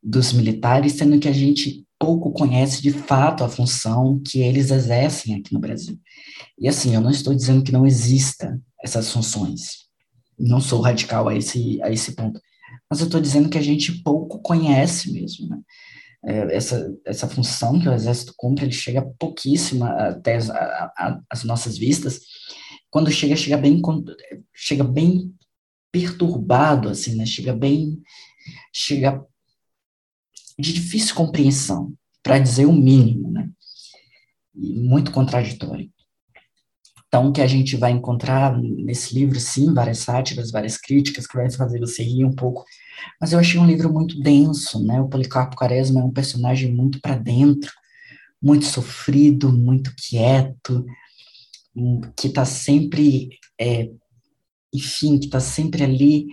dos 0.03 0.35
militares, 0.35 0.93
sendo 0.93 1.19
que 1.19 1.29
a 1.29 1.33
gente 1.33 1.87
pouco 1.99 2.31
conhece 2.33 2.83
de 2.83 2.91
fato 2.91 3.43
a 3.43 3.49
função 3.49 4.21
que 4.23 4.41
eles 4.41 4.71
exercem 4.71 5.35
aqui 5.35 5.55
no 5.55 5.61
Brasil. 5.61 5.99
E 6.59 6.69
assim, 6.69 6.95
eu 6.95 7.01
não 7.01 7.11
estou 7.11 7.35
dizendo 7.35 7.63
que 7.63 7.73
não 7.73 7.87
exista 7.87 8.61
essas 8.83 9.11
funções. 9.11 9.85
Não 10.39 10.61
sou 10.61 10.83
radical 10.83 11.29
a 11.29 11.35
esse, 11.35 11.81
a 11.83 11.91
esse 11.91 12.13
ponto 12.13 12.39
mas 12.95 13.01
eu 13.01 13.07
estou 13.07 13.21
dizendo 13.21 13.49
que 13.49 13.59
a 13.59 13.63
gente 13.63 13.91
pouco 14.05 14.39
conhece 14.39 15.11
mesmo, 15.11 15.49
né? 15.49 15.61
É, 16.25 16.57
essa, 16.57 16.97
essa 17.05 17.29
função 17.29 17.81
que 17.81 17.89
o 17.89 17.93
Exército 17.93 18.33
cumpre, 18.37 18.65
ele 18.65 18.73
chega 18.73 19.03
pouquíssima 19.19 19.91
até 19.91 20.37
as, 20.37 20.49
a, 20.49 21.21
as 21.29 21.43
nossas 21.43 21.77
vistas, 21.77 22.21
quando 22.89 23.11
chega, 23.11 23.35
chega 23.35 23.57
bem, 23.57 23.83
chega 24.55 24.85
bem 24.85 25.35
perturbado, 25.91 26.89
assim, 26.89 27.17
né? 27.17 27.27
Chega 27.27 27.53
bem, 27.53 28.01
chega 28.73 29.21
de 30.57 30.73
difícil 30.73 31.17
compreensão, 31.17 31.93
para 32.23 32.39
dizer 32.39 32.67
o 32.67 32.73
mínimo, 32.73 33.29
né? 33.33 33.51
E 34.55 34.79
muito 34.79 35.11
contraditório. 35.11 35.91
Então, 37.09 37.33
que 37.33 37.41
a 37.41 37.47
gente 37.47 37.77
vai 37.77 37.93
encontrar 37.93 38.57
nesse 38.61 39.15
livro, 39.15 39.39
sim, 39.39 39.73
várias 39.73 39.99
sátiras, 39.99 40.51
várias 40.51 40.77
críticas 40.77 41.29
que 41.29 41.37
vai 41.37 41.49
fazer 41.51 41.79
você 41.79 42.03
rir 42.03 42.25
um 42.25 42.35
pouco. 42.35 42.65
Mas 43.21 43.33
eu 43.33 43.39
achei 43.39 43.59
um 43.61 43.67
livro 43.67 43.93
muito 43.93 44.21
denso, 44.21 44.83
né? 44.85 45.01
O 45.01 45.09
Policarpo 45.09 45.57
Quaresma 45.57 46.01
é 46.01 46.05
um 46.05 46.13
personagem 46.13 46.73
muito 46.73 47.01
para 47.01 47.17
dentro, 47.17 47.73
muito 48.41 48.65
sofrido, 48.65 49.53
muito 49.53 49.95
quieto, 49.97 50.85
hum, 51.75 52.01
que 52.17 52.29
está 52.29 52.45
sempre, 52.45 53.31
é, 53.59 53.91
enfim, 54.73 55.19
que 55.19 55.27
está 55.27 55.41
sempre 55.41 55.83
ali 55.83 56.27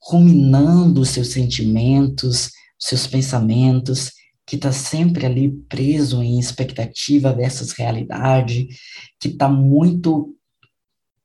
ruminando 0.00 1.00
os 1.00 1.10
seus 1.10 1.28
sentimentos, 1.28 2.46
os 2.80 2.88
seus 2.88 3.06
pensamentos, 3.06 4.12
que 4.46 4.56
está 4.56 4.72
sempre 4.72 5.24
ali 5.24 5.50
preso 5.68 6.22
em 6.22 6.38
expectativa 6.38 7.32
versus 7.32 7.72
realidade, 7.72 8.68
que 9.18 9.28
está 9.28 9.48
muito 9.48 10.36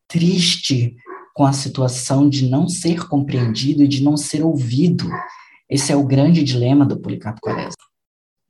triste 0.07 0.95
com 1.39 1.45
a 1.45 1.53
situação 1.53 2.27
de 2.27 2.49
não 2.49 2.67
ser 2.67 3.07
compreendido 3.07 3.81
e 3.81 3.87
de 3.87 4.03
não 4.03 4.17
ser 4.17 4.43
ouvido. 4.43 5.09
Esse 5.69 5.89
é 5.89 5.95
o 5.95 6.05
grande 6.05 6.43
dilema 6.43 6.85
do 6.85 6.99
Policarpo 6.99 7.39
Quaresma. 7.39 7.81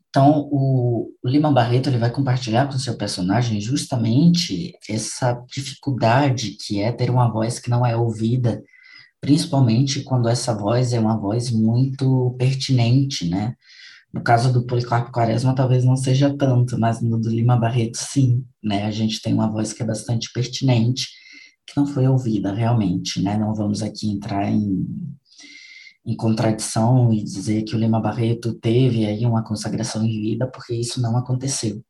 Então, 0.10 0.49
o 0.52 1.12
Lima 1.23 1.52
Barreto 1.52 1.88
ele 1.88 1.99
vai 1.99 2.10
compartilhar 2.10 2.65
com 2.65 2.73
o 2.73 2.80
seu 2.80 2.97
personagem 2.97 3.62
justamente 3.62 4.73
essa 4.89 5.34
dificuldade 5.47 6.58
que 6.60 6.82
é 6.82 6.91
ter 6.91 7.12
uma 7.12 7.32
voz 7.32 7.60
que 7.60 7.69
não 7.69 7.86
é 7.86 7.95
ouvida, 7.95 8.60
principalmente 9.21 10.02
quando 10.02 10.28
essa 10.28 10.52
voz 10.56 10.91
é 10.91 10.99
uma 10.99 11.15
voz 11.15 11.52
muito 11.52 12.36
pertinente, 12.39 13.30
né? 13.30 13.54
No 14.12 14.23
caso 14.23 14.52
do 14.52 14.65
Policarpo 14.65 15.12
Quaresma, 15.12 15.54
talvez 15.54 15.86
não 15.86 15.95
seja 15.95 16.36
tanto, 16.36 16.75
mas 16.80 17.02
no 17.02 17.19
do 17.19 17.30
Lima 17.30 17.56
Barreto, 17.56 17.99
sim, 17.99 18.43
né? 18.63 18.86
A 18.86 18.91
gente 18.91 19.21
tem 19.21 19.32
uma 19.32 19.47
voz 19.47 19.73
que 19.73 19.84
é 19.84 19.86
bastante 19.86 20.34
pertinente, 20.34 21.18
que 21.69 21.77
não 21.77 21.86
foi 21.86 22.08
ouvida 22.08 22.53
realmente, 22.53 23.21
né? 23.21 23.38
Não 23.38 23.53
vamos 23.53 23.82
aqui 23.82 24.10
entrar 24.10 24.49
em, 24.49 24.86
em 26.05 26.15
contradição 26.15 27.13
e 27.13 27.23
dizer 27.23 27.63
que 27.63 27.75
o 27.75 27.79
Lima 27.79 28.00
Barreto 28.00 28.54
teve 28.56 29.06
aí 29.06 29.25
uma 29.25 29.43
consagração 29.43 30.04
em 30.04 30.21
vida, 30.21 30.48
porque 30.48 30.73
isso 30.73 31.02
não 31.02 31.17
aconteceu. 31.17 31.83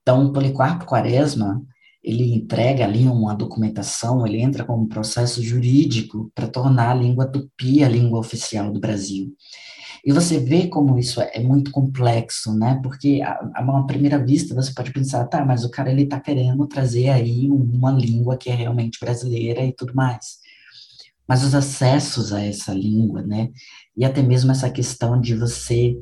Então, 0.00 0.32
Policarpo 0.32 0.86
Quaresma, 0.86 1.62
ele 2.02 2.34
entrega 2.34 2.84
ali 2.84 3.04
uma 3.06 3.34
documentação, 3.34 4.26
ele 4.26 4.40
entra 4.40 4.64
com 4.64 4.76
um 4.76 4.88
processo 4.88 5.42
jurídico 5.42 6.30
para 6.34 6.48
tornar 6.48 6.92
a 6.92 6.94
língua 6.94 7.26
tupi 7.26 7.82
a 7.82 7.88
língua 7.88 8.18
oficial 8.18 8.72
do 8.72 8.80
Brasil. 8.80 9.34
E 10.04 10.12
você 10.12 10.38
vê 10.38 10.68
como 10.68 10.98
isso 10.98 11.20
é 11.20 11.40
muito 11.40 11.70
complexo, 11.70 12.52
né? 12.54 12.80
Porque 12.82 13.20
a, 13.22 13.38
a 13.54 13.62
uma 13.62 13.86
primeira 13.86 14.22
vista 14.22 14.54
você 14.54 14.72
pode 14.72 14.92
pensar, 14.92 15.24
tá, 15.26 15.44
mas 15.44 15.64
o 15.64 15.70
cara 15.70 15.90
ele 15.90 16.02
está 16.02 16.20
querendo 16.20 16.66
trazer 16.66 17.08
aí 17.08 17.48
uma 17.50 17.90
língua 17.90 18.36
que 18.36 18.50
é 18.50 18.54
realmente 18.54 18.98
brasileira 19.00 19.64
e 19.64 19.72
tudo 19.72 19.94
mais. 19.94 20.38
Mas 21.26 21.44
os 21.44 21.54
acessos 21.54 22.32
a 22.32 22.42
essa 22.42 22.72
língua, 22.72 23.22
né? 23.22 23.50
E 23.96 24.04
até 24.04 24.22
mesmo 24.22 24.50
essa 24.50 24.70
questão 24.70 25.20
de 25.20 25.34
você 25.34 25.96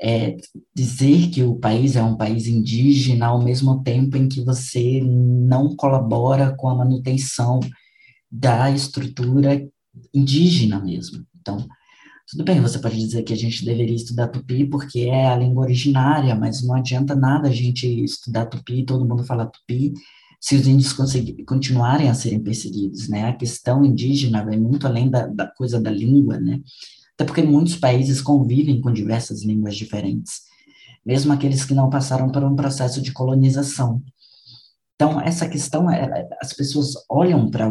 é, 0.00 0.36
dizer 0.74 1.30
que 1.30 1.42
o 1.42 1.56
país 1.56 1.96
é 1.96 2.02
um 2.02 2.16
país 2.16 2.46
indígena 2.46 3.26
ao 3.26 3.42
mesmo 3.42 3.82
tempo 3.82 4.16
em 4.16 4.28
que 4.28 4.44
você 4.44 5.00
não 5.02 5.74
colabora 5.74 6.54
com 6.56 6.68
a 6.68 6.74
manutenção 6.74 7.60
da 8.30 8.70
estrutura 8.70 9.66
indígena 10.12 10.80
mesmo. 10.80 11.24
Então, 11.40 11.66
tudo 12.28 12.44
bem, 12.44 12.60
você 12.60 12.78
pode 12.78 12.96
dizer 12.98 13.22
que 13.22 13.32
a 13.32 13.36
gente 13.36 13.64
deveria 13.64 13.96
estudar 13.96 14.28
tupi 14.28 14.66
porque 14.66 15.00
é 15.00 15.26
a 15.28 15.36
língua 15.36 15.64
originária, 15.64 16.34
mas 16.34 16.62
não 16.62 16.74
adianta 16.74 17.14
nada 17.14 17.48
a 17.48 17.52
gente 17.52 17.86
estudar 18.04 18.44
tupi, 18.46 18.84
todo 18.84 19.06
mundo 19.06 19.24
fala 19.24 19.46
tupi, 19.46 19.94
se 20.38 20.54
os 20.54 20.66
índios 20.66 20.92
continuarem 21.46 22.10
a 22.10 22.14
serem 22.14 22.38
perseguidos, 22.38 23.08
né? 23.08 23.24
A 23.28 23.32
questão 23.32 23.82
indígena 23.82 24.44
vai 24.44 24.58
muito 24.58 24.86
além 24.86 25.08
da, 25.10 25.26
da 25.26 25.46
coisa 25.46 25.80
da 25.80 25.90
língua, 25.90 26.38
né? 26.38 26.60
Até 27.14 27.24
porque 27.24 27.42
muitos 27.42 27.76
países 27.76 28.20
convivem 28.20 28.80
com 28.80 28.92
diversas 28.92 29.42
línguas 29.42 29.74
diferentes, 29.74 30.42
mesmo 31.04 31.32
aqueles 31.32 31.64
que 31.64 31.74
não 31.74 31.88
passaram 31.88 32.30
por 32.30 32.44
um 32.44 32.54
processo 32.54 33.00
de 33.00 33.10
colonização. 33.10 34.02
Então, 35.00 35.20
essa 35.20 35.48
questão, 35.48 35.88
é, 35.88 36.28
as 36.42 36.52
pessoas 36.52 36.94
olham 37.08 37.48
para 37.48 37.68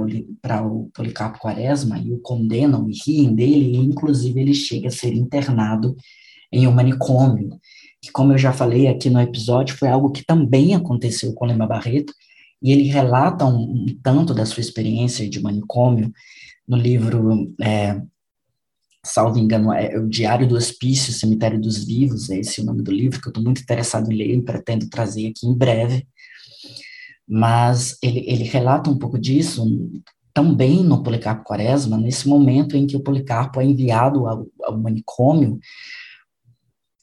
o, 0.66 0.90
Policarpo 0.96 1.40
Quaresma 1.40 2.00
e 2.00 2.14
o 2.14 2.20
condenam 2.20 2.90
e 2.90 2.94
riem 3.06 3.36
dele, 3.36 3.76
e 3.76 3.78
inclusive 3.80 4.40
ele 4.40 4.54
chega 4.54 4.88
a 4.88 4.92
ser 4.92 5.14
internado 5.14 5.94
em 6.50 6.66
um 6.66 6.72
manicômio, 6.72 7.60
que, 8.02 8.14
como 8.14 8.32
eu 8.32 8.38
já 8.38 8.54
falei 8.54 8.88
aqui 8.88 9.10
no 9.10 9.20
episódio, 9.20 9.76
foi 9.76 9.90
algo 9.90 10.10
que 10.10 10.24
também 10.26 10.74
aconteceu 10.74 11.34
com 11.34 11.46
Lima 11.46 11.68
Barreto, 11.68 12.14
e 12.64 12.72
ele 12.72 12.84
relata 12.84 13.44
um, 13.44 13.60
um 13.60 13.86
tanto 14.02 14.34
da 14.34 14.46
sua 14.46 14.62
experiência 14.62 15.30
de 15.30 15.42
manicômio 15.42 16.14
no 16.66 16.78
livro, 16.78 17.54
é, 17.62 18.02
salvo 19.04 19.38
engano, 19.38 19.74
é 19.74 20.00
o 20.00 20.08
Diário 20.08 20.48
do 20.48 20.56
Hospício, 20.56 21.12
Cemitério 21.12 21.60
dos 21.60 21.84
Vivos, 21.84 22.30
é 22.30 22.40
esse 22.40 22.62
o 22.62 22.64
nome 22.64 22.82
do 22.82 22.92
livro, 22.92 23.20
que 23.20 23.28
eu 23.28 23.32
estou 23.32 23.44
muito 23.44 23.62
interessado 23.62 24.10
em 24.10 24.16
ler 24.16 24.34
e 24.34 24.42
pretendo 24.42 24.90
trazer 24.90 25.28
aqui 25.28 25.46
em 25.46 25.54
breve, 25.54 26.08
mas 27.28 27.98
ele, 28.02 28.24
ele 28.28 28.44
relata 28.44 28.90
um 28.90 28.98
pouco 28.98 29.20
disso 29.20 29.66
também 30.34 30.84
no 30.84 31.02
Policarpo 31.02 31.44
Quaresma, 31.44 31.98
nesse 31.98 32.28
momento 32.28 32.78
em 32.78 32.86
que 32.86 32.96
o 32.96 33.02
Policarpo 33.02 33.60
é 33.60 33.66
enviado 33.66 34.28
ao, 34.28 34.46
ao 34.64 34.78
manicômio 34.78 35.60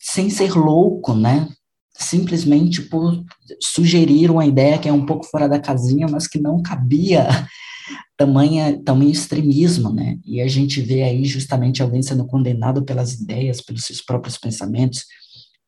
sem 0.05 0.31
ser 0.31 0.53
louco, 0.53 1.15
né? 1.15 1.49
Simplesmente 1.97 2.83
por 2.83 3.25
sugerir 3.61 4.31
uma 4.31 4.45
ideia 4.45 4.79
que 4.79 4.89
é 4.89 4.93
um 4.93 5.07
pouco 5.07 5.25
fora 5.25 5.49
da 5.49 5.59
casinha, 5.59 6.07
mas 6.07 6.29
que 6.29 6.39
não 6.39 6.63
cabia 6.63 7.27
tamanha, 8.17 8.81
tamanho 8.85 9.11
extremismo, 9.11 9.91
né? 9.91 10.19
E 10.25 10.41
a 10.41 10.47
gente 10.47 10.81
vê 10.83 11.03
aí 11.03 11.25
justamente 11.25 11.83
alguém 11.83 12.03
sendo 12.03 12.27
condenado 12.27 12.85
pelas 12.85 13.15
ideias, 13.15 13.63
pelos 13.63 13.85
seus 13.85 14.03
próprios 14.03 14.37
pensamentos, 14.37 15.07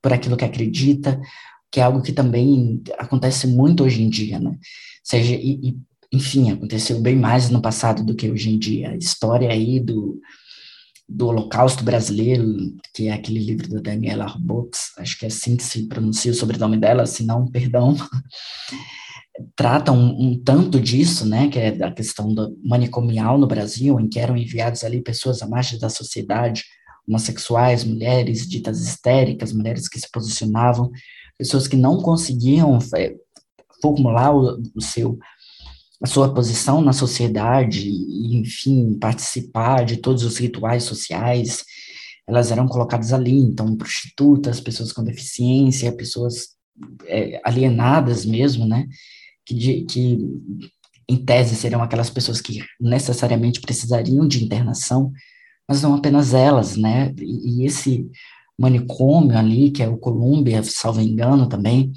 por 0.02 0.12
aquilo 0.12 0.36
que 0.36 0.44
acredita, 0.44 1.18
que 1.70 1.80
é 1.80 1.82
algo 1.82 2.02
que 2.02 2.12
também 2.12 2.82
acontece 2.98 3.46
muito 3.46 3.84
hoje 3.84 4.02
em 4.02 4.08
dia, 4.08 4.38
né? 4.38 4.56
Seja, 5.02 5.34
e, 5.34 5.70
e, 5.70 5.76
enfim, 6.12 6.50
aconteceu 6.50 7.00
bem 7.00 7.16
mais 7.16 7.50
no 7.50 7.60
passado 7.60 8.04
do 8.04 8.14
que 8.14 8.30
hoje 8.30 8.50
em 8.50 8.58
dia. 8.58 8.90
A 8.90 8.96
história 8.96 9.50
aí 9.50 9.78
do, 9.78 10.20
do 11.08 11.28
Holocausto 11.28 11.84
Brasileiro, 11.84 12.74
que 12.94 13.08
é 13.08 13.12
aquele 13.12 13.40
livro 13.40 13.68
da 13.68 13.80
Daniela 13.80 14.24
Arbux, 14.24 14.92
acho 14.98 15.18
que 15.18 15.24
é 15.24 15.28
assim 15.28 15.56
que 15.56 15.62
se 15.62 15.86
pronuncia 15.86 16.32
o 16.32 16.34
sobrenome 16.34 16.76
dela, 16.76 17.06
se 17.06 17.24
não, 17.24 17.46
perdão, 17.50 17.96
trata 19.54 19.92
um, 19.92 20.30
um, 20.30 20.42
tanto 20.42 20.80
disso, 20.80 21.26
né, 21.26 21.48
que 21.48 21.58
é 21.58 21.70
da 21.70 21.92
questão 21.92 22.32
do 22.32 22.58
manicomial 22.64 23.38
no 23.38 23.46
Brasil, 23.46 24.00
em 24.00 24.08
que 24.08 24.18
eram 24.18 24.36
enviados 24.36 24.82
ali 24.82 25.02
pessoas 25.02 25.42
à 25.42 25.46
margem 25.46 25.78
da 25.78 25.88
sociedade, 25.88 26.64
homossexuais, 27.06 27.84
mulheres 27.84 28.48
ditas 28.48 28.80
histéricas, 28.80 29.52
mulheres 29.52 29.88
que 29.88 30.00
se 30.00 30.10
posicionavam 30.10 30.90
pessoas 31.38 31.68
que 31.68 31.76
não 31.76 32.00
conseguiam 32.00 32.78
é, 32.94 33.14
formular 33.80 34.34
o, 34.34 34.62
o 34.74 34.80
seu 34.80 35.18
a 36.02 36.06
sua 36.06 36.32
posição 36.32 36.82
na 36.82 36.92
sociedade 36.92 37.88
e, 37.88 38.36
enfim, 38.36 38.98
participar 38.98 39.84
de 39.84 39.96
todos 39.96 40.24
os 40.24 40.36
rituais 40.36 40.84
sociais, 40.84 41.64
elas 42.26 42.50
eram 42.50 42.66
colocadas 42.68 43.12
ali, 43.12 43.38
então, 43.38 43.76
prostitutas, 43.76 44.60
pessoas 44.60 44.92
com 44.92 45.02
deficiência, 45.02 45.96
pessoas 45.96 46.48
é, 47.06 47.40
alienadas 47.44 48.26
mesmo, 48.26 48.66
né, 48.66 48.86
que, 49.44 49.54
de, 49.54 49.84
que 49.84 50.18
em 51.08 51.16
tese 51.16 51.54
seriam 51.54 51.82
aquelas 51.82 52.10
pessoas 52.10 52.40
que 52.40 52.58
necessariamente 52.80 53.60
precisariam 53.60 54.26
de 54.26 54.44
internação, 54.44 55.12
mas 55.68 55.80
não 55.82 55.94
apenas 55.94 56.34
elas, 56.34 56.76
né, 56.76 57.14
e, 57.18 57.62
e 57.62 57.66
esse 57.66 58.06
manicômio 58.58 59.36
ali, 59.36 59.70
que 59.70 59.82
é 59.82 59.88
o 59.88 59.98
Colômbia, 59.98 60.62
salvo 60.62 61.00
engano 61.00 61.48
também, 61.48 61.92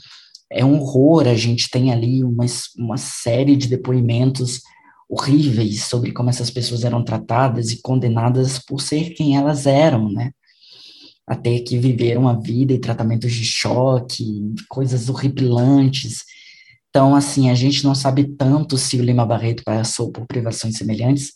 é 0.51 0.65
um 0.65 0.79
horror, 0.81 1.27
a 1.27 1.35
gente 1.35 1.69
tem 1.69 1.91
ali 1.91 2.23
uma, 2.23 2.45
uma 2.77 2.97
série 2.97 3.55
de 3.55 3.67
depoimentos 3.67 4.61
horríveis 5.07 5.83
sobre 5.83 6.11
como 6.11 6.29
essas 6.29 6.49
pessoas 6.49 6.83
eram 6.83 7.03
tratadas 7.03 7.71
e 7.71 7.81
condenadas 7.81 8.59
por 8.59 8.81
ser 8.81 9.11
quem 9.11 9.37
elas 9.37 9.65
eram, 9.65 10.11
né? 10.11 10.31
Até 11.25 11.59
que 11.59 11.77
viveram 11.77 12.27
a 12.27 12.33
vida 12.33 12.73
e 12.73 12.79
tratamentos 12.79 13.31
de 13.31 13.45
choque, 13.45 14.53
coisas 14.67 15.09
horripilantes. 15.09 16.23
Então, 16.89 17.13
assim, 17.15 17.51
a 17.51 17.55
gente 17.55 17.83
não 17.83 17.93
sabe 17.93 18.35
tanto 18.35 18.77
se 18.77 18.97
o 18.99 19.03
Lima 19.03 19.25
Barreto 19.25 19.63
passou 19.63 20.11
por 20.11 20.25
privações 20.25 20.75
semelhantes, 20.75 21.33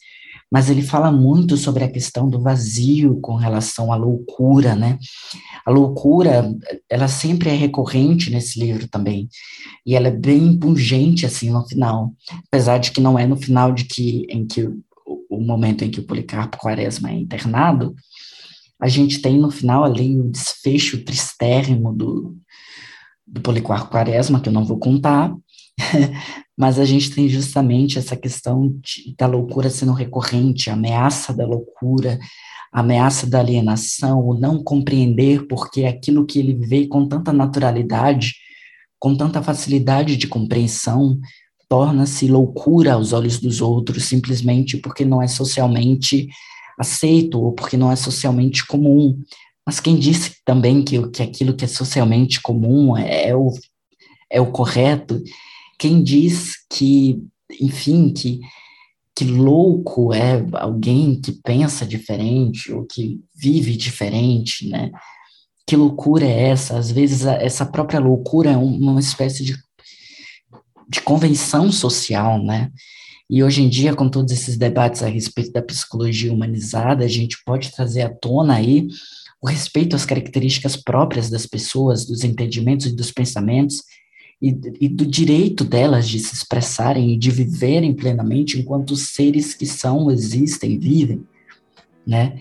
mas 0.53 0.69
ele 0.69 0.83
fala 0.83 1.11
muito 1.11 1.57
sobre 1.57 1.83
a 1.83 1.89
questão 1.89 2.29
do 2.29 2.39
vazio 2.39 3.19
com 3.21 3.33
relação 3.33 3.91
à 3.91 3.95
loucura, 3.95 4.75
né? 4.75 4.99
A 5.65 5.71
loucura, 5.71 6.47
ela 6.87 7.07
sempre 7.07 7.49
é 7.49 7.55
recorrente 7.55 8.29
nesse 8.29 8.59
livro 8.59 8.87
também, 8.87 9.27
e 9.83 9.95
ela 9.95 10.09
é 10.09 10.11
bem 10.11 10.55
pungente, 10.55 11.25
assim, 11.25 11.49
no 11.49 11.67
final, 11.67 12.13
apesar 12.47 12.77
de 12.77 12.91
que 12.91 13.01
não 13.01 13.17
é 13.17 13.25
no 13.25 13.35
final 13.35 13.71
de 13.71 13.85
que, 13.85 14.27
em 14.29 14.45
que 14.45 14.61
o, 14.61 15.25
o 15.27 15.41
momento 15.41 15.83
em 15.83 15.89
que 15.89 15.99
o 15.99 16.05
Policarpo 16.05 16.59
Quaresma 16.59 17.09
é 17.09 17.15
internado, 17.15 17.95
a 18.79 18.87
gente 18.87 19.23
tem 19.23 19.39
no 19.39 19.49
final 19.49 19.83
ali 19.83 20.19
o 20.19 20.29
desfecho 20.29 21.03
tristérrimo 21.03 21.91
do, 21.91 22.37
do 23.25 23.41
Policarpo 23.41 23.89
Quaresma, 23.89 24.39
que 24.39 24.49
eu 24.49 24.53
não 24.53 24.65
vou 24.65 24.77
contar, 24.77 25.33
mas 26.57 26.79
a 26.79 26.85
gente 26.85 27.11
tem 27.11 27.27
justamente 27.27 27.97
essa 27.97 28.15
questão 28.15 28.69
de, 28.81 29.15
da 29.17 29.25
loucura 29.25 29.69
sendo 29.69 29.93
recorrente, 29.93 30.69
a 30.69 30.73
ameaça 30.73 31.33
da 31.33 31.45
loucura, 31.45 32.19
a 32.71 32.79
ameaça 32.79 33.27
da 33.27 33.39
alienação, 33.39 34.19
o 34.19 34.33
não 34.33 34.63
compreender 34.63 35.47
porque 35.47 35.85
aquilo 35.85 36.25
que 36.25 36.39
ele 36.39 36.53
vê 36.53 36.87
com 36.87 37.07
tanta 37.07 37.31
naturalidade, 37.31 38.33
com 38.99 39.15
tanta 39.15 39.41
facilidade 39.41 40.15
de 40.15 40.27
compreensão, 40.27 41.19
torna-se 41.69 42.27
loucura 42.27 42.93
aos 42.93 43.13
olhos 43.13 43.39
dos 43.39 43.61
outros, 43.61 44.05
simplesmente 44.05 44.77
porque 44.77 45.03
não 45.03 45.21
é 45.21 45.27
socialmente 45.27 46.27
aceito 46.79 47.41
ou 47.41 47.51
porque 47.51 47.77
não 47.77 47.91
é 47.91 47.95
socialmente 47.95 48.65
comum. 48.65 49.19
Mas 49.65 49.79
quem 49.79 49.97
disse 49.97 50.35
também 50.45 50.83
que, 50.83 51.07
que 51.09 51.23
aquilo 51.23 51.55
que 51.55 51.65
é 51.65 51.67
socialmente 51.67 52.41
comum 52.41 52.97
é, 52.97 53.29
é 53.29 53.35
o, 53.35 53.51
é 54.31 54.41
o 54.41 54.51
correto 54.51 55.21
quem 55.77 56.03
diz 56.03 56.53
que, 56.69 57.21
enfim, 57.59 58.11
que, 58.13 58.39
que 59.15 59.25
louco 59.25 60.13
é 60.13 60.45
alguém 60.53 61.19
que 61.19 61.31
pensa 61.31 61.85
diferente 61.85 62.71
ou 62.71 62.85
que 62.85 63.19
vive 63.35 63.75
diferente, 63.75 64.67
né? 64.69 64.91
Que 65.67 65.75
loucura 65.75 66.25
é 66.25 66.49
essa? 66.49 66.77
Às 66.77 66.91
vezes, 66.91 67.25
essa 67.25 67.65
própria 67.65 67.99
loucura 67.99 68.51
é 68.51 68.57
uma 68.57 68.99
espécie 68.99 69.43
de, 69.43 69.55
de 70.89 71.01
convenção 71.01 71.71
social, 71.71 72.43
né? 72.43 72.71
E 73.29 73.43
hoje 73.43 73.63
em 73.63 73.69
dia, 73.69 73.95
com 73.95 74.09
todos 74.09 74.31
esses 74.31 74.57
debates 74.57 75.01
a 75.01 75.07
respeito 75.07 75.51
da 75.51 75.61
psicologia 75.61 76.33
humanizada, 76.33 77.05
a 77.05 77.07
gente 77.07 77.37
pode 77.45 77.71
trazer 77.71 78.01
à 78.01 78.09
tona 78.09 78.55
aí 78.55 78.87
o 79.41 79.47
respeito 79.47 79.95
às 79.95 80.05
características 80.05 80.75
próprias 80.75 81.29
das 81.29 81.45
pessoas, 81.45 82.05
dos 82.05 82.23
entendimentos 82.23 82.85
e 82.85 82.95
dos 82.95 83.11
pensamentos, 83.11 83.83
e, 84.41 84.49
e 84.81 84.89
do 84.89 85.05
direito 85.05 85.63
delas 85.63 86.07
de 86.07 86.19
se 86.19 86.33
expressarem 86.33 87.11
e 87.11 87.17
de 87.17 87.31
viverem 87.31 87.93
plenamente 87.93 88.59
enquanto 88.59 88.95
seres 88.95 89.53
que 89.53 89.65
são, 89.65 90.11
existem, 90.11 90.77
vivem, 90.77 91.25
né? 92.05 92.37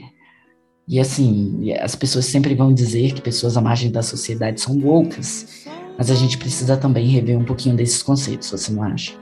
E 0.86 0.98
assim, 0.98 1.72
as 1.74 1.94
pessoas 1.94 2.24
sempre 2.26 2.54
vão 2.54 2.74
dizer 2.74 3.14
que 3.14 3.20
pessoas 3.20 3.56
à 3.56 3.60
margem 3.60 3.90
da 3.90 4.02
sociedade 4.02 4.60
são 4.60 4.76
loucas, 4.76 5.64
mas 5.96 6.10
a 6.10 6.14
gente 6.14 6.36
precisa 6.36 6.76
também 6.76 7.06
rever 7.06 7.38
um 7.38 7.44
pouquinho 7.44 7.76
desses 7.76 8.02
conceitos, 8.02 8.50
você 8.50 8.72
não 8.72 8.82
acha? 8.82 9.12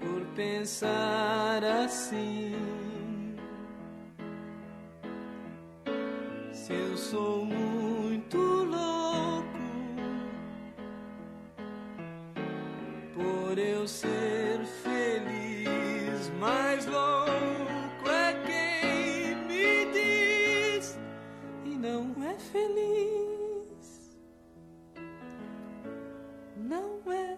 Por 0.00 0.26
pensar 0.34 1.62
assim, 1.62 2.52
se 6.52 6.72
eu 6.72 6.96
sou 6.96 7.46
eu 13.58 13.88
ser 13.88 14.60
feliz, 14.82 16.30
mais 16.38 16.86
louco 16.86 18.08
é 18.08 18.32
quem 18.46 19.34
me 19.46 19.92
diz 19.92 20.98
e 21.64 21.70
não 21.70 22.14
é 22.22 22.38
feliz. 22.38 24.14
Não 26.56 27.12
é. 27.12 27.36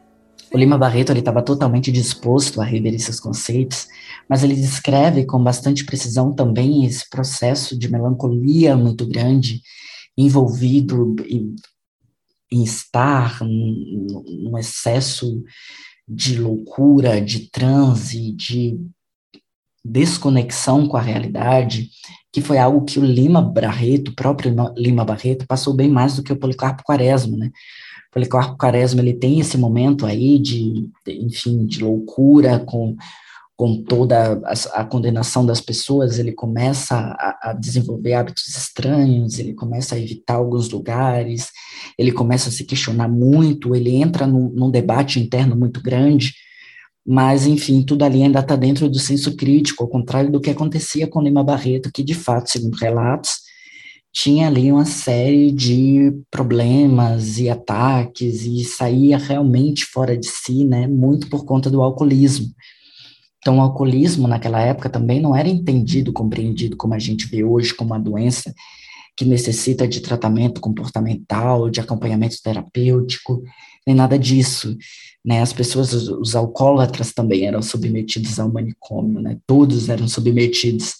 O 0.53 0.59
Lima 0.59 0.77
Barreto 0.77 1.11
ele 1.11 1.21
estava 1.21 1.43
totalmente 1.43 1.91
disposto 1.91 2.61
a 2.61 2.65
rever 2.65 2.95
esses 2.95 3.19
conceitos, 3.19 3.89
mas 4.29 4.45
ele 4.45 4.55
descreve 4.55 5.25
com 5.25 5.43
bastante 5.43 5.85
precisão 5.85 6.35
também 6.35 6.85
esse 6.85 7.09
processo 7.09 7.79
de 7.79 7.91
melancolia 7.91 8.77
muito 8.77 9.07
grande 9.07 9.63
envolvido 10.17 11.17
em, 11.27 11.57
em 12.51 12.63
estar 12.63 13.41
num 13.43 14.59
excesso 14.59 15.43
de 16.15 16.39
loucura, 16.39 17.21
de 17.21 17.51
transe, 17.51 18.33
de 18.33 18.79
desconexão 19.85 20.87
com 20.87 20.97
a 20.97 21.01
realidade, 21.01 21.91
que 22.31 22.41
foi 22.41 22.59
algo 22.59 22.85
que 22.85 22.99
o 22.99 23.05
Lima 23.05 23.43
Barreto, 23.43 24.11
o 24.11 24.15
próprio 24.15 24.55
Lima 24.77 25.05
Barreto, 25.05 25.47
passou 25.47 25.75
bem 25.75 25.89
mais 25.89 26.17
do 26.17 26.23
que 26.23 26.33
o 26.33 26.39
Policarpo 26.39 26.83
Quaresma, 26.85 27.37
né? 27.37 27.47
O 28.09 28.13
Policarpo 28.13 28.57
Quaresma, 28.57 29.01
ele 29.01 29.15
tem 29.15 29.41
esse 29.41 29.57
momento 29.57 30.07
aí 30.07 30.39
de, 30.39 30.91
enfim, 31.09 31.65
de 31.67 31.83
loucura 31.83 32.61
com, 32.61 32.95
com 33.63 33.81
toda 33.81 34.43
a, 34.45 34.81
a 34.81 34.85
condenação 34.85 35.47
das 35.47 35.61
pessoas, 35.61 36.19
ele 36.19 36.33
começa 36.33 36.97
a, 36.97 37.51
a, 37.51 37.53
desenvolver 37.53 38.15
hábitos 38.15 38.49
estranhos, 38.49 39.39
ele 39.39 39.55
começa 39.55 39.95
a 39.95 40.01
evitar 40.01 40.35
alguns 40.35 40.69
lugares, 40.69 41.47
ele 41.97 42.11
começa 42.11 42.49
a 42.49 42.53
se 42.53 42.65
questionar 42.65 43.07
muito, 43.07 43.77
ele 43.77 43.95
entra 43.95 44.27
num, 44.27 44.49
num 44.49 44.69
debate 44.69 45.21
interno 45.21 45.55
muito 45.55 45.81
grande, 45.81 46.35
mas, 47.07 47.47
enfim, 47.47 47.85
tudo 47.85 48.05
ali 48.05 48.25
ainda 48.25 48.41
está 48.41 48.57
dentro 48.57 48.91
do 48.91 48.99
senso 48.99 49.37
crítico, 49.37 49.85
ao 49.85 49.89
contrário 49.89 50.33
do 50.33 50.41
que 50.41 50.51
acontecia 50.51 51.07
com 51.07 51.23
Lima 51.23 51.45
Barreto, 51.45 51.93
que, 51.95 52.03
de 52.03 52.15
fato, 52.15 52.51
segundo 52.51 52.75
relatos, 52.75 53.43
tinha 54.13 54.49
ali 54.49 54.73
uma 54.73 54.85
série 54.85 55.53
de 55.53 56.13
problemas 56.33 57.39
e 57.39 57.49
ataques 57.49 58.43
e 58.43 58.65
saía 58.65 59.19
realmente 59.19 59.85
fora 59.85 60.19
de 60.19 60.27
si, 60.27 60.65
né, 60.65 60.89
muito 60.89 61.31
por 61.31 61.45
conta 61.45 61.71
do 61.71 61.81
alcoolismo. 61.81 62.49
Então, 63.43 63.59
o 63.59 63.61
alcoolismo 63.61 64.29
naquela 64.29 64.61
época 64.61 64.89
também 64.89 65.21
não 65.21 65.35
era 65.35 65.49
entendido, 65.49 66.13
compreendido 66.13 66.77
como 66.77 66.95
a 66.95 66.99
gente 66.99 67.27
vê 67.27 67.43
hoje 67.43 67.75
como 67.75 67.91
uma 67.91 67.99
doença 67.99 68.55
que 69.17 69.25
necessita 69.25 69.87
de 69.87 70.01
tratamento 70.01 70.61
comportamental, 70.61 71.69
de 71.69 71.81
acompanhamento 71.81 72.37
terapêutico, 72.41 73.43
nem 73.85 73.97
nada 73.97 74.17
disso. 74.17 74.79
Né? 75.25 75.43
As 75.43 75.53
pessoas, 75.53 75.93
os, 75.93 76.09
os 76.09 76.37
alcoólatras 76.37 77.13
também 77.13 77.45
eram 77.45 77.61
submetidos 77.61 78.39
ao 78.39 78.51
manicômio, 78.51 79.21
né? 79.21 79.37
todos 79.45 79.89
eram 79.89 80.07
submetidos 80.07 80.95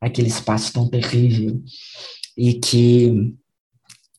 àquele 0.00 0.28
espaço 0.28 0.72
tão 0.72 0.90
terrível 0.90 1.62
e 2.36 2.54
que 2.54 3.34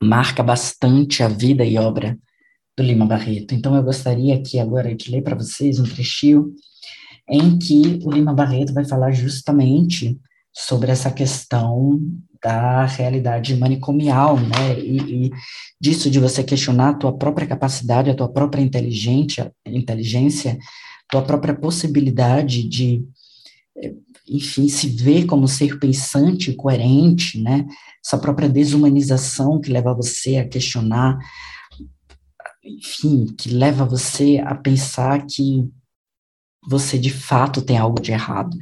marca 0.02 0.42
bastante 0.42 1.22
a 1.22 1.28
vida 1.28 1.66
e 1.66 1.78
obra 1.78 2.18
do 2.78 2.84
Lima 2.84 3.06
Barreto. 3.06 3.54
Então, 3.54 3.76
eu 3.76 3.84
gostaria 3.84 4.34
aqui 4.34 4.60
agora 4.60 4.96
de 4.96 5.12
ler 5.12 5.22
para 5.22 5.36
vocês 5.36 5.78
um 5.78 5.84
trechinho 5.84 6.54
em 7.28 7.58
que 7.58 8.00
o 8.04 8.12
Lima 8.12 8.34
Barreto 8.34 8.74
vai 8.74 8.86
falar 8.86 9.12
justamente 9.12 10.20
sobre 10.54 10.92
essa 10.92 11.12
questão 11.12 12.00
da 12.42 12.86
realidade 12.86 13.56
manicomial, 13.56 14.40
né, 14.40 14.80
e, 14.80 15.26
e, 15.26 15.32
disso 15.82 16.10
de 16.12 16.20
você 16.20 16.44
questionar 16.44 16.90
a 16.90 16.94
tua 16.94 17.18
própria 17.18 17.48
capacidade, 17.48 18.10
a 18.10 18.16
tua 18.16 18.32
própria 18.32 18.62
inteligência, 18.62 19.52
inteligência, 19.66 20.58
tua 21.10 21.24
própria 21.24 21.56
possibilidade 21.56 22.68
de, 22.70 23.04
enfim, 24.30 24.68
se 24.68 24.88
ver 24.88 25.26
como 25.26 25.48
ser 25.48 25.80
pensante 25.80 26.54
coerente, 26.54 27.42
né, 27.42 27.66
essa 28.06 28.18
própria 28.18 28.48
desumanização 28.48 29.60
que 29.60 29.72
leva 29.72 29.94
você 29.94 30.38
a 30.38 30.48
questionar, 30.48 31.18
enfim, 32.64 33.26
que 33.38 33.50
leva 33.50 33.86
você 33.86 34.38
a 34.46 34.54
pensar 34.54 35.26
que 35.26 35.68
você 36.68 36.98
de 36.98 37.10
fato 37.10 37.62
tem 37.62 37.78
algo 37.78 38.02
de 38.02 38.12
errado, 38.12 38.58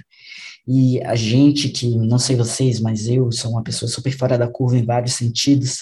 e 0.67 1.01
a 1.03 1.15
gente 1.15 1.69
que, 1.69 1.87
não 1.97 2.17
sei 2.17 2.35
vocês, 2.35 2.79
mas 2.79 3.07
eu 3.07 3.31
sou 3.31 3.51
uma 3.51 3.63
pessoa 3.63 3.89
super 3.89 4.15
fora 4.15 4.37
da 4.37 4.47
curva 4.47 4.77
em 4.77 4.85
vários 4.85 5.13
sentidos, 5.13 5.79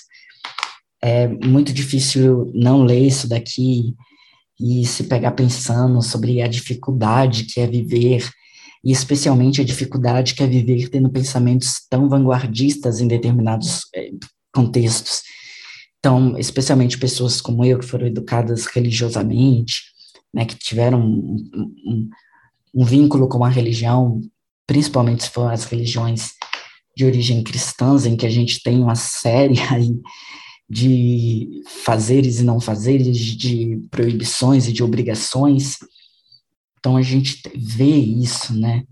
é 1.02 1.28
muito 1.28 1.72
difícil 1.74 2.52
não 2.54 2.84
ler 2.84 3.08
isso 3.08 3.28
daqui 3.28 3.96
e 4.60 4.86
se 4.86 5.06
pegar 5.06 5.32
pensando 5.32 6.02
sobre 6.02 6.42
a 6.42 6.48
dificuldade 6.48 7.46
que 7.46 7.60
é 7.60 7.68
viver, 7.68 8.30
e 8.84 8.92
especialmente 8.92 9.62
a 9.62 9.64
dificuldade 9.64 10.34
que 10.34 10.44
é 10.44 10.48
viver 10.48 10.90
tendo 10.90 11.10
pensamentos 11.10 11.82
tão 11.90 12.10
vanguardistas 12.10 13.00
em 13.00 13.08
determinados 13.08 13.82
é, 13.96 14.10
contextos. 14.54 15.22
Então, 16.00 16.38
especialmente 16.38 16.98
pessoas 16.98 17.40
como 17.40 17.64
eu, 17.64 17.78
que 17.78 17.86
foram 17.86 18.08
educadas 18.08 18.66
religiosamente, 18.66 19.91
né, 20.34 20.46
que 20.46 20.56
tiveram 20.56 21.00
um, 21.02 21.50
um, 21.86 22.10
um 22.74 22.86
vínculo 22.86 23.28
com 23.28 23.44
a 23.44 23.50
religião 23.50 24.22
principalmente 24.72 25.24
se 25.24 25.30
for 25.30 25.52
as 25.52 25.66
religiões 25.66 26.32
de 26.96 27.04
origem 27.04 27.44
cristãs, 27.44 28.06
em 28.06 28.16
que 28.16 28.26
a 28.26 28.30
gente 28.30 28.64
tem 28.64 28.80
uma 28.80 28.96
série 28.96 29.60
aí 29.70 30.00
de 30.70 31.62
fazeres 31.84 32.40
e 32.40 32.44
não 32.44 32.58
fazeres, 32.62 33.18
de 33.18 33.82
proibições 33.92 34.70
e 34.70 34.72
de 34.72 34.82
obrigações. 34.82 35.78
Então 36.80 36.96
a 36.96 37.02
gente 37.02 37.42
vê 37.54 37.98
isso, 37.98 38.58
né, 38.58 38.84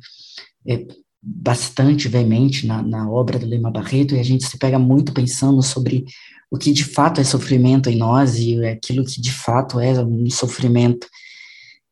é 0.67 0.85
bastante 1.21 2.09
veemente 2.09 2.67
na, 2.67 2.81
na 2.81 3.09
obra 3.09 3.39
do 3.39 3.45
Lima 3.45 3.71
Barreto, 3.71 4.15
e 4.15 4.19
a 4.19 4.23
gente 4.23 4.45
se 4.45 4.57
pega 4.57 4.77
muito 4.77 5.13
pensando 5.13 5.61
sobre 5.61 6.03
o 6.51 6.57
que 6.57 6.73
de 6.73 6.83
fato 6.83 7.21
é 7.21 7.23
sofrimento 7.23 7.89
em 7.89 7.95
nós 7.95 8.37
e 8.37 8.65
aquilo 8.65 9.05
que 9.05 9.21
de 9.21 9.31
fato 9.31 9.79
é 9.79 10.03
um 10.03 10.29
sofrimento 10.29 11.07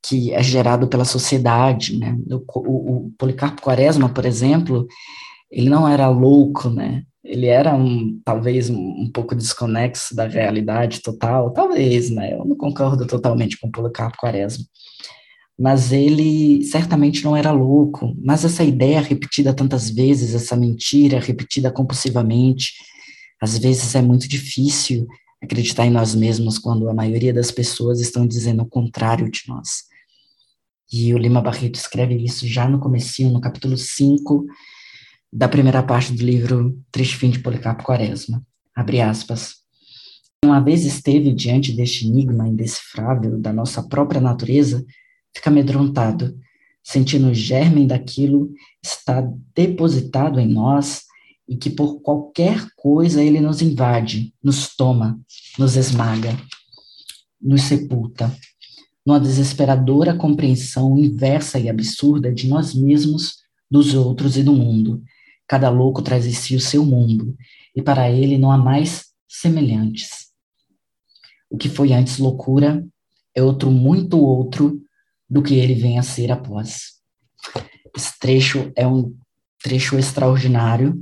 que 0.08 0.34
é 0.34 0.41
gerado 0.41 0.88
pela 0.88 1.03
sociedade, 1.03 1.97
né? 1.97 2.18
O, 2.30 2.60
o, 2.60 2.95
o, 2.95 3.12
Policarpo 3.18 3.62
Quaresma, 3.62 4.08
por 4.08 4.26
exemplo, 4.26 4.88
ele 5.51 5.70
não 5.70 5.88
era 5.88 6.08
louco, 6.08 6.70
né? 6.70 7.03
Ele 7.24 7.47
era 7.47 7.76
um, 7.76 8.22
talvez 8.24 8.70
um, 8.70 8.78
um, 8.78 9.12
pouco 9.14 9.36
desconexo 9.36 10.16
da 10.16 10.26
realidade 10.26 11.01
total, 11.01 11.51
talvez, 11.51 12.10
né? 12.10 12.34
Eu 12.34 12.45
não 12.45 12.55
concordo 12.55 13.05
totalmente 13.05 13.60
com 13.60 13.68
o 13.68 13.72
Policarpo 13.72 14.18
Quaresma, 14.18 14.64
mas 15.60 15.91
ele 15.91 16.64
certamente 16.64 17.24
não 17.26 17.36
era 17.36 17.51
louco. 17.51 18.16
Mas 18.24 18.45
essa 18.45 18.64
ideia 18.64 19.01
repetida 19.01 19.53
tantas 19.53 19.89
vezes, 19.89 20.34
essa 20.34 20.55
mentira 20.55 21.20
repetida 21.20 21.70
compulsivamente, 21.70 22.72
às 23.41 23.58
vezes 23.58 23.93
é 23.93 24.01
muito 24.01 24.28
difícil 24.28 25.05
acreditar 25.43 25.86
em 25.86 25.91
nós 25.91 26.16
mesmos 26.16 26.58
quando 26.58 26.89
a 26.89 26.93
maioria 26.93 27.34
das 27.34 27.51
pessoas 27.51 27.99
estão 27.99 28.26
dizendo 28.26 28.64
o 28.64 28.70
contrário 28.70 29.30
de 29.30 29.41
nós. 29.47 29.86
E 30.91 31.13
o 31.13 31.17
Lima 31.17 31.41
Barreto 31.41 31.75
escreve 31.75 32.15
isso 32.15 32.47
já 32.47 32.67
no 32.67 32.79
comecinho, 32.79 33.31
no 33.31 33.41
capítulo 33.41 33.77
5 33.77 34.45
da 35.31 35.49
primeira 35.49 35.83
parte 35.83 36.13
do 36.13 36.23
livro 36.23 36.81
Triste 36.91 37.17
Fim 37.17 37.29
de 37.29 37.39
Policarpo 37.39 37.83
Quaresma. 37.83 38.41
Abre 38.73 39.01
aspas. 39.01 39.55
Uma 40.45 40.61
vez 40.61 40.85
esteve 40.85 41.33
diante 41.33 41.73
deste 41.73 42.07
enigma 42.07 42.47
indecifrável 42.47 43.38
da 43.38 43.51
nossa 43.51 43.83
própria 43.83 44.21
natureza, 44.21 44.85
fica 45.35 45.49
amedrontado, 45.49 46.38
sentindo 46.81 47.27
o 47.29 47.33
germe 47.33 47.85
daquilo 47.85 48.49
está 48.81 49.21
depositado 49.53 50.39
em 50.39 50.47
nós 50.47 51.03
e 51.49 51.57
que 51.57 51.69
por 51.69 52.01
qualquer 52.01 52.65
coisa 52.77 53.21
ele 53.21 53.41
nos 53.41 53.61
invade, 53.61 54.33
nos 54.41 54.75
toma, 54.75 55.19
nos 55.57 55.75
esmaga, 55.75 56.38
nos 57.41 57.63
sepulta 57.63 58.33
numa 59.08 59.22
desesperadora 59.22 60.14
compreensão 60.14 60.97
inversa 60.97 61.58
e 61.58 61.70
absurda 61.70 62.30
de 62.30 62.45
nós 62.45 62.76
mesmos, 62.76 63.38
dos 63.72 63.93
outros 63.93 64.36
e 64.36 64.43
do 64.43 64.51
mundo. 64.51 65.01
Cada 65.47 65.70
louco 65.70 66.01
traz 66.01 66.28
em 66.28 66.34
si 66.34 66.58
o 66.58 66.60
seu 66.60 66.84
mundo, 66.84 67.34
e 67.74 67.82
para 67.82 68.12
ele 68.12 68.38
não 68.38 68.51
há 68.51 68.58
mais 68.58 69.05
semelhantes. 69.26 70.28
O 71.49 71.58
que 71.58 71.70
foi 71.70 71.93
antes 71.93 72.18
loucura 72.18 72.86
é 73.34 73.41
outro 73.41 73.72
muito 73.72 74.20
outro 74.20 74.78
do 75.30 75.41
que 75.41 75.55
ele 75.55 75.74
vem 75.74 75.97
a 75.97 76.03
ser 76.03 76.30
após. 76.30 76.97
Esse 77.95 78.20
trecho 78.20 78.74
é 78.76 78.86
um 78.86 79.16
trecho 79.64 79.97
extraordinário, 79.97 81.01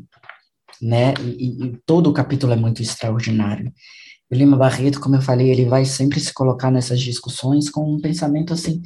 né? 0.79 1.15
E, 1.23 1.65
e 1.65 1.77
todo 1.87 2.11
o 2.11 2.13
capítulo 2.13 2.53
é 2.53 2.55
muito 2.55 2.83
extraordinário. 2.83 3.73
O 4.31 4.35
Lima 4.35 4.57
Barreto, 4.57 4.99
como 4.99 5.15
eu 5.15 5.21
falei, 5.21 5.49
ele 5.49 5.65
vai 5.65 5.85
sempre 5.85 6.19
se 6.19 6.33
colocar 6.33 6.71
nessas 6.71 6.99
discussões 6.99 7.69
com 7.69 7.93
um 7.93 7.99
pensamento 7.99 8.53
assim, 8.53 8.81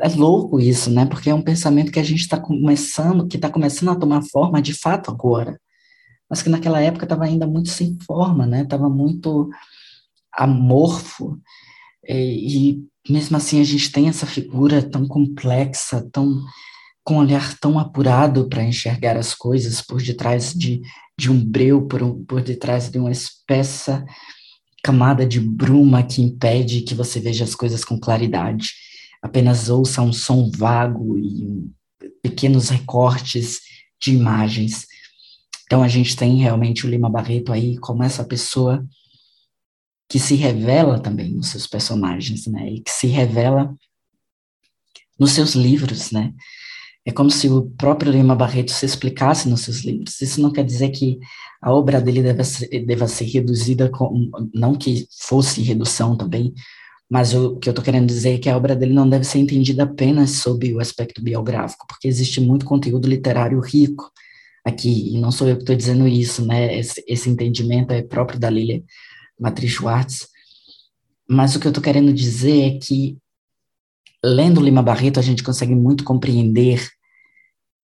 é 0.00 0.08
louco 0.08 0.60
isso, 0.60 0.90
né? 0.90 1.06
Porque 1.06 1.30
é 1.30 1.34
um 1.34 1.42
pensamento 1.42 1.90
que 1.90 1.98
a 1.98 2.04
gente 2.04 2.20
está 2.20 2.38
começando, 2.38 3.26
que 3.26 3.36
está 3.36 3.50
começando 3.50 3.90
a 3.90 3.96
tomar 3.96 4.22
forma 4.22 4.62
de 4.62 4.74
fato 4.74 5.10
agora, 5.10 5.60
mas 6.30 6.42
que 6.42 6.48
naquela 6.48 6.80
época 6.80 7.04
estava 7.04 7.24
ainda 7.24 7.46
muito 7.46 7.70
sem 7.70 7.98
forma, 8.06 8.46
né? 8.46 8.62
Estava 8.62 8.88
muito 8.88 9.50
amorfo 10.32 11.38
e, 12.08 12.78
e 13.06 13.12
mesmo 13.12 13.36
assim 13.36 13.60
a 13.60 13.64
gente 13.64 13.90
tem 13.90 14.08
essa 14.08 14.26
figura 14.26 14.82
tão 14.82 15.06
complexa, 15.06 16.08
tão 16.12 16.42
com 17.04 17.14
um 17.14 17.18
olhar 17.18 17.58
tão 17.58 17.78
apurado 17.78 18.48
para 18.48 18.62
enxergar 18.62 19.16
as 19.16 19.34
coisas 19.34 19.82
por 19.82 20.00
detrás 20.00 20.52
de, 20.52 20.80
de 21.18 21.30
um 21.30 21.44
breu, 21.44 21.86
por, 21.86 22.02
um, 22.02 22.24
por 22.24 22.40
detrás 22.40 22.88
de 22.88 22.98
uma 22.98 23.10
espessa 23.10 24.04
camada 24.82 25.24
de 25.24 25.38
bruma 25.38 26.02
que 26.02 26.20
impede 26.20 26.82
que 26.82 26.94
você 26.94 27.20
veja 27.20 27.44
as 27.44 27.54
coisas 27.54 27.84
com 27.84 27.98
claridade. 27.98 28.72
Apenas 29.22 29.68
ouça 29.68 30.02
um 30.02 30.12
som 30.12 30.50
vago 30.50 31.16
e 31.18 31.70
pequenos 32.22 32.68
recortes 32.68 33.60
de 34.00 34.12
imagens. 34.12 34.86
Então 35.64 35.82
a 35.82 35.88
gente 35.88 36.16
tem 36.16 36.36
realmente 36.36 36.84
o 36.84 36.90
Lima 36.90 37.08
Barreto 37.08 37.52
aí 37.52 37.78
como 37.78 38.02
essa 38.02 38.24
pessoa 38.24 38.84
que 40.08 40.18
se 40.18 40.34
revela 40.34 40.98
também 40.98 41.32
nos 41.32 41.48
seus 41.48 41.66
personagens, 41.66 42.46
né? 42.46 42.68
E 42.68 42.80
que 42.80 42.90
se 42.90 43.06
revela 43.06 43.74
nos 45.18 45.30
seus 45.30 45.54
livros, 45.54 46.10
né? 46.10 46.34
É 47.04 47.12
como 47.12 47.30
se 47.30 47.48
o 47.48 47.70
próprio 47.70 48.12
Lima 48.12 48.34
Barreto 48.34 48.72
se 48.72 48.84
explicasse 48.84 49.48
nos 49.48 49.62
seus 49.62 49.78
livros. 49.78 50.20
Isso 50.20 50.40
não 50.40 50.52
quer 50.52 50.64
dizer 50.64 50.90
que 50.90 51.18
a 51.62 51.72
obra 51.72 52.00
dele 52.00 52.22
deva 52.22 52.42
ser, 52.42 52.68
deva 52.84 53.06
ser 53.06 53.26
reduzida, 53.26 53.88
com, 53.88 54.30
não 54.52 54.74
que 54.74 55.06
fosse 55.16 55.62
redução 55.62 56.16
também, 56.16 56.52
mas 57.08 57.34
o 57.34 57.56
que 57.58 57.68
eu 57.68 57.72
estou 57.72 57.84
querendo 57.84 58.06
dizer 58.06 58.34
é 58.34 58.38
que 58.38 58.48
a 58.48 58.56
obra 58.56 58.74
dele 58.74 58.92
não 58.92 59.08
deve 59.08 59.24
ser 59.24 59.38
entendida 59.38 59.84
apenas 59.84 60.30
sob 60.30 60.74
o 60.74 60.80
aspecto 60.80 61.22
biográfico, 61.22 61.86
porque 61.86 62.08
existe 62.08 62.40
muito 62.40 62.66
conteúdo 62.66 63.06
literário 63.06 63.60
rico 63.60 64.10
aqui, 64.64 65.14
e 65.14 65.20
não 65.20 65.30
sou 65.30 65.48
eu 65.48 65.56
que 65.56 65.62
estou 65.62 65.76
dizendo 65.76 66.08
isso, 66.08 66.44
né? 66.44 66.78
Esse, 66.78 67.04
esse, 67.06 67.28
entendimento 67.28 67.92
é 67.92 68.02
próprio 68.02 68.40
da 68.40 68.48
Lilia 68.48 68.82
Matriz 69.38 69.72
Schwartz. 69.72 70.28
Mas 71.28 71.54
o 71.54 71.60
que 71.60 71.66
eu 71.66 71.70
estou 71.70 71.82
querendo 71.82 72.12
dizer 72.12 72.62
é 72.62 72.78
que, 72.78 73.18
lendo 74.24 74.60
Lima 74.60 74.82
Barreto, 74.82 75.20
a 75.20 75.22
gente 75.22 75.42
consegue 75.42 75.74
muito 75.74 76.04
compreender 76.04 76.88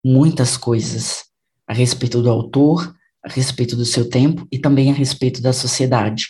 muitas 0.04 0.56
coisas 0.56 1.24
a 1.66 1.74
respeito 1.74 2.22
do 2.22 2.30
autor, 2.30 2.94
a 3.28 3.34
respeito 3.34 3.76
do 3.76 3.84
seu 3.84 4.08
tempo 4.08 4.46
e 4.50 4.58
também 4.58 4.90
a 4.90 4.94
respeito 4.94 5.40
da 5.40 5.52
sociedade. 5.52 6.26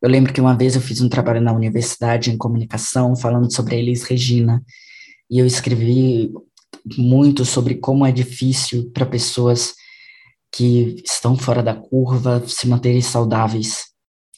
Eu 0.00 0.10
lembro 0.10 0.32
que 0.32 0.40
uma 0.40 0.56
vez 0.56 0.74
eu 0.74 0.80
fiz 0.80 1.00
um 1.00 1.08
trabalho 1.08 1.40
na 1.40 1.52
universidade 1.52 2.30
em 2.30 2.36
comunicação 2.36 3.16
falando 3.16 3.52
sobre 3.52 3.74
a 3.74 3.78
Elis 3.78 4.02
Regina, 4.02 4.62
e 5.30 5.38
eu 5.38 5.46
escrevi 5.46 6.32
muito 6.96 7.44
sobre 7.44 7.76
como 7.76 8.06
é 8.06 8.12
difícil 8.12 8.90
para 8.92 9.04
pessoas 9.04 9.74
que 10.52 11.02
estão 11.04 11.36
fora 11.36 11.62
da 11.62 11.74
curva 11.74 12.42
se 12.46 12.68
manterem 12.68 13.00
saudáveis, 13.00 13.86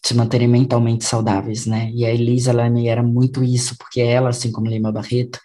se 0.05 0.15
manterem 0.15 0.49
mentalmente 0.49 1.05
saudáveis, 1.05 1.67
né? 1.67 1.91
E 1.95 2.05
a 2.05 2.11
Elisa, 2.11 2.51
ela 2.51 2.67
era 2.81 3.03
muito 3.03 3.45
isso, 3.45 3.77
porque 3.77 4.01
ela, 4.01 4.31
assim 4.31 4.51
como 4.51 4.69
Lima 4.69 4.91
Barreto, 4.91 5.39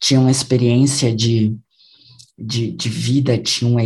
tinha 0.00 0.20
uma 0.20 0.30
experiência 0.30 1.14
de, 1.14 1.56
de, 2.38 2.70
de 2.70 2.88
vida, 2.88 3.36
tinha 3.36 3.68
uma 3.68 3.82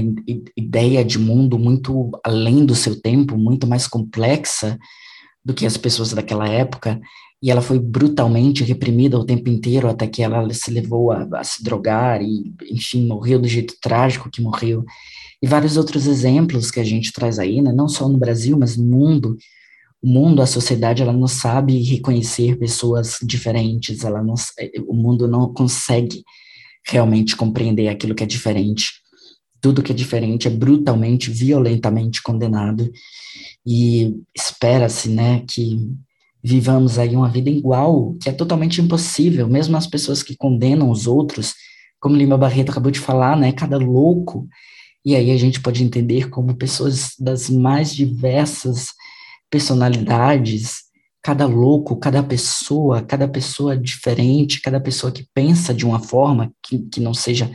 ideia 0.56 1.02
de 1.02 1.18
mundo 1.18 1.58
muito 1.58 2.10
além 2.22 2.66
do 2.66 2.74
seu 2.74 3.00
tempo, 3.00 3.38
muito 3.38 3.66
mais 3.66 3.86
complexa 3.86 4.78
do 5.42 5.54
que 5.54 5.64
as 5.64 5.76
pessoas 5.76 6.12
daquela 6.12 6.46
época, 6.46 7.00
e 7.42 7.50
ela 7.50 7.62
foi 7.62 7.78
brutalmente 7.78 8.62
reprimida 8.62 9.18
o 9.18 9.24
tempo 9.24 9.48
inteiro 9.48 9.88
até 9.88 10.06
que 10.06 10.22
ela 10.22 10.52
se 10.52 10.70
levou 10.70 11.10
a, 11.10 11.26
a, 11.32 11.42
se 11.42 11.64
drogar 11.64 12.22
e, 12.22 12.54
enfim, 12.70 13.06
morreu 13.06 13.40
do 13.40 13.48
jeito 13.48 13.74
trágico 13.80 14.30
que 14.30 14.42
morreu. 14.42 14.84
E 15.42 15.46
vários 15.46 15.76
outros 15.76 16.06
exemplos 16.06 16.70
que 16.70 16.78
a 16.78 16.84
gente 16.84 17.12
traz 17.12 17.40
aí, 17.40 17.60
né, 17.60 17.72
não 17.72 17.88
só 17.88 18.08
no 18.08 18.18
Brasil, 18.18 18.56
mas 18.56 18.76
no 18.76 18.84
mundo. 18.84 19.36
O 20.00 20.06
mundo, 20.06 20.40
a 20.42 20.46
sociedade, 20.46 21.02
ela 21.02 21.12
não 21.12 21.26
sabe 21.26 21.82
reconhecer 21.82 22.58
pessoas 22.58 23.16
diferentes, 23.22 24.04
ela 24.04 24.22
não, 24.22 24.34
o 24.86 24.94
mundo 24.94 25.26
não 25.26 25.52
consegue 25.52 26.22
realmente 26.86 27.36
compreender 27.36 27.88
aquilo 27.88 28.14
que 28.14 28.22
é 28.22 28.26
diferente. 28.26 28.92
Tudo 29.60 29.82
que 29.82 29.92
é 29.92 29.94
diferente 29.94 30.48
é 30.48 30.50
brutalmente, 30.50 31.30
violentamente 31.30 32.22
condenado. 32.22 32.90
E 33.66 34.14
espera-se, 34.34 35.08
né, 35.08 35.44
que 35.48 35.88
vivamos 36.42 36.98
aí 36.98 37.14
uma 37.14 37.28
vida 37.28 37.48
igual, 37.48 38.14
que 38.20 38.28
é 38.28 38.32
totalmente 38.32 38.80
impossível, 38.80 39.48
mesmo 39.48 39.76
as 39.76 39.86
pessoas 39.86 40.22
que 40.22 40.36
condenam 40.36 40.90
os 40.90 41.06
outros, 41.06 41.54
como 42.00 42.16
Lima 42.16 42.36
Barreto 42.36 42.70
acabou 42.70 42.90
de 42.90 42.98
falar, 42.98 43.36
né, 43.36 43.52
cada 43.52 43.78
louco, 43.78 44.48
e 45.04 45.14
aí 45.14 45.30
a 45.30 45.36
gente 45.36 45.60
pode 45.60 45.84
entender 45.84 46.28
como 46.28 46.56
pessoas 46.56 47.10
das 47.18 47.48
mais 47.48 47.94
diversas 47.94 48.88
personalidades, 49.48 50.82
cada 51.22 51.46
louco, 51.46 51.96
cada 51.96 52.22
pessoa, 52.22 53.00
cada 53.00 53.28
pessoa 53.28 53.76
diferente, 53.76 54.60
cada 54.60 54.80
pessoa 54.80 55.12
que 55.12 55.26
pensa 55.32 55.72
de 55.72 55.86
uma 55.86 56.00
forma 56.00 56.52
que, 56.60 56.80
que 56.80 57.00
não 57.00 57.14
seja 57.14 57.50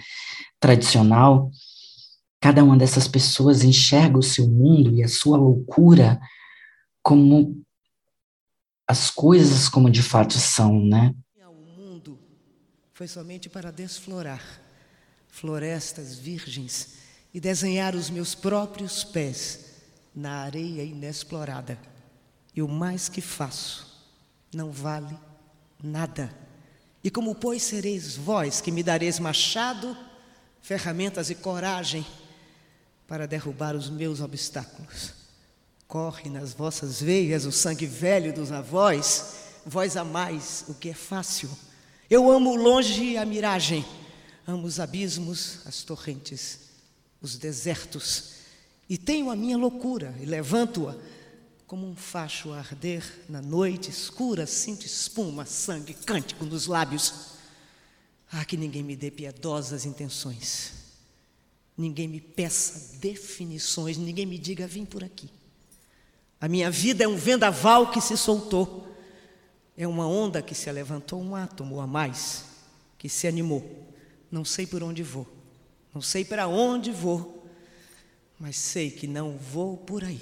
tradicional, 0.60 1.52
cada 2.40 2.64
uma 2.64 2.78
dessas 2.78 3.08
pessoas 3.08 3.64
enxerga 3.64 4.18
o 4.18 4.24
seu 4.24 4.48
mundo 4.48 4.94
e 4.94 5.04
a 5.04 5.08
sua 5.08 5.38
loucura 5.38 6.20
como 7.04 7.62
as 8.88 9.12
coisas 9.12 9.68
como 9.68 9.90
de 9.90 10.02
fato 10.02 10.34
são, 10.34 10.80
né? 10.80 11.14
O 11.46 11.54
mundo 11.54 12.18
foi 12.94 13.08
somente 13.08 13.50
para 13.50 13.70
desflorar 13.70 14.42
florestas 15.28 16.18
virgens 16.18 17.00
e 17.34 17.40
desenhar 17.40 17.96
os 17.96 18.10
meus 18.10 18.34
próprios 18.34 19.04
pés 19.04 19.66
na 20.16 20.44
areia 20.44 20.84
inexplorada. 20.84 21.78
E 22.58 22.62
o 22.64 22.68
mais 22.68 23.08
que 23.08 23.22
faço 23.22 23.86
não 24.52 24.72
vale 24.72 25.16
nada. 25.82 26.36
E 27.04 27.12
como 27.12 27.36
pois 27.36 27.62
sereis 27.62 28.18
vós 28.18 28.60
que 28.62 28.72
me 28.72 28.82
dareis 28.82 29.20
machado, 29.20 29.96
ferramentas 30.60 31.30
e 31.30 31.36
coragem 31.36 32.04
para 33.08 33.28
derrubar 33.28 33.76
os 33.76 33.92
meus 33.92 34.22
obstáculos? 34.22 35.14
Corre 35.88 36.32
nas 36.32 36.52
vossas 36.52 37.00
veias 37.00 37.46
o 37.46 37.52
sangue 37.52 37.86
velho 37.86 38.34
dos 38.34 38.52
avós, 38.52 39.36
vós 39.64 39.96
amais 39.96 40.66
o 40.68 40.74
que 40.74 40.90
é 40.90 40.96
fácil. 40.96 41.56
Eu 42.10 42.32
amo 42.32 42.56
longe 42.56 43.18
a 43.18 43.26
miragem, 43.26 43.86
amo 44.48 44.66
os 44.66 44.80
abismos, 44.80 45.60
as 45.64 45.84
torrentes, 45.84 46.58
os 47.22 47.38
desertos, 47.38 48.32
e 48.90 48.98
tenho 48.98 49.30
a 49.30 49.36
minha 49.36 49.58
loucura 49.60 50.16
e 50.20 50.26
levanto-a 50.26 50.96
como 51.68 51.86
um 51.86 51.96
facho 51.96 52.54
arder 52.54 53.04
na 53.28 53.42
noite 53.42 53.90
escura, 53.90 54.48
sinto 54.48 54.86
espuma, 54.86 55.46
sangue, 55.46 55.94
cântico 55.94 56.46
nos 56.46 56.66
lábios. 56.66 57.34
Ah, 58.32 58.46
que 58.46 58.56
ninguém 58.56 58.82
me 58.82 58.96
dê 58.96 59.12
piedosas 59.12 59.86
intenções, 59.86 60.74
ninguém 61.78 62.08
me 62.08 62.20
peça 62.20 62.98
definições, 62.98 63.98
ninguém 63.98 64.26
me 64.26 64.38
diga 64.38 64.66
vim 64.66 64.86
por 64.86 65.04
aqui. 65.04 65.30
A 66.40 66.48
minha 66.48 66.72
vida 66.72 67.04
é 67.04 67.08
um 67.08 67.18
vendaval 67.18 67.92
que 67.92 68.00
se 68.00 68.16
soltou, 68.18 68.88
é 69.78 69.88
uma 69.88 70.08
onda 70.08 70.42
que 70.42 70.56
se 70.56 70.72
levantou, 70.72 71.22
um 71.22 71.36
átomo 71.36 71.82
a 71.82 71.88
mais 71.88 72.46
que 72.98 73.10
se 73.10 73.28
animou. 73.28 73.88
Não 74.32 74.44
sei 74.44 74.66
por 74.66 74.84
onde 74.84 75.04
vou, 75.04 75.28
não 75.94 76.02
sei 76.02 76.24
para 76.24 76.48
onde 76.48 76.92
vou, 76.92 77.46
mas 78.40 78.58
sei 78.58 78.90
que 78.92 79.08
não 79.08 79.38
vou 79.38 79.78
por 79.78 80.04
aí. 80.04 80.22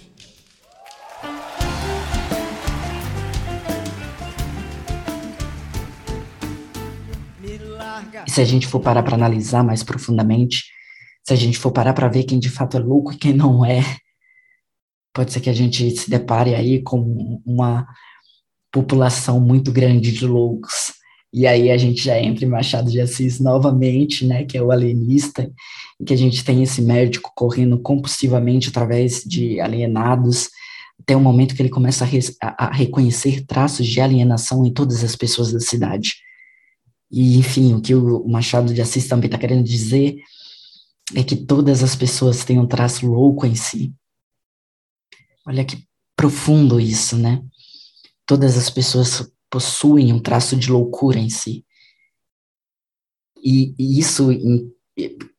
E 8.25 8.31
se 8.31 8.41
a 8.41 8.45
gente 8.45 8.67
for 8.67 8.79
parar 8.79 9.03
para 9.03 9.15
analisar 9.15 9.63
mais 9.63 9.83
profundamente, 9.83 10.63
se 11.23 11.33
a 11.33 11.35
gente 11.35 11.57
for 11.57 11.71
parar 11.71 11.93
para 11.93 12.07
ver 12.07 12.23
quem 12.23 12.39
de 12.39 12.49
fato 12.49 12.77
é 12.77 12.79
louco 12.79 13.11
e 13.11 13.17
quem 13.17 13.33
não 13.33 13.65
é, 13.65 13.81
pode 15.13 15.31
ser 15.31 15.39
que 15.39 15.49
a 15.49 15.53
gente 15.53 15.89
se 15.91 16.09
depare 16.09 16.53
aí 16.53 16.81
com 16.81 17.41
uma 17.45 17.87
população 18.71 19.39
muito 19.39 19.71
grande 19.71 20.11
de 20.11 20.27
loucos. 20.27 20.93
E 21.33 21.47
aí 21.47 21.71
a 21.71 21.77
gente 21.77 22.03
já 22.03 22.19
entra 22.19 22.45
em 22.45 22.49
Machado 22.49 22.91
de 22.91 23.01
Assis 23.01 23.39
novamente, 23.39 24.25
né, 24.25 24.43
que 24.45 24.57
é 24.57 24.61
o 24.61 24.71
alienista, 24.71 25.49
em 25.99 26.05
que 26.05 26.13
a 26.13 26.17
gente 26.17 26.43
tem 26.43 26.61
esse 26.61 26.81
médico 26.81 27.31
correndo 27.35 27.79
compulsivamente 27.79 28.69
através 28.69 29.23
de 29.23 29.59
alienados, 29.59 30.49
até 30.99 31.15
o 31.15 31.19
momento 31.19 31.55
que 31.55 31.61
ele 31.61 31.69
começa 31.69 32.05
a, 32.41 32.65
a, 32.65 32.73
reconhecer 32.73 33.45
traços 33.45 33.85
de 33.85 33.99
alienação 33.99 34.65
em 34.65 34.73
todas 34.73 35.03
as 35.03 35.15
pessoas 35.15 35.51
da 35.51 35.59
cidade. 35.59 36.13
E, 37.15 37.37
enfim, 37.37 37.73
o 37.73 37.81
que 37.81 37.95
o 37.95 38.27
Machado 38.27 38.73
de 38.73 38.81
Assis 38.81 39.07
também 39.07 39.27
está 39.27 39.37
querendo 39.37 39.63
dizer 39.63 40.17
é 41.15 41.23
que 41.23 41.35
todas 41.35 41.81
as 41.81 41.95
pessoas 41.95 42.43
têm 42.43 42.59
um 42.59 42.67
traço 42.67 43.07
louco 43.07 43.45
em 43.45 43.55
si, 43.55 43.93
Olha 45.47 45.63
que 45.63 45.77
profundo 46.15 46.79
isso, 46.79 47.15
né? 47.17 47.43
Todas 48.25 48.57
as 48.57 48.69
pessoas 48.69 49.31
possuem 49.49 50.11
um 50.11 50.19
traço 50.19 50.55
de 50.55 50.71
loucura 50.71 51.19
em 51.19 51.29
si. 51.29 51.63
E, 53.43 53.75
e 53.77 53.99
isso 53.99 54.31
em, 54.31 54.71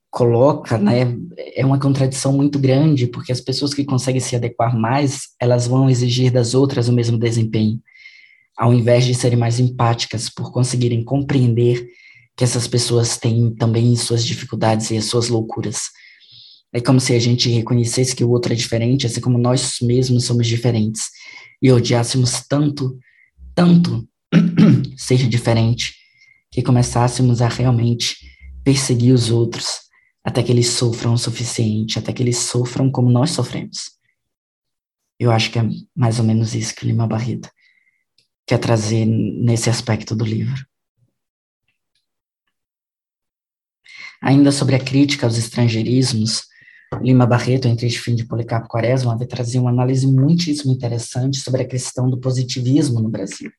coloca, 0.08 0.78
né, 0.78 1.18
é 1.56 1.66
uma 1.66 1.80
contradição 1.80 2.32
muito 2.32 2.58
grande, 2.58 3.08
porque 3.08 3.32
as 3.32 3.40
pessoas 3.40 3.74
que 3.74 3.84
conseguem 3.84 4.20
se 4.20 4.36
adequar 4.36 4.78
mais, 4.78 5.34
elas 5.40 5.66
vão 5.66 5.90
exigir 5.90 6.32
das 6.32 6.54
outras 6.54 6.88
o 6.88 6.92
mesmo 6.92 7.18
desempenho, 7.18 7.82
ao 8.56 8.72
invés 8.72 9.04
de 9.04 9.14
serem 9.14 9.38
mais 9.38 9.60
empáticas 9.60 10.28
por 10.30 10.50
conseguirem 10.50 11.04
compreender 11.04 11.86
que 12.36 12.44
essas 12.44 12.66
pessoas 12.66 13.16
têm 13.16 13.54
também 13.54 13.94
suas 13.96 14.24
dificuldades 14.24 14.90
e 14.90 14.96
as 14.96 15.06
suas 15.06 15.28
loucuras. 15.28 15.90
É 16.72 16.80
como 16.80 17.00
se 17.00 17.14
a 17.14 17.18
gente 17.18 17.48
reconhecesse 17.48 18.14
que 18.14 18.24
o 18.24 18.30
outro 18.30 18.52
é 18.52 18.56
diferente, 18.56 19.06
assim 19.06 19.20
como 19.20 19.38
nós 19.38 19.76
mesmos 19.80 20.24
somos 20.24 20.46
diferentes, 20.46 21.04
e 21.62 21.72
odiássemos 21.72 22.42
tanto, 22.48 22.98
tanto 23.54 24.06
ser 24.96 25.28
diferente, 25.28 25.94
que 26.50 26.62
começássemos 26.62 27.40
a 27.40 27.48
realmente 27.48 28.16
perseguir 28.64 29.14
os 29.14 29.30
outros 29.30 29.86
até 30.24 30.42
que 30.42 30.50
eles 30.50 30.68
sofram 30.68 31.14
o 31.14 31.18
suficiente, 31.18 31.98
até 31.98 32.12
que 32.12 32.22
eles 32.22 32.38
sofram 32.38 32.90
como 32.90 33.10
nós 33.10 33.30
sofremos. 33.30 33.92
Eu 35.18 35.30
acho 35.30 35.50
que 35.50 35.58
é 35.58 35.68
mais 35.94 36.18
ou 36.18 36.24
menos 36.24 36.54
isso 36.54 36.74
que 36.74 36.84
Lima 36.84 37.06
Barreto 37.06 37.48
quer 38.46 38.58
trazer 38.58 39.04
nesse 39.04 39.68
aspecto 39.68 40.14
do 40.14 40.24
livro. 40.24 40.64
Ainda 44.22 44.50
sobre 44.50 44.76
a 44.76 44.80
crítica 44.80 45.26
aos 45.26 45.36
estrangeirismos, 45.36 46.44
Lima 47.02 47.26
Barreto, 47.26 47.68
em 47.68 47.76
Triste 47.76 48.00
Fim 48.00 48.14
de 48.14 48.24
Policarpo 48.24 48.68
Quaresma, 48.68 49.16
vai 49.16 49.26
trazer 49.26 49.58
uma 49.58 49.70
análise 49.70 50.06
muitíssimo 50.06 50.72
interessante 50.72 51.38
sobre 51.38 51.62
a 51.62 51.66
questão 51.66 52.08
do 52.08 52.18
positivismo 52.18 53.00
no 53.00 53.08
Brasil. 53.08 53.50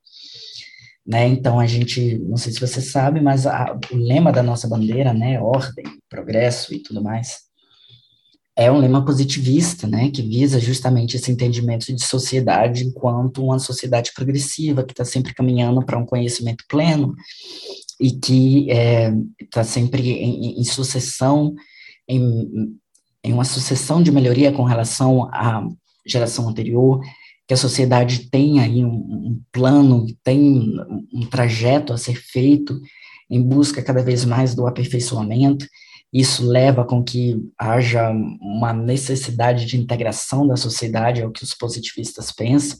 Né, 1.05 1.25
então, 1.27 1.57
a 1.57 1.65
gente, 1.65 2.17
não 2.17 2.35
sei 2.35 2.51
se 2.51 2.59
você 2.59 2.81
sabe, 2.81 3.21
mas 3.21 3.47
a, 3.47 3.77
o 3.91 3.95
lema 3.95 4.31
da 4.31 4.43
nossa 4.43 4.67
bandeira, 4.67 5.13
né, 5.13 5.39
ordem, 5.39 5.85
progresso 6.09 6.73
e 6.73 6.79
tudo 6.79 7.01
mais, 7.01 7.46
é 8.57 8.71
um 8.71 8.79
lema 8.79 9.05
positivista, 9.05 9.85
né, 9.85 10.09
que 10.09 10.23
visa 10.23 10.59
justamente 10.59 11.15
esse 11.15 11.31
entendimento 11.31 11.93
de 11.93 12.03
sociedade 12.03 12.83
enquanto 12.83 13.43
uma 13.43 13.59
sociedade 13.59 14.11
progressiva, 14.15 14.83
que 14.83 14.93
está 14.93 15.05
sempre 15.05 15.31
caminhando 15.31 15.85
para 15.85 15.99
um 15.99 16.05
conhecimento 16.05 16.65
pleno 16.67 17.13
e 18.01 18.11
que 18.11 18.67
está 19.39 19.61
é, 19.61 19.63
sempre 19.63 20.09
em, 20.09 20.59
em 20.59 20.63
sucessão, 20.63 21.53
em, 22.07 22.49
em 23.23 23.31
uma 23.31 23.45
sucessão 23.45 24.01
de 24.01 24.11
melhoria 24.11 24.51
com 24.51 24.63
relação 24.63 25.25
à 25.31 25.63
geração 26.03 26.49
anterior, 26.49 26.99
que 27.47 27.53
a 27.53 27.57
sociedade 27.57 28.27
tem 28.31 28.59
aí 28.59 28.83
um, 28.83 28.89
um 28.89 29.41
plano, 29.51 30.07
tem 30.23 30.73
um 31.13 31.27
trajeto 31.29 31.93
a 31.93 31.97
ser 31.97 32.15
feito 32.15 32.81
em 33.29 33.41
busca 33.41 33.83
cada 33.83 34.01
vez 34.01 34.25
mais 34.25 34.55
do 34.55 34.65
aperfeiçoamento. 34.65 35.67
Isso 36.11 36.45
leva 36.45 36.85
com 36.85 37.03
que 37.03 37.35
haja 37.57 38.09
uma 38.41 38.73
necessidade 38.73 39.65
de 39.65 39.77
integração 39.77 40.47
da 40.47 40.55
sociedade, 40.55 41.21
é 41.21 41.25
o 41.25 41.31
que 41.31 41.43
os 41.43 41.53
positivistas 41.53 42.31
pensam, 42.31 42.79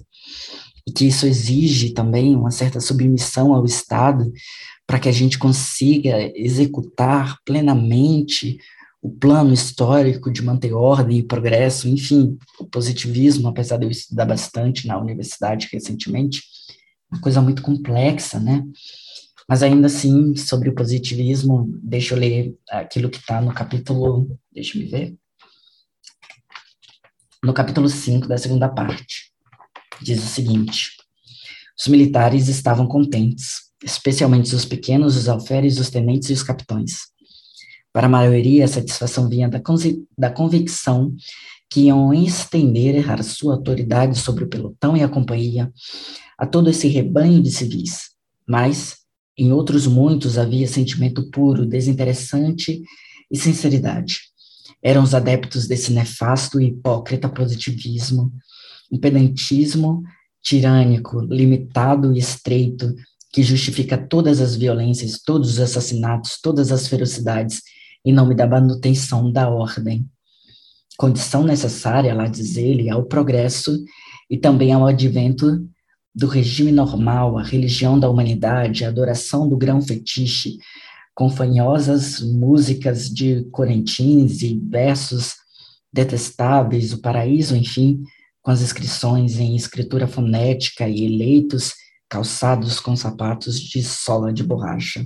e 0.88 0.92
que 0.92 1.06
isso 1.06 1.26
exige 1.26 1.94
também 1.94 2.36
uma 2.36 2.52
certa 2.52 2.80
submissão 2.80 3.54
ao 3.54 3.66
Estado 3.66 4.32
para 4.86 5.00
que 5.00 5.10
a 5.10 5.12
gente 5.12 5.38
consiga 5.38 6.32
executar 6.34 7.38
plenamente 7.44 8.58
o 9.02 9.10
plano 9.10 9.54
histórico 9.54 10.32
de 10.32 10.42
manter 10.42 10.74
ordem 10.74 11.20
e 11.20 11.24
progresso, 11.24 11.88
enfim, 11.88 12.38
o 12.60 12.66
positivismo, 12.66 13.48
apesar 13.48 13.78
de 13.78 13.86
eu 13.86 13.92
estudar 13.92 14.26
bastante 14.26 14.88
na 14.88 14.98
universidade 14.98 15.68
recentemente, 15.72 16.42
é 17.12 17.16
uma 17.16 17.22
coisa 17.22 17.42
muito 17.42 17.62
complexa, 17.62 18.40
né? 18.40 18.64
Mas 19.48 19.64
ainda 19.64 19.88
assim, 19.88 20.36
sobre 20.36 20.70
o 20.70 20.76
positivismo, 20.76 21.72
deixa 21.82 22.14
eu 22.14 22.20
ler 22.20 22.58
aquilo 22.70 23.10
que 23.10 23.18
está 23.18 23.42
no 23.42 23.54
capítulo, 23.54 24.38
deixa 24.52 24.78
eu 24.78 24.90
ver, 24.90 25.16
no 27.44 27.54
capítulo 27.54 27.88
5 27.88 28.28
da 28.28 28.38
segunda 28.38 28.68
parte. 28.68 29.32
Diz 30.02 30.24
o 30.24 30.28
seguinte: 30.28 30.92
Os 31.80 31.88
militares 31.88 32.50
estavam 32.50 32.88
contentes, 32.88 33.72
especialmente 33.84 34.54
os 34.54 34.66
pequenos, 34.66 35.16
os 35.16 35.30
alferes, 35.30 35.80
os 35.80 35.90
tenentes 35.90 36.30
e 36.30 36.34
os 36.34 36.44
capitães 36.44 37.16
para 37.98 38.06
a 38.06 38.10
maioria, 38.12 38.64
a 38.64 38.68
satisfação 38.68 39.28
vinha 39.28 39.50
da, 39.50 39.60
da 40.16 40.30
convicção 40.30 41.16
que 41.68 41.88
iam 41.88 42.14
estender 42.14 43.10
a 43.10 43.24
sua 43.24 43.56
autoridade 43.56 44.20
sobre 44.20 44.44
o 44.44 44.48
pelotão 44.48 44.96
e 44.96 45.02
a 45.02 45.10
companhia 45.10 45.74
a 46.38 46.46
todo 46.46 46.70
esse 46.70 46.88
rebanho 46.88 47.42
de 47.42 47.50
civis. 47.50 48.12
Mas, 48.48 48.98
em 49.38 49.52
outros 49.52 49.86
muitos, 49.86 50.38
havia 50.38 50.68
sentimento 50.68 51.30
puro, 51.30 51.66
desinteressante 51.66 52.82
e 53.30 53.38
sinceridade. 53.38 54.22
Eram 54.82 55.04
os 55.04 55.14
adeptos 55.14 55.68
desse 55.68 55.92
nefasto 55.94 56.60
e 56.60 56.68
hipócrita 56.68 57.30
positivismo, 57.30 58.32
um 58.92 58.98
pedantismo 58.98 60.04
tirânico, 60.42 61.20
limitado 61.22 62.16
e 62.16 62.20
estreito, 62.20 62.96
que 63.32 63.44
justifica 63.44 63.98
todas 63.98 64.42
as 64.42 64.56
violências, 64.56 65.22
todos 65.24 65.52
os 65.52 65.60
assassinatos, 65.60 66.40
todas 66.42 66.72
as 66.72 66.88
ferocidades 66.88 67.62
em 68.04 68.14
nome 68.14 68.34
da 68.34 68.48
manutenção 68.48 69.32
da 69.32 69.50
ordem. 69.50 70.10
Condição 70.98 71.44
necessária, 71.44 72.14
lá 72.16 72.26
diz 72.28 72.56
ele, 72.56 72.90
ao 72.90 73.04
progresso 73.04 73.78
e 74.30 74.38
também 74.38 74.72
ao 74.72 74.86
advento 74.86 75.68
do 76.18 76.26
regime 76.26 76.72
normal, 76.72 77.38
a 77.38 77.44
religião 77.44 78.00
da 78.00 78.10
humanidade, 78.10 78.84
a 78.84 78.88
adoração 78.88 79.48
do 79.48 79.56
grão 79.56 79.80
fetiche, 79.80 80.58
com 81.14 81.30
fanhosas 81.30 82.22
músicas 82.22 83.08
de 83.08 83.44
corentins 83.52 84.42
e 84.42 84.60
versos 84.60 85.36
detestáveis, 85.94 86.92
o 86.92 87.02
paraíso, 87.02 87.56
enfim, 87.56 88.02
com 88.42 88.50
as 88.50 88.64
inscrições 88.64 89.38
em 89.38 89.56
escritura 89.56 90.08
fonética 90.08 90.90
e 90.90 91.06
eleitos 91.06 91.76
calçados 92.10 92.80
com 92.80 92.96
sapatos 92.96 93.60
de 93.60 93.84
sola 93.84 94.34
de 94.34 94.44
borracha. 94.44 95.06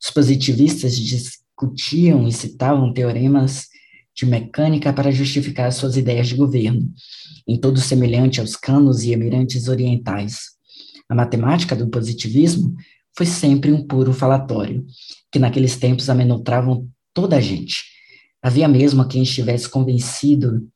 Os 0.00 0.10
positivistas 0.12 0.96
discutiam 0.96 2.28
e 2.28 2.32
citavam 2.32 2.92
teoremas 2.92 3.66
de 4.18 4.26
mecânica 4.26 4.92
para 4.92 5.12
justificar 5.12 5.72
suas 5.72 5.96
ideias 5.96 6.26
de 6.26 6.34
governo, 6.34 6.92
em 7.46 7.56
todo 7.56 7.78
semelhante 7.78 8.40
aos 8.40 8.56
canos 8.56 9.04
e 9.04 9.12
emirantes 9.12 9.68
orientais. 9.68 10.40
A 11.08 11.14
matemática 11.14 11.76
do 11.76 11.88
positivismo 11.88 12.74
foi 13.16 13.26
sempre 13.26 13.70
um 13.70 13.86
puro 13.86 14.12
falatório, 14.12 14.84
que 15.30 15.38
naqueles 15.38 15.76
tempos 15.76 16.10
amenotravam 16.10 16.88
toda 17.14 17.36
a 17.36 17.40
gente. 17.40 17.84
Havia 18.42 18.66
mesmo 18.66 19.06
quem 19.06 19.22
estivesse 19.22 19.68
convencido 19.68 20.68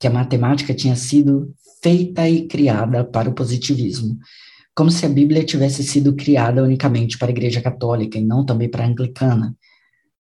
que 0.00 0.06
a 0.06 0.10
matemática 0.10 0.72
tinha 0.72 0.96
sido 0.96 1.54
feita 1.82 2.26
e 2.28 2.46
criada 2.46 3.04
para 3.04 3.28
o 3.28 3.34
positivismo, 3.34 4.18
como 4.74 4.90
se 4.90 5.04
a 5.04 5.08
Bíblia 5.08 5.44
tivesse 5.44 5.82
sido 5.82 6.14
criada 6.14 6.62
unicamente 6.62 7.18
para 7.18 7.28
a 7.28 7.30
Igreja 7.30 7.60
Católica 7.60 8.16
e 8.16 8.24
não 8.24 8.46
também 8.46 8.68
para 8.68 8.84
a 8.84 8.86
Anglicana, 8.86 9.54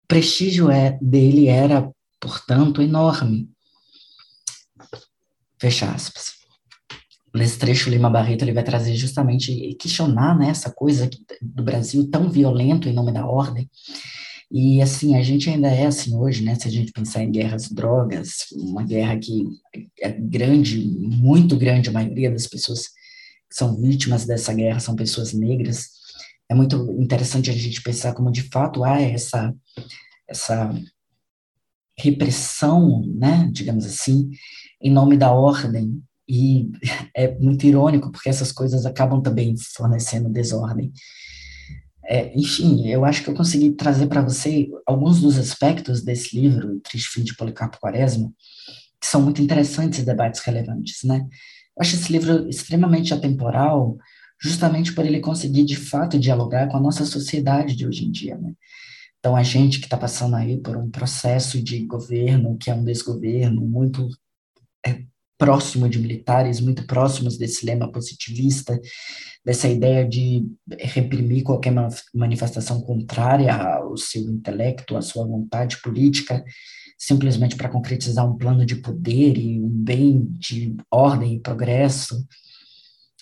prestígio 0.08 0.70
é, 0.70 0.98
dele 1.02 1.48
era, 1.48 1.90
portanto, 2.20 2.82
enorme. 2.82 3.50
Fecha 5.60 5.90
aspas. 5.90 6.38
Nesse 7.34 7.58
trecho, 7.58 7.90
Lima 7.90 8.08
Barreto 8.08 8.42
ele 8.42 8.52
vai 8.52 8.64
trazer 8.64 8.94
justamente 8.94 9.74
questionar 9.74 10.38
né, 10.38 10.48
essa 10.48 10.70
coisa 10.70 11.08
do 11.42 11.62
Brasil 11.62 12.08
tão 12.10 12.30
violento 12.30 12.88
em 12.88 12.92
nome 12.92 13.12
da 13.12 13.26
ordem. 13.26 13.70
E 14.50 14.80
assim, 14.80 15.14
a 15.14 15.22
gente 15.22 15.50
ainda 15.50 15.68
é 15.68 15.86
assim 15.86 16.16
hoje, 16.16 16.42
né? 16.42 16.54
Se 16.54 16.66
a 16.66 16.70
gente 16.70 16.90
pensar 16.90 17.22
em 17.22 17.30
guerras 17.30 17.68
drogas, 17.70 18.46
uma 18.52 18.82
guerra 18.82 19.18
que 19.18 19.44
é 20.00 20.10
grande, 20.10 20.78
muito 20.80 21.54
grande, 21.54 21.90
a 21.90 21.92
maioria 21.92 22.30
das 22.30 22.46
pessoas 22.46 22.86
que 23.50 23.54
são 23.54 23.78
vítimas 23.78 24.24
dessa 24.24 24.54
guerra 24.54 24.80
são 24.80 24.96
pessoas 24.96 25.34
negras 25.34 25.98
é 26.50 26.54
muito 26.54 26.90
interessante 26.98 27.50
a 27.50 27.52
gente 27.52 27.82
pensar 27.82 28.14
como 28.14 28.32
de 28.32 28.42
fato 28.42 28.82
há 28.82 29.00
essa 29.00 29.54
essa 30.26 30.74
repressão, 31.98 33.02
né, 33.14 33.48
digamos 33.52 33.84
assim, 33.84 34.30
em 34.80 34.90
nome 34.90 35.16
da 35.16 35.32
ordem 35.32 36.00
e 36.28 36.70
é 37.14 37.36
muito 37.38 37.66
irônico 37.66 38.12
porque 38.12 38.28
essas 38.28 38.52
coisas 38.52 38.84
acabam 38.84 39.22
também 39.22 39.54
fornecendo 39.74 40.28
desordem. 40.28 40.92
É, 42.04 42.32
enfim, 42.38 42.88
eu 42.88 43.04
acho 43.04 43.22
que 43.22 43.28
eu 43.28 43.34
consegui 43.34 43.72
trazer 43.72 44.06
para 44.06 44.22
você 44.22 44.68
alguns 44.86 45.20
dos 45.20 45.36
aspectos 45.38 46.02
desse 46.02 46.38
livro, 46.38 46.80
Triste 46.80 47.10
Fim 47.10 47.22
de 47.22 47.36
Policarpo 47.36 47.78
Quaresma, 47.78 48.32
que 48.98 49.06
são 49.06 49.20
muito 49.20 49.42
interessantes 49.42 49.98
e 49.98 50.06
debates 50.06 50.40
relevantes, 50.40 51.02
né? 51.04 51.18
Eu 51.76 51.82
acho 51.82 51.96
esse 51.96 52.10
livro 52.10 52.48
extremamente 52.48 53.12
atemporal, 53.12 53.98
justamente 54.40 54.94
por 54.94 55.04
ele 55.04 55.20
conseguir 55.20 55.64
de 55.64 55.76
fato 55.76 56.18
dialogar 56.18 56.68
com 56.68 56.78
a 56.78 56.80
nossa 56.80 57.04
sociedade 57.04 57.76
de 57.76 57.86
hoje 57.86 58.06
em 58.06 58.10
dia, 58.10 58.38
né? 58.38 58.54
Então 59.18 59.34
a 59.34 59.42
gente 59.42 59.78
que 59.78 59.86
está 59.86 59.96
passando 59.96 60.36
aí 60.36 60.58
por 60.58 60.76
um 60.76 60.90
processo 60.90 61.62
de 61.62 61.84
governo 61.84 62.56
que 62.58 62.70
é 62.70 62.74
um 62.74 62.84
desgoverno 62.84 63.62
muito 63.62 64.08
é, 64.86 65.02
próximo 65.36 65.88
de 65.88 65.98
militares, 65.98 66.60
muito 66.60 66.86
próximos 66.86 67.36
desse 67.36 67.66
lema 67.66 67.90
positivista, 67.90 68.80
dessa 69.44 69.68
ideia 69.68 70.06
de 70.06 70.46
reprimir 70.78 71.42
qualquer 71.42 71.72
manifestação 72.14 72.80
contrária 72.80 73.54
ao 73.54 73.96
seu 73.96 74.22
intelecto, 74.22 74.96
à 74.96 75.02
sua 75.02 75.26
vontade 75.26 75.80
política, 75.82 76.44
simplesmente 76.98 77.56
para 77.56 77.68
concretizar 77.68 78.28
um 78.28 78.36
plano 78.36 78.64
de 78.66 78.76
poder 78.76 79.36
e 79.36 79.60
um 79.60 79.68
bem 79.68 80.26
de 80.38 80.76
ordem 80.90 81.36
e 81.36 81.40
progresso 81.40 82.26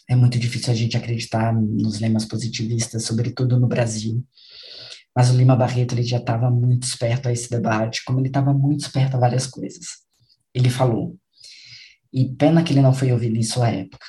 é 0.09 0.15
muito 0.15 0.39
difícil 0.39 0.73
a 0.73 0.77
gente 0.77 0.97
acreditar 0.97 1.53
nos 1.53 1.99
lemas 1.99 2.25
positivistas, 2.25 3.05
sobretudo 3.05 3.59
no 3.59 3.67
Brasil. 3.67 4.25
Mas 5.17 5.31
o 5.31 5.37
Lima 5.37 5.57
Barreto 5.57 5.95
ele 5.95 6.03
já 6.03 6.19
estava 6.19 6.51
muito 6.51 6.83
esperto 6.83 7.27
a 7.27 7.33
esse 7.33 7.49
debate, 7.49 8.05
como 8.05 8.21
ele 8.21 8.27
estava 8.27 8.53
muito 8.53 8.81
esperto 8.81 9.17
a 9.17 9.21
várias 9.21 9.47
coisas. 9.47 9.87
Ele 10.53 10.69
falou, 10.69 11.17
e 12.13 12.29
pena 12.35 12.63
que 12.63 12.75
ele 12.75 12.83
não 12.83 12.93
foi 12.93 13.11
ouvido 13.13 13.35
em 13.35 13.43
sua 13.43 13.71
época. 13.71 14.05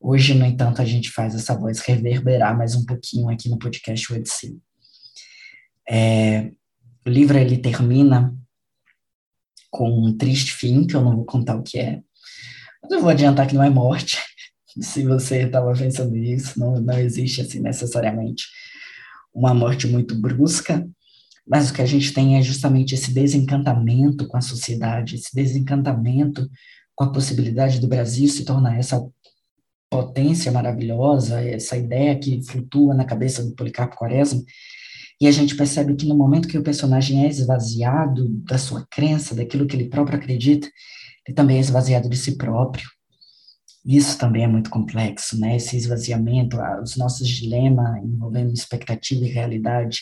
Hoje, 0.00 0.34
no 0.34 0.44
entanto, 0.44 0.82
a 0.82 0.84
gente 0.84 1.12
faz 1.12 1.36
essa 1.36 1.56
voz 1.56 1.78
reverberar 1.78 2.58
mais 2.58 2.74
um 2.74 2.84
pouquinho 2.84 3.28
aqui 3.28 3.48
no 3.48 3.60
podcast 3.60 4.12
Odyssey. 4.12 4.58
É, 5.88 6.50
o 7.06 7.08
livro 7.08 7.38
ele 7.38 7.56
termina 7.58 8.36
com 9.70 9.88
um 9.88 10.16
triste 10.16 10.52
fim, 10.52 10.84
que 10.84 10.96
eu 10.96 11.02
não 11.02 11.14
vou 11.14 11.24
contar 11.24 11.56
o 11.56 11.62
que 11.62 11.78
é, 11.78 12.02
mas 12.82 12.90
eu 12.90 13.00
vou 13.00 13.10
adiantar 13.10 13.46
que 13.46 13.54
não 13.54 13.62
é 13.62 13.70
morte, 13.70 14.18
se 14.80 15.04
você 15.04 15.42
estava 15.42 15.72
pensando 15.72 16.10
nisso, 16.10 16.58
não, 16.58 16.80
não 16.80 16.98
existe 16.98 17.40
assim 17.40 17.60
necessariamente 17.60 18.44
uma 19.34 19.52
morte 19.52 19.86
muito 19.86 20.14
brusca, 20.14 20.88
mas 21.46 21.70
o 21.70 21.74
que 21.74 21.82
a 21.82 21.86
gente 21.86 22.12
tem 22.12 22.36
é 22.38 22.42
justamente 22.42 22.94
esse 22.94 23.12
desencantamento 23.12 24.26
com 24.28 24.36
a 24.36 24.40
sociedade, 24.40 25.16
esse 25.16 25.34
desencantamento 25.34 26.48
com 26.94 27.04
a 27.04 27.12
possibilidade 27.12 27.80
do 27.80 27.88
Brasil 27.88 28.28
se 28.28 28.44
tornar 28.44 28.78
essa 28.78 29.04
potência 29.90 30.50
maravilhosa, 30.50 31.40
essa 31.42 31.76
ideia 31.76 32.18
que 32.18 32.42
flutua 32.42 32.94
na 32.94 33.04
cabeça 33.04 33.44
do 33.44 33.54
Policarpo 33.54 33.96
Quaresma, 33.96 34.42
e 35.20 35.26
a 35.26 35.30
gente 35.30 35.56
percebe 35.56 35.94
que 35.94 36.06
no 36.06 36.16
momento 36.16 36.48
que 36.48 36.58
o 36.58 36.62
personagem 36.62 37.24
é 37.24 37.28
esvaziado 37.28 38.28
da 38.44 38.58
sua 38.58 38.86
crença, 38.90 39.34
daquilo 39.34 39.66
que 39.66 39.76
ele 39.76 39.88
próprio 39.88 40.18
acredita, 40.18 40.68
ele 41.26 41.34
também 41.34 41.58
é 41.58 41.60
esvaziado 41.60 42.08
de 42.08 42.16
si 42.16 42.36
próprio. 42.36 42.86
Isso 43.84 44.18
também 44.18 44.44
é 44.44 44.46
muito 44.46 44.70
complexo, 44.70 45.38
né? 45.38 45.56
Esse 45.56 45.76
esvaziamento, 45.76 46.58
os 46.82 46.96
nossos 46.96 47.28
dilemas 47.28 48.02
envolvendo 48.02 48.52
expectativa 48.52 49.24
e 49.24 49.30
realidade, 49.30 50.00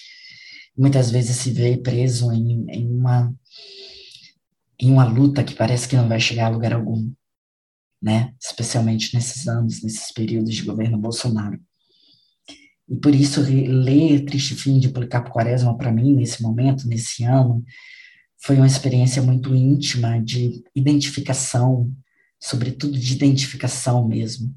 muitas 0.77 1.11
vezes 1.11 1.37
se 1.37 1.51
vê 1.51 1.77
preso 1.77 2.33
em, 2.33 2.65
em 2.71 2.89
uma 2.89 3.35
em 4.79 4.91
uma 4.91 5.05
luta 5.05 5.45
que 5.45 5.55
parece 5.55 5.87
que 5.89 5.95
não 5.97 6.09
vai 6.09 6.19
chegar 6.19 6.47
a 6.47 6.49
lugar 6.49 6.73
algum, 6.73 7.13
né? 8.03 8.35
Especialmente 8.41 9.15
nesses 9.15 9.47
anos, 9.47 9.81
nesses 9.81 10.11
períodos 10.13 10.53
de 10.55 10.65
governo 10.65 10.99
Bolsonaro. 10.99 11.61
E 12.89 12.97
por 12.97 13.15
isso, 13.15 13.41
ler 13.41 14.25
Triste 14.25 14.57
Fim 14.57 14.81
de 14.81 14.89
Policarpo 14.89 15.31
Quaresma, 15.31 15.77
para 15.79 15.93
mim, 15.93 16.15
nesse 16.15 16.43
momento, 16.43 16.89
nesse 16.89 17.23
ano, 17.23 17.65
foi 18.45 18.57
uma 18.57 18.67
experiência 18.67 19.23
muito 19.23 19.55
íntima 19.55 20.21
de 20.21 20.65
identificação, 20.75 21.89
sobretudo 22.43 22.99
de 22.99 23.15
identificação 23.15 24.07
mesmo, 24.07 24.53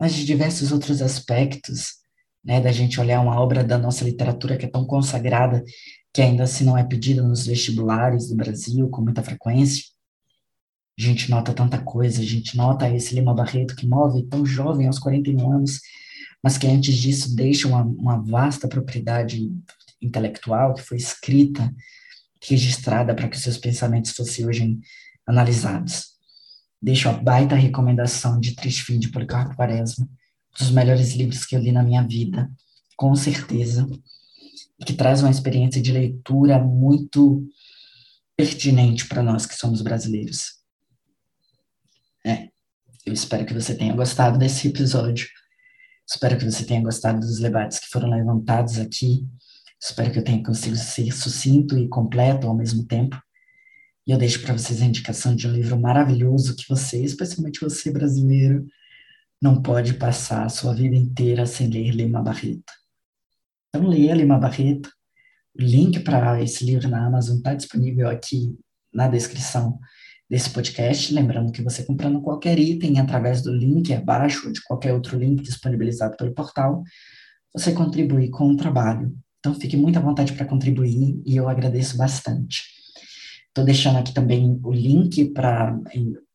mas 0.00 0.14
de 0.14 0.24
diversos 0.24 0.72
outros 0.72 1.02
aspectos, 1.02 1.96
né, 2.42 2.60
da 2.60 2.72
gente 2.72 2.98
olhar 2.98 3.20
uma 3.20 3.38
obra 3.38 3.62
da 3.62 3.78
nossa 3.78 4.04
literatura 4.04 4.56
que 4.56 4.64
é 4.64 4.68
tão 4.68 4.86
consagrada, 4.86 5.62
que 6.12 6.22
ainda 6.22 6.44
assim 6.44 6.64
não 6.64 6.78
é 6.78 6.82
pedida 6.82 7.22
nos 7.22 7.46
vestibulares 7.46 8.28
do 8.28 8.36
Brasil 8.36 8.88
com 8.88 9.02
muita 9.02 9.22
frequência. 9.22 9.84
A 10.98 11.02
gente 11.02 11.30
nota 11.30 11.52
tanta 11.52 11.78
coisa, 11.78 12.22
a 12.22 12.24
gente 12.24 12.56
nota 12.56 12.88
esse 12.88 13.14
Lima 13.14 13.34
Barreto 13.34 13.76
que 13.76 13.86
move 13.86 14.22
tão 14.24 14.46
jovem, 14.46 14.86
aos 14.86 14.98
41 14.98 15.52
anos, 15.52 15.80
mas 16.42 16.56
que 16.56 16.66
antes 16.66 16.96
disso 16.96 17.34
deixa 17.34 17.68
uma, 17.68 17.82
uma 17.82 18.22
vasta 18.22 18.66
propriedade 18.66 19.50
intelectual 20.00 20.74
que 20.74 20.82
foi 20.82 20.96
escrita, 20.96 21.74
registrada 22.42 23.14
para 23.14 23.28
que 23.28 23.38
seus 23.38 23.58
pensamentos 23.58 24.12
fossem 24.12 24.46
hoje 24.46 24.78
analisados. 25.26 26.13
Deixo 26.84 27.08
a 27.08 27.14
baita 27.14 27.54
recomendação 27.54 28.38
de 28.38 28.54
Triste 28.54 28.82
Fim 28.82 28.98
de 28.98 29.08
Policarpo 29.08 29.56
Quaresma, 29.56 30.04
um 30.04 30.58
dos 30.58 30.70
melhores 30.70 31.14
livros 31.14 31.46
que 31.46 31.56
eu 31.56 31.60
li 31.60 31.72
na 31.72 31.82
minha 31.82 32.02
vida, 32.02 32.52
com 32.94 33.16
certeza, 33.16 33.88
que 34.84 34.92
traz 34.92 35.22
uma 35.22 35.30
experiência 35.30 35.80
de 35.80 35.90
leitura 35.90 36.58
muito 36.58 37.42
pertinente 38.36 39.08
para 39.08 39.22
nós 39.22 39.46
que 39.46 39.54
somos 39.54 39.80
brasileiros. 39.80 40.56
É, 42.22 42.50
eu 43.06 43.14
espero 43.14 43.46
que 43.46 43.54
você 43.54 43.74
tenha 43.74 43.96
gostado 43.96 44.38
desse 44.38 44.68
episódio. 44.68 45.26
Espero 46.06 46.36
que 46.36 46.44
você 46.44 46.66
tenha 46.66 46.82
gostado 46.82 47.18
dos 47.18 47.38
debates 47.38 47.78
que 47.78 47.88
foram 47.88 48.10
levantados 48.10 48.78
aqui. 48.78 49.26
Espero 49.80 50.12
que 50.12 50.18
eu 50.18 50.24
tenha 50.24 50.42
conseguido 50.42 50.76
ser 50.76 51.10
sucinto 51.12 51.78
e 51.78 51.88
completo 51.88 52.46
ao 52.46 52.54
mesmo 52.54 52.84
tempo. 52.84 53.18
E 54.06 54.10
eu 54.10 54.18
deixo 54.18 54.42
para 54.42 54.56
vocês 54.56 54.82
a 54.82 54.84
indicação 54.84 55.34
de 55.34 55.48
um 55.48 55.52
livro 55.52 55.78
maravilhoso 55.80 56.56
que 56.56 56.68
você, 56.68 57.02
especialmente 57.02 57.60
você 57.60 57.90
brasileiro, 57.90 58.66
não 59.40 59.62
pode 59.62 59.94
passar 59.94 60.44
a 60.44 60.48
sua 60.48 60.74
vida 60.74 60.94
inteira 60.94 61.46
sem 61.46 61.68
ler 61.68 61.90
Lima 61.90 62.22
Barreto. 62.22 62.72
Então, 63.68 63.88
leia 63.88 64.14
Lima 64.14 64.38
Barreto. 64.38 64.90
O 65.58 65.62
link 65.62 66.00
para 66.00 66.42
esse 66.42 66.64
livro 66.64 66.88
na 66.88 67.06
Amazon 67.06 67.38
está 67.38 67.54
disponível 67.54 68.08
aqui 68.08 68.56
na 68.92 69.08
descrição 69.08 69.78
desse 70.28 70.50
podcast. 70.50 71.12
Lembrando 71.12 71.52
que 71.52 71.62
você 71.62 71.84
comprando 71.84 72.20
qualquer 72.20 72.58
item 72.58 73.00
através 73.00 73.42
do 73.42 73.52
link 73.54 73.92
abaixo 73.92 74.46
ou 74.46 74.52
de 74.52 74.62
qualquer 74.62 74.92
outro 74.92 75.18
link 75.18 75.42
disponibilizado 75.42 76.16
pelo 76.16 76.34
portal, 76.34 76.82
você 77.52 77.72
contribui 77.72 78.28
com 78.30 78.50
o 78.50 78.56
trabalho. 78.56 79.16
Então 79.38 79.54
fique 79.54 79.76
muito 79.76 79.98
à 79.98 80.02
vontade 80.02 80.32
para 80.32 80.46
contribuir 80.46 81.20
e 81.24 81.36
eu 81.36 81.48
agradeço 81.48 81.96
bastante. 81.96 82.62
Estou 83.54 83.64
deixando 83.64 83.98
aqui 83.98 84.12
também 84.12 84.58
o 84.64 84.72
link 84.72 85.26
para 85.26 85.78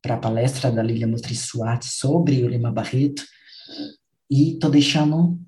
a 0.08 0.16
palestra 0.16 0.72
da 0.72 0.82
Lilia 0.82 1.06
Motriz 1.06 1.40
Suárez 1.40 1.92
sobre 1.98 2.42
o 2.42 2.48
Lima 2.48 2.72
Barreto 2.72 3.22
e 4.30 4.54
estou 4.54 4.70
deixando 4.70 5.38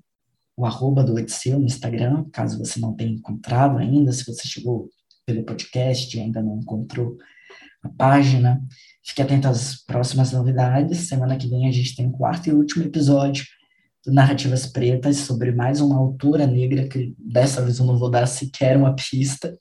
o 0.55 0.67
arroba 0.67 1.03
do 1.03 1.15
Odisseu 1.15 1.57
no 1.57 1.65
Instagram, 1.65 2.25
caso 2.31 2.59
você 2.59 2.79
não 2.79 2.95
tenha 2.95 3.13
encontrado 3.13 3.79
ainda, 3.79 4.11
se 4.11 4.23
você 4.23 4.47
chegou 4.47 4.87
pelo 5.25 5.43
podcast 5.43 6.15
e 6.15 6.21
ainda 6.21 6.43
não 6.43 6.59
encontrou 6.59 7.17
a 7.81 7.89
página. 7.89 8.61
Fique 9.03 9.23
atento 9.23 9.47
às 9.47 9.83
próximas 9.83 10.31
novidades. 10.31 11.07
Semana 11.07 11.37
que 11.37 11.47
vem 11.47 11.67
a 11.67 11.71
gente 11.71 11.95
tem 11.95 12.05
o 12.05 12.11
quarto 12.11 12.49
e 12.49 12.53
último 12.53 12.85
episódio 12.85 13.45
do 14.05 14.13
Narrativas 14.13 14.67
Pretas 14.67 15.17
sobre 15.17 15.51
mais 15.51 15.81
uma 15.81 15.97
autora 15.97 16.45
negra, 16.45 16.87
que 16.87 17.15
dessa 17.17 17.63
vez 17.63 17.79
eu 17.79 17.85
não 17.87 17.97
vou 17.97 18.11
dar 18.11 18.27
sequer 18.27 18.77
uma 18.77 18.95
pista. 18.95 19.57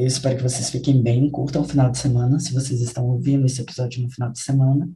Eu 0.00 0.06
espero 0.06 0.34
que 0.34 0.42
vocês 0.42 0.70
fiquem 0.70 1.02
bem, 1.02 1.28
curtam 1.28 1.60
o 1.60 1.68
final 1.68 1.90
de 1.90 1.98
semana, 1.98 2.40
se 2.40 2.54
vocês 2.54 2.80
estão 2.80 3.06
ouvindo 3.06 3.44
esse 3.44 3.60
episódio 3.60 4.02
no 4.02 4.10
final 4.10 4.32
de 4.32 4.40
semana. 4.40 4.88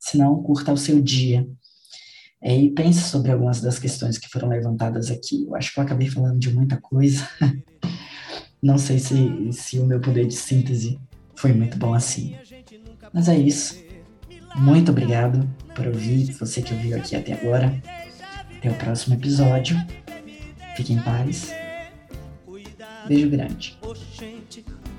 Se 0.00 0.18
não, 0.18 0.42
curta 0.42 0.72
o 0.72 0.76
seu 0.76 1.00
dia. 1.00 1.46
É, 2.42 2.52
e 2.52 2.68
pense 2.72 3.02
sobre 3.02 3.30
algumas 3.30 3.60
das 3.60 3.78
questões 3.78 4.18
que 4.18 4.28
foram 4.28 4.48
levantadas 4.48 5.08
aqui. 5.08 5.44
Eu 5.46 5.54
acho 5.54 5.72
que 5.72 5.78
eu 5.78 5.84
acabei 5.84 6.10
falando 6.10 6.40
de 6.40 6.52
muita 6.52 6.80
coisa. 6.80 7.28
Não 8.60 8.76
sei 8.76 8.98
se, 8.98 9.52
se 9.52 9.78
o 9.78 9.86
meu 9.86 10.00
poder 10.00 10.26
de 10.26 10.34
síntese 10.34 10.98
foi 11.36 11.52
muito 11.52 11.78
bom 11.78 11.94
assim. 11.94 12.34
Mas 13.12 13.28
é 13.28 13.38
isso. 13.38 13.80
Muito 14.56 14.90
obrigado 14.90 15.48
por 15.76 15.86
ouvir, 15.86 16.32
você 16.32 16.60
que 16.60 16.74
ouviu 16.74 16.96
aqui 16.96 17.14
até 17.14 17.34
agora. 17.34 17.80
Até 18.58 18.68
o 18.68 18.74
próximo 18.74 19.14
episódio. 19.14 19.76
Fique 20.74 20.92
em 20.92 21.00
paz. 21.00 21.54
Beijo 23.06 23.30
grande. 23.30 23.78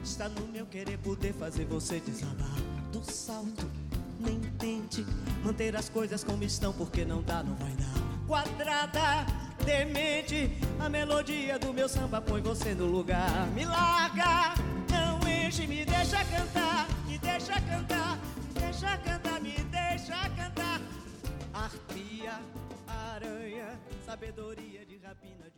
Está 0.04 0.30
no 0.30 0.48
meu 0.48 0.66
querer 0.66 0.98
poder 1.00 1.34
fazer 1.34 1.66
você 1.66 2.00
desabar 2.00 2.56
do 2.92 3.04
salto. 3.04 3.70
Nem 4.20 4.40
tente 4.58 5.06
manter 5.44 5.76
as 5.76 5.90
coisas 5.90 6.24
como 6.24 6.44
estão, 6.44 6.72
porque 6.74 7.04
não 7.04 7.22
dá, 7.22 7.44
não 7.44 7.56
vai 7.56 7.72
dar. 7.74 8.28
Quadrada, 8.28 9.26
demente, 9.66 10.50
a 10.80 10.90
melodia 10.90 11.60
do 11.60 11.74
meu 11.74 11.90
samba 11.90 12.22
põe 12.22 12.42
você 12.42 12.74
no 12.74 12.86
lugar. 12.86 13.48
Me 13.54 13.66
larga 13.66 14.56
enche, 15.46 15.68
me 15.68 15.86
deixa 15.86 16.24
cantar, 16.26 16.88
me 17.08 17.18
deixa 17.18 17.54
cantar, 17.62 18.18
me 18.18 18.60
deixa 18.60 18.98
cantar, 18.98 19.42
me 19.42 19.54
deixa 19.72 20.30
cantar. 20.30 20.82
Arpia, 21.54 22.40
aranha, 22.88 23.80
sabedoria 24.06 24.86
de 24.86 24.98
rapina. 24.98 25.55